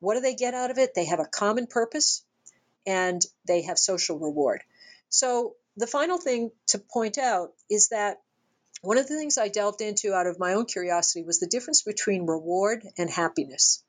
What 0.00 0.14
do 0.14 0.20
they 0.20 0.34
get 0.34 0.54
out 0.54 0.70
of 0.70 0.78
it? 0.78 0.94
They 0.94 1.06
have 1.06 1.20
a 1.20 1.24
common 1.24 1.66
purpose 1.66 2.24
and 2.86 3.22
they 3.46 3.62
have 3.62 3.78
social 3.78 4.18
reward. 4.18 4.62
So, 5.08 5.56
the 5.76 5.86
final 5.86 6.18
thing 6.18 6.50
to 6.68 6.78
point 6.78 7.16
out 7.16 7.52
is 7.70 7.88
that 7.88 8.20
one 8.82 8.98
of 8.98 9.06
the 9.06 9.16
things 9.16 9.38
I 9.38 9.48
delved 9.48 9.80
into 9.80 10.12
out 10.12 10.26
of 10.26 10.38
my 10.38 10.54
own 10.54 10.66
curiosity 10.66 11.22
was 11.22 11.40
the 11.40 11.46
difference 11.46 11.82
between 11.82 12.26
reward 12.26 12.86
and 12.98 13.08
happiness. 13.08 13.82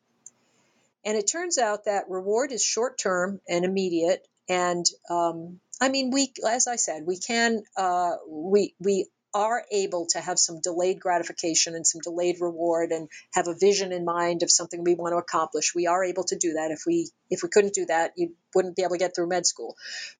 And 1.03 1.17
it 1.17 1.27
turns 1.29 1.57
out 1.57 1.85
that 1.85 2.09
reward 2.09 2.53
is 2.53 2.63
short 2.63 2.97
term 2.97 3.41
and 3.49 3.65
immediate 3.65 4.25
and 4.47 4.85
um, 5.09 5.59
I 5.83 5.89
mean, 5.89 6.11
we, 6.11 6.31
as 6.49 6.67
I 6.67 6.77
said, 6.77 7.03
we 7.05 7.17
can, 7.17 7.61
uh, 7.75 8.13
we, 8.25 8.73
we 8.79 9.07
are 9.33 9.65
able 9.69 10.05
to 10.11 10.21
have 10.21 10.39
some 10.39 10.61
delayed 10.61 10.97
gratification 11.01 11.75
and 11.75 11.85
some 11.85 11.99
delayed 11.99 12.37
reward 12.39 12.91
and 12.93 13.09
have 13.33 13.49
a 13.49 13.53
vision 13.53 13.91
in 13.91 14.05
mind 14.05 14.43
of 14.43 14.49
something 14.49 14.81
we 14.81 14.95
want 14.95 15.11
to 15.11 15.17
accomplish. 15.17 15.75
We 15.75 15.87
are 15.87 16.01
able 16.01 16.23
to 16.25 16.37
do 16.37 16.53
that. 16.53 16.71
If 16.71 16.83
we, 16.87 17.09
if 17.29 17.43
we 17.43 17.49
couldn't 17.49 17.73
do 17.73 17.85
that, 17.87 18.13
you 18.15 18.33
wouldn't 18.55 18.77
be 18.77 18.83
able 18.83 18.93
to 18.93 18.97
get 18.97 19.13
through 19.13 19.27
med 19.27 19.45
school. 19.45 19.75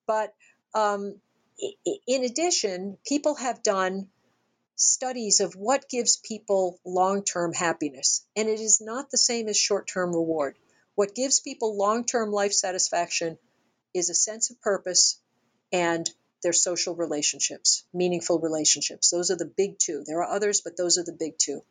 But 0.06 0.34
um, 0.76 1.16
in 2.08 2.26
addition, 2.26 2.98
people 3.08 3.36
have 3.36 3.64
done 3.64 4.10
studies 4.76 5.40
of 5.40 5.54
what 5.56 5.88
gives 5.88 6.18
people 6.18 6.78
long 6.84 7.24
term 7.24 7.54
happiness, 7.54 8.26
and 8.36 8.50
it 8.50 8.60
is 8.60 8.82
not 8.82 9.12
the 9.12 9.18
same 9.18 9.48
as 9.48 9.56
short 9.56 9.88
term 9.88 10.14
reward. 10.14 10.58
What 10.96 11.16
gives 11.16 11.40
people 11.40 11.78
long 11.78 12.04
term 12.04 12.32
life 12.32 12.52
satisfaction 12.52 13.38
is 13.94 14.10
a 14.10 14.16
sense 14.16 14.52
of 14.52 14.60
purpose 14.60 15.20
and 15.74 16.10
their 16.44 16.54
social 16.54 16.96
relationships, 16.96 17.84
meaningful 17.94 18.40
relationships. 18.40 19.10
Those 19.10 19.32
are 19.32 19.38
the 19.38 19.46
big 19.46 19.80
two. 19.80 20.04
There 20.06 20.22
are 20.22 20.36
others, 20.36 20.62
but 20.62 20.78
those 20.78 20.98
are 20.98 21.04
the 21.04 21.18
big 21.18 21.38
two. 21.38 21.64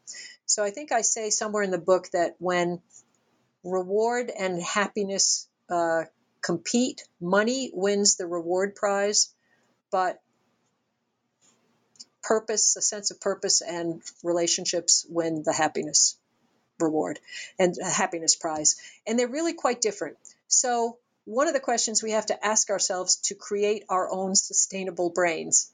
So 0.46 0.64
I 0.64 0.70
think 0.70 0.92
I 0.92 1.03
say 1.03 1.30
somewhere 1.30 1.62
in 1.62 1.70
the 1.70 1.78
book 1.78 2.11
that 2.12 2.34
when 2.38 2.80
reward 3.62 4.30
and 4.36 4.61
happiness 4.61 5.46
uh, 5.70 6.05
compete, 6.42 7.05
money 7.20 7.70
wins 7.72 8.16
the 8.16 8.26
reward 8.26 8.74
prize, 8.74 9.32
but 9.90 10.20
purpose, 12.22 12.76
a 12.76 12.82
sense 12.82 13.11
of 13.11 13.20
purpose, 13.20 13.61
and 13.61 14.03
relationships 14.24 15.07
win 15.09 15.42
the 15.44 15.53
happiness 15.53 16.16
reward 16.80 17.20
and 17.59 17.76
happiness 17.80 18.34
prize. 18.34 18.76
And 19.07 19.18
they're 19.18 19.28
really 19.28 19.53
quite 19.53 19.80
different. 19.80 20.16
So 20.48 20.98
one 21.24 21.46
of 21.46 21.54
the 21.54 21.60
questions 21.60 22.02
we 22.02 22.12
have 22.12 22.26
to 22.26 22.46
ask 22.46 22.70
ourselves 22.70 23.16
to 23.16 23.34
create 23.34 23.84
our 23.88 24.10
own 24.12 24.34
sustainable 24.34 25.10
brains 25.10 25.72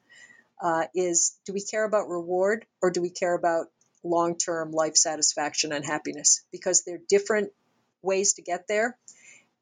uh, 0.61 0.85
is 0.95 1.39
do 1.47 1.53
we 1.53 1.61
care 1.63 1.85
about 1.85 2.09
reward 2.09 2.67
or 2.83 2.91
do 2.91 3.01
we 3.01 3.11
care 3.11 3.35
about 3.35 3.67
long 4.05 4.37
term 4.37 4.73
life 4.73 4.97
satisfaction 4.97 5.73
and 5.73 5.85
happiness? 5.85 6.45
Because 6.53 6.83
they're 6.85 7.01
different 7.09 7.51
ways 8.03 8.35
to 8.35 8.43
get 8.43 8.69
there. 8.69 8.97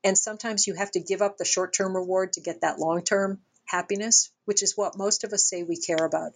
And 0.03 0.17
sometimes 0.17 0.67
you 0.67 0.75
have 0.75 0.91
to 0.93 1.01
give 1.01 1.23
up 1.23 1.37
the 1.37 1.45
short 1.45 1.73
term 1.73 1.95
reward 1.95 2.35
to 2.35 2.41
get 2.41 2.63
that 2.63 2.79
long 2.79 3.03
term 3.03 3.41
happiness, 3.65 4.31
which 4.45 4.63
is 4.63 4.77
what 4.77 4.97
most 4.97 5.25
of 5.25 5.33
us 5.33 5.49
say 5.49 5.63
we 5.63 5.77
care 5.77 6.05
about. 6.05 6.33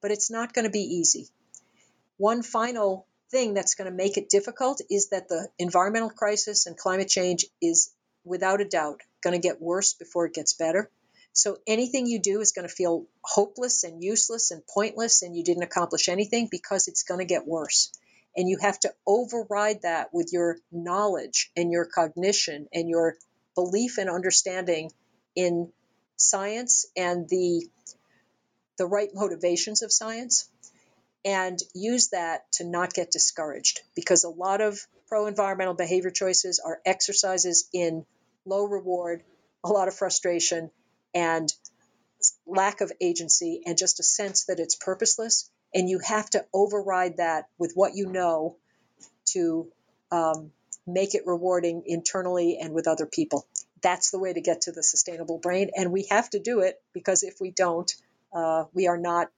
But 0.00 0.10
it's 0.10 0.30
not 0.30 0.52
going 0.52 0.64
to 0.64 0.70
be 0.70 0.96
easy. 0.96 1.28
One 2.18 2.42
final 2.42 3.06
thing 3.30 3.54
that's 3.54 3.74
going 3.74 3.90
to 3.90 3.96
make 3.96 4.16
it 4.16 4.28
difficult 4.28 4.80
is 4.90 5.08
that 5.08 5.28
the 5.28 5.48
environmental 5.58 6.10
crisis 6.10 6.66
and 6.66 6.76
climate 6.76 7.08
change 7.08 7.46
is 7.60 7.92
without 8.24 8.60
a 8.60 8.64
doubt, 8.64 9.00
going 9.22 9.40
to 9.40 9.48
get 9.48 9.60
worse 9.60 9.94
before 9.94 10.26
it 10.26 10.34
gets 10.34 10.54
better. 10.54 10.90
So 11.32 11.58
anything 11.66 12.06
you 12.06 12.20
do 12.20 12.40
is 12.40 12.52
going 12.52 12.68
to 12.68 12.74
feel 12.74 13.06
hopeless 13.24 13.84
and 13.84 14.02
useless 14.02 14.50
and 14.50 14.62
pointless, 14.66 15.22
and 15.22 15.36
you 15.36 15.42
didn't 15.42 15.62
accomplish 15.62 16.08
anything 16.08 16.48
because 16.50 16.88
it's 16.88 17.04
going 17.04 17.20
to 17.20 17.26
get 17.26 17.46
worse. 17.46 17.90
And 18.36 18.48
you 18.48 18.58
have 18.60 18.78
to 18.80 18.92
override 19.06 19.82
that 19.82 20.12
with 20.12 20.30
your 20.32 20.58
knowledge 20.70 21.50
and 21.56 21.70
your 21.70 21.86
cognition 21.86 22.68
and 22.72 22.88
your 22.88 23.16
belief 23.54 23.98
and 23.98 24.10
understanding 24.10 24.90
in 25.34 25.72
science 26.16 26.86
and 26.96 27.28
the 27.28 27.66
the 28.78 28.86
right 28.86 29.10
motivations 29.14 29.82
of 29.82 29.92
science 29.92 30.48
and 31.24 31.58
use 31.74 32.08
that 32.08 32.50
to 32.52 32.64
not 32.64 32.94
get 32.94 33.10
discouraged 33.10 33.80
because 33.94 34.24
a 34.24 34.28
lot 34.28 34.60
of 34.60 34.80
pro 35.08 35.26
environmental 35.26 35.74
behavior 35.74 36.10
choices 36.10 36.60
are 36.64 36.80
exercises 36.84 37.68
in 37.72 38.04
low 38.44 38.64
reward, 38.64 39.22
a 39.64 39.68
lot 39.68 39.88
of 39.88 39.94
frustration, 39.94 40.70
and 41.14 41.52
lack 42.46 42.80
of 42.80 42.92
agency, 43.00 43.62
and 43.66 43.76
just 43.76 44.00
a 44.00 44.02
sense 44.02 44.46
that 44.46 44.58
it's 44.60 44.76
purposeless. 44.76 45.50
And 45.74 45.88
you 45.88 46.00
have 46.04 46.28
to 46.30 46.44
override 46.52 47.16
that 47.16 47.46
with 47.58 47.72
what 47.74 47.94
you 47.94 48.06
know 48.06 48.56
to 49.32 49.68
um, 50.10 50.50
make 50.86 51.14
it 51.14 51.22
rewarding 51.26 51.84
internally 51.86 52.58
and 52.60 52.74
with 52.74 52.86
other 52.86 53.06
people. 53.06 53.46
That's 53.82 54.10
the 54.10 54.18
way 54.18 54.32
to 54.32 54.40
get 54.40 54.62
to 54.62 54.72
the 54.72 54.82
sustainable 54.82 55.38
brain. 55.38 55.70
And 55.74 55.92
we 55.92 56.06
have 56.10 56.28
to 56.30 56.38
do 56.38 56.60
it 56.60 56.80
because 56.92 57.22
if 57.22 57.40
we 57.40 57.50
don't, 57.50 57.90
uh, 58.32 58.64
we 58.72 58.86
are 58.86 58.98
not 58.98 59.28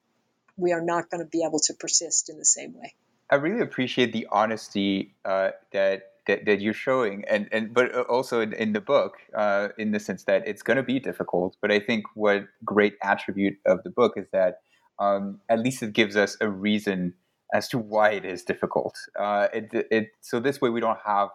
we 0.56 0.72
are 0.72 0.80
not 0.80 1.10
going 1.10 1.20
to 1.20 1.28
be 1.28 1.44
able 1.44 1.58
to 1.58 1.74
persist 1.74 2.30
in 2.30 2.38
the 2.38 2.44
same 2.44 2.74
way. 2.78 2.94
I 3.28 3.36
really 3.36 3.60
appreciate 3.60 4.12
the 4.12 4.28
honesty 4.30 5.14
uh, 5.24 5.50
that, 5.72 6.12
that 6.26 6.44
that 6.46 6.60
you're 6.60 6.74
showing, 6.74 7.24
and 7.28 7.48
and 7.52 7.74
but 7.74 7.94
also 8.06 8.40
in, 8.40 8.52
in 8.54 8.72
the 8.72 8.80
book, 8.80 9.14
uh, 9.36 9.68
in 9.78 9.92
the 9.92 10.00
sense 10.00 10.24
that 10.24 10.46
it's 10.46 10.62
going 10.62 10.76
to 10.76 10.82
be 10.82 10.98
difficult. 11.00 11.56
But 11.60 11.70
I 11.70 11.80
think 11.80 12.04
what 12.14 12.44
great 12.64 12.94
attribute 13.02 13.58
of 13.66 13.82
the 13.82 13.90
book 13.90 14.14
is 14.16 14.26
that 14.32 14.60
um, 14.98 15.40
at 15.48 15.60
least 15.60 15.82
it 15.82 15.92
gives 15.92 16.16
us 16.16 16.36
a 16.40 16.48
reason 16.48 17.14
as 17.52 17.68
to 17.68 17.78
why 17.78 18.10
it 18.10 18.24
is 18.24 18.42
difficult. 18.42 18.96
Uh, 19.18 19.48
it, 19.52 19.86
it 19.90 20.08
so 20.20 20.40
this 20.40 20.60
way 20.60 20.70
we 20.70 20.80
don't 20.80 20.98
have 21.04 21.28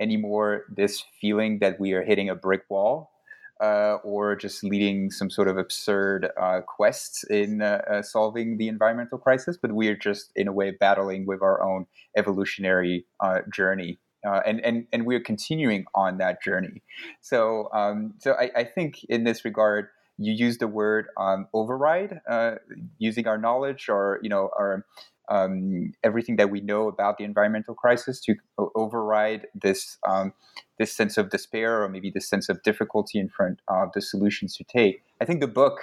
anymore 0.00 0.64
this 0.68 1.04
feeling 1.20 1.60
that 1.60 1.78
we 1.78 1.92
are 1.92 2.02
hitting 2.02 2.28
a 2.28 2.34
brick 2.34 2.62
wall 2.68 3.10
uh, 3.60 3.98
or 4.02 4.34
just 4.34 4.64
leading 4.64 5.10
some 5.10 5.30
sort 5.30 5.48
of 5.48 5.56
absurd 5.56 6.28
uh, 6.40 6.60
quests 6.60 7.24
in 7.24 7.62
uh, 7.62 7.80
uh 7.88 8.02
solving 8.02 8.58
the 8.58 8.68
environmental 8.68 9.18
crisis, 9.18 9.56
but 9.60 9.72
we 9.72 9.88
are 9.88 9.96
just 9.96 10.30
in 10.34 10.48
a 10.48 10.52
way 10.52 10.72
battling 10.72 11.24
with 11.26 11.40
our 11.42 11.62
own 11.62 11.86
evolutionary 12.16 13.06
uh, 13.20 13.40
journey. 13.52 13.98
Uh, 14.26 14.40
and, 14.46 14.60
and, 14.64 14.86
and 14.92 15.04
we're 15.04 15.20
continuing 15.20 15.84
on 15.94 16.18
that 16.18 16.42
journey. 16.42 16.82
So, 17.20 17.68
um, 17.72 18.14
so 18.18 18.32
I, 18.32 18.50
I, 18.56 18.64
think 18.64 19.04
in 19.04 19.24
this 19.24 19.44
regard, 19.44 19.88
you 20.16 20.32
use 20.32 20.58
the 20.58 20.68
word 20.68 21.08
um, 21.18 21.46
override, 21.52 22.20
using 22.98 23.26
our 23.26 23.36
knowledge 23.36 23.88
or 23.88 24.20
you 24.22 24.28
know 24.28 24.48
our 24.56 24.84
um, 25.28 25.92
everything 26.02 26.36
that 26.36 26.50
we 26.50 26.60
know 26.60 26.88
about 26.88 27.18
the 27.18 27.24
environmental 27.24 27.74
crisis 27.74 28.20
to 28.20 28.34
override 28.74 29.46
this 29.54 29.98
um, 30.06 30.32
this 30.78 30.92
sense 30.92 31.16
of 31.16 31.30
despair 31.30 31.82
or 31.82 31.88
maybe 31.88 32.10
this 32.10 32.28
sense 32.28 32.48
of 32.48 32.62
difficulty 32.62 33.18
in 33.18 33.28
front 33.28 33.60
of 33.68 33.92
the 33.94 34.02
solutions 34.02 34.56
to 34.56 34.64
take. 34.64 35.02
I 35.20 35.24
think 35.24 35.40
the 35.40 35.46
book, 35.46 35.80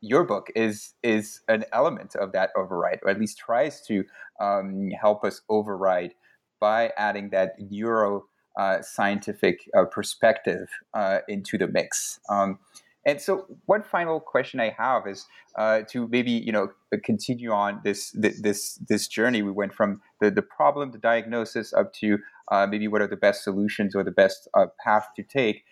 your 0.00 0.24
book, 0.24 0.50
is 0.56 0.94
is 1.02 1.40
an 1.48 1.64
element 1.72 2.16
of 2.16 2.32
that 2.32 2.50
override, 2.56 3.00
or 3.02 3.10
at 3.10 3.20
least 3.20 3.38
tries 3.38 3.80
to 3.86 4.04
um, 4.40 4.90
help 4.90 5.24
us 5.24 5.42
override 5.48 6.14
by 6.60 6.92
adding 6.96 7.30
that 7.30 7.54
neuro 7.58 8.26
uh, 8.58 8.78
uh, 9.74 9.84
perspective 9.90 10.68
uh, 10.94 11.18
into 11.28 11.56
the 11.56 11.66
mix. 11.66 12.20
Um, 12.28 12.58
and 13.06 13.20
so, 13.20 13.46
one 13.64 13.82
final 13.82 14.20
question 14.20 14.60
I 14.60 14.74
have 14.76 15.06
is 15.06 15.24
uh, 15.56 15.82
to 15.88 16.06
maybe 16.08 16.32
you 16.32 16.52
know 16.52 16.68
continue 17.02 17.50
on 17.50 17.80
this 17.82 18.10
this 18.14 18.78
this 18.88 19.08
journey. 19.08 19.40
We 19.40 19.52
went 19.52 19.72
from 19.72 20.02
the 20.20 20.30
the 20.30 20.42
problem, 20.42 20.90
the 20.90 20.98
diagnosis, 20.98 21.72
up 21.72 21.94
to 21.94 22.18
uh, 22.52 22.66
maybe 22.66 22.88
what 22.88 23.00
are 23.00 23.06
the 23.06 23.16
best 23.16 23.42
solutions 23.42 23.96
or 23.96 24.04
the 24.04 24.10
best 24.10 24.48
path 24.84 25.06
to 25.16 25.22
take. 25.22 25.64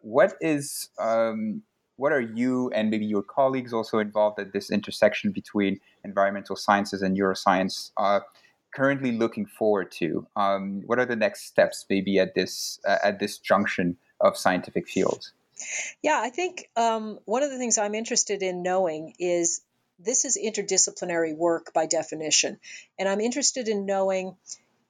What 0.00 0.32
is 0.40 0.88
um, 0.98 1.62
what 1.96 2.12
are 2.12 2.20
you 2.20 2.70
and 2.74 2.90
maybe 2.90 3.06
your 3.06 3.22
colleagues 3.22 3.72
also 3.72 3.98
involved 3.98 4.38
at 4.38 4.52
this 4.52 4.70
intersection 4.70 5.32
between 5.32 5.80
environmental 6.04 6.56
sciences 6.56 7.02
and 7.02 7.18
neuroscience? 7.18 7.90
Uh, 7.96 8.20
currently 8.76 9.12
looking 9.12 9.46
forward 9.46 9.90
to 9.90 10.26
um, 10.36 10.82
what 10.86 10.98
are 10.98 11.06
the 11.06 11.16
next 11.16 11.46
steps 11.46 11.86
maybe 11.88 12.18
at 12.18 12.34
this 12.34 12.78
uh, 12.86 12.98
at 13.02 13.18
this 13.18 13.38
junction 13.38 13.96
of 14.20 14.36
scientific 14.36 14.88
fields 14.88 15.32
yeah, 16.02 16.20
I 16.22 16.30
think 16.30 16.68
um, 16.76 17.18
one 17.24 17.42
of 17.42 17.50
the 17.50 17.58
things 17.58 17.78
I'm 17.78 17.94
interested 17.94 18.42
in 18.42 18.62
knowing 18.62 19.14
is 19.18 19.62
this 19.98 20.24
is 20.24 20.38
interdisciplinary 20.38 21.34
work 21.34 21.72
by 21.72 21.86
definition. 21.86 22.58
And 22.98 23.08
I'm 23.08 23.20
interested 23.20 23.68
in 23.68 23.86
knowing 23.86 24.36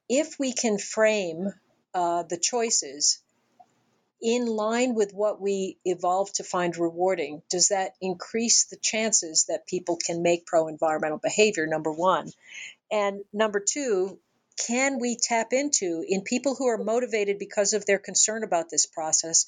if 0.09 0.39
we 0.39 0.53
can 0.53 0.79
frame 0.79 1.53
uh, 1.95 2.25
the 2.25 2.39
choices 2.39 3.21
in 4.21 4.47
line 4.47 4.95
with 4.95 5.13
what 5.13 5.41
we 5.41 5.79
evolved 5.85 6.37
to 6.37 6.45
find 6.45 6.77
rewarding, 6.77 7.43
does 7.51 7.69
that 7.69 7.93
increase 8.01 8.65
the 8.65 8.79
chances 8.81 9.45
that 9.49 9.67
people 9.67 9.99
can 10.05 10.23
make 10.23 10.47
pro 10.47 10.69
environmental 10.69 11.19
behavior? 11.19 11.67
Number 11.67 11.93
one. 11.93 12.31
And 12.91 13.21
number 13.33 13.61
two, 13.61 14.19
can 14.57 14.99
we 14.99 15.17
tap 15.17 15.53
into 15.53 16.05
in 16.07 16.23
people 16.23 16.55
who 16.55 16.67
are 16.67 16.79
motivated 16.79 17.39
because 17.39 17.75
of 17.75 17.85
their 17.85 17.99
concern 17.99 18.43
about 18.43 18.71
this 18.71 18.87
process, 18.87 19.45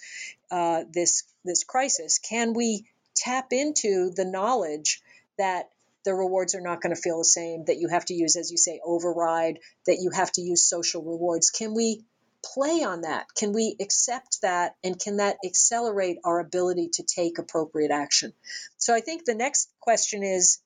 uh, 0.50 0.84
this 0.92 1.24
this 1.44 1.64
crisis? 1.64 2.18
Can 2.18 2.52
we 2.52 2.84
tap 3.14 3.52
into 3.52 4.10
the 4.14 4.24
knowledge 4.24 5.00
that 5.38 5.70
the 6.04 6.14
rewards 6.14 6.54
are 6.54 6.60
not 6.60 6.80
going 6.80 6.94
to 6.94 7.00
feel 7.00 7.18
the 7.18 7.24
same, 7.24 7.64
that 7.66 7.78
you 7.78 7.88
have 7.88 8.04
to 8.06 8.14
use, 8.14 8.36
as 8.36 8.50
you 8.50 8.56
say, 8.56 8.80
override, 8.84 9.58
that 9.86 9.98
you 10.00 10.10
have 10.10 10.30
to 10.32 10.42
use 10.42 10.68
social 10.68 11.02
rewards? 11.02 11.50
Can 11.50 11.74
we 11.74 12.04
play 12.44 12.82
on 12.84 13.02
that? 13.02 13.26
Can 13.34 13.52
we 13.52 13.76
accept 13.80 14.42
that? 14.42 14.76
And 14.84 14.98
can 14.98 15.16
that 15.16 15.36
accelerate 15.44 16.18
our 16.24 16.38
ability 16.38 16.90
to 16.94 17.02
take 17.02 17.38
appropriate 17.38 17.90
action? 17.90 18.32
So 18.76 18.94
I 18.94 19.00
think 19.00 19.24
the 19.24 19.34
next 19.34 19.70
question 19.80 20.22
is, 20.22 20.58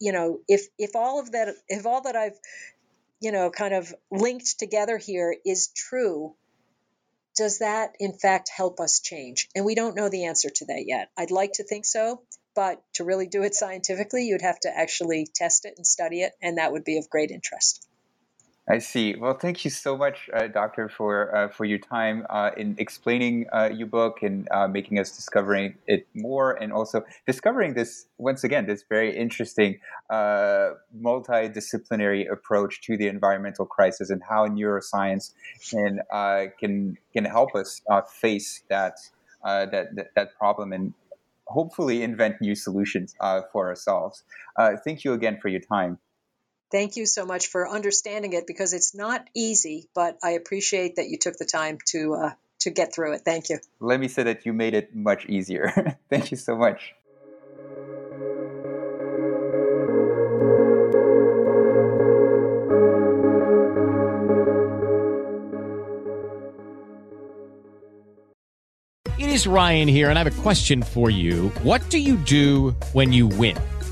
you 0.00 0.12
know, 0.12 0.40
if 0.48 0.66
if 0.78 0.94
all 0.94 1.20
of 1.20 1.32
that, 1.32 1.54
if 1.68 1.86
all 1.86 2.02
that 2.02 2.16
I've 2.16 2.38
you 3.20 3.32
know, 3.32 3.50
kind 3.50 3.74
of 3.74 3.94
linked 4.10 4.58
together 4.58 4.98
here 4.98 5.34
is 5.44 5.68
true, 5.68 6.34
does 7.34 7.58
that 7.58 7.94
in 7.98 8.12
fact 8.12 8.50
help 8.54 8.80
us 8.80 9.00
change? 9.00 9.48
And 9.54 9.64
we 9.64 9.74
don't 9.74 9.96
know 9.96 10.08
the 10.08 10.26
answer 10.26 10.50
to 10.50 10.66
that 10.66 10.84
yet. 10.86 11.10
I'd 11.16 11.30
like 11.30 11.54
to 11.54 11.64
think 11.64 11.84
so, 11.84 12.22
but 12.54 12.82
to 12.94 13.04
really 13.04 13.26
do 13.26 13.42
it 13.42 13.54
scientifically, 13.54 14.26
you'd 14.26 14.42
have 14.42 14.60
to 14.60 14.76
actually 14.76 15.26
test 15.34 15.64
it 15.64 15.74
and 15.76 15.86
study 15.86 16.22
it, 16.22 16.32
and 16.42 16.58
that 16.58 16.72
would 16.72 16.84
be 16.84 16.98
of 16.98 17.10
great 17.10 17.30
interest. 17.30 17.86
I 18.68 18.78
see. 18.78 19.14
Well, 19.14 19.34
thank 19.34 19.64
you 19.64 19.70
so 19.70 19.96
much, 19.96 20.28
uh, 20.34 20.48
Doctor, 20.48 20.88
for 20.88 21.34
uh, 21.36 21.48
for 21.50 21.64
your 21.64 21.78
time 21.78 22.26
uh, 22.28 22.50
in 22.56 22.74
explaining 22.78 23.46
uh, 23.52 23.70
your 23.72 23.86
book 23.86 24.22
and 24.22 24.48
uh, 24.50 24.66
making 24.66 24.98
us 24.98 25.14
discovering 25.14 25.76
it 25.86 26.08
more, 26.16 26.54
and 26.60 26.72
also 26.72 27.04
discovering 27.28 27.74
this 27.74 28.06
once 28.18 28.42
again 28.42 28.66
this 28.66 28.82
very 28.88 29.16
interesting 29.16 29.78
uh, 30.10 30.70
multidisciplinary 31.00 32.28
approach 32.28 32.80
to 32.82 32.96
the 32.96 33.06
environmental 33.06 33.66
crisis 33.66 34.10
and 34.10 34.20
how 34.28 34.48
neuroscience 34.48 35.32
can 35.70 36.00
can 36.58 36.98
can 37.12 37.24
help 37.24 37.54
us 37.54 37.80
face 38.20 38.64
that, 38.68 38.96
that 39.44 39.94
that 39.94 40.08
that 40.16 40.34
problem 40.36 40.72
and 40.72 40.92
hopefully 41.46 42.02
invent 42.02 42.40
new 42.40 42.56
solutions 42.56 43.14
for 43.52 43.68
ourselves. 43.68 44.24
thank 44.84 45.04
you 45.04 45.12
again 45.12 45.38
for 45.40 45.46
your 45.46 45.60
time. 45.60 46.00
Thank 46.76 46.98
you 46.98 47.06
so 47.06 47.24
much 47.24 47.46
for 47.46 47.66
understanding 47.66 48.34
it 48.34 48.46
because 48.46 48.74
it's 48.74 48.94
not 48.94 49.26
easy, 49.34 49.88
but 49.94 50.18
I 50.22 50.32
appreciate 50.32 50.96
that 50.96 51.08
you 51.08 51.16
took 51.16 51.38
the 51.38 51.46
time 51.46 51.78
to 51.86 52.12
uh, 52.12 52.30
to 52.58 52.70
get 52.70 52.94
through 52.94 53.14
it. 53.14 53.22
Thank 53.24 53.48
you. 53.48 53.60
Let 53.80 53.98
me 53.98 54.08
say 54.08 54.24
that 54.24 54.44
you 54.44 54.52
made 54.52 54.74
it 54.74 54.94
much 54.94 55.24
easier. 55.24 55.96
Thank 56.10 56.30
you 56.30 56.36
so 56.36 56.54
much. 56.54 56.92
It 69.18 69.30
is 69.30 69.46
Ryan 69.46 69.88
here, 69.88 70.10
and 70.10 70.18
I 70.18 70.22
have 70.22 70.38
a 70.38 70.42
question 70.42 70.82
for 70.82 71.08
you. 71.08 71.48
What 71.62 71.88
do 71.88 71.96
you 71.96 72.16
do 72.16 72.72
when 72.92 73.14
you 73.14 73.28
win? 73.28 73.56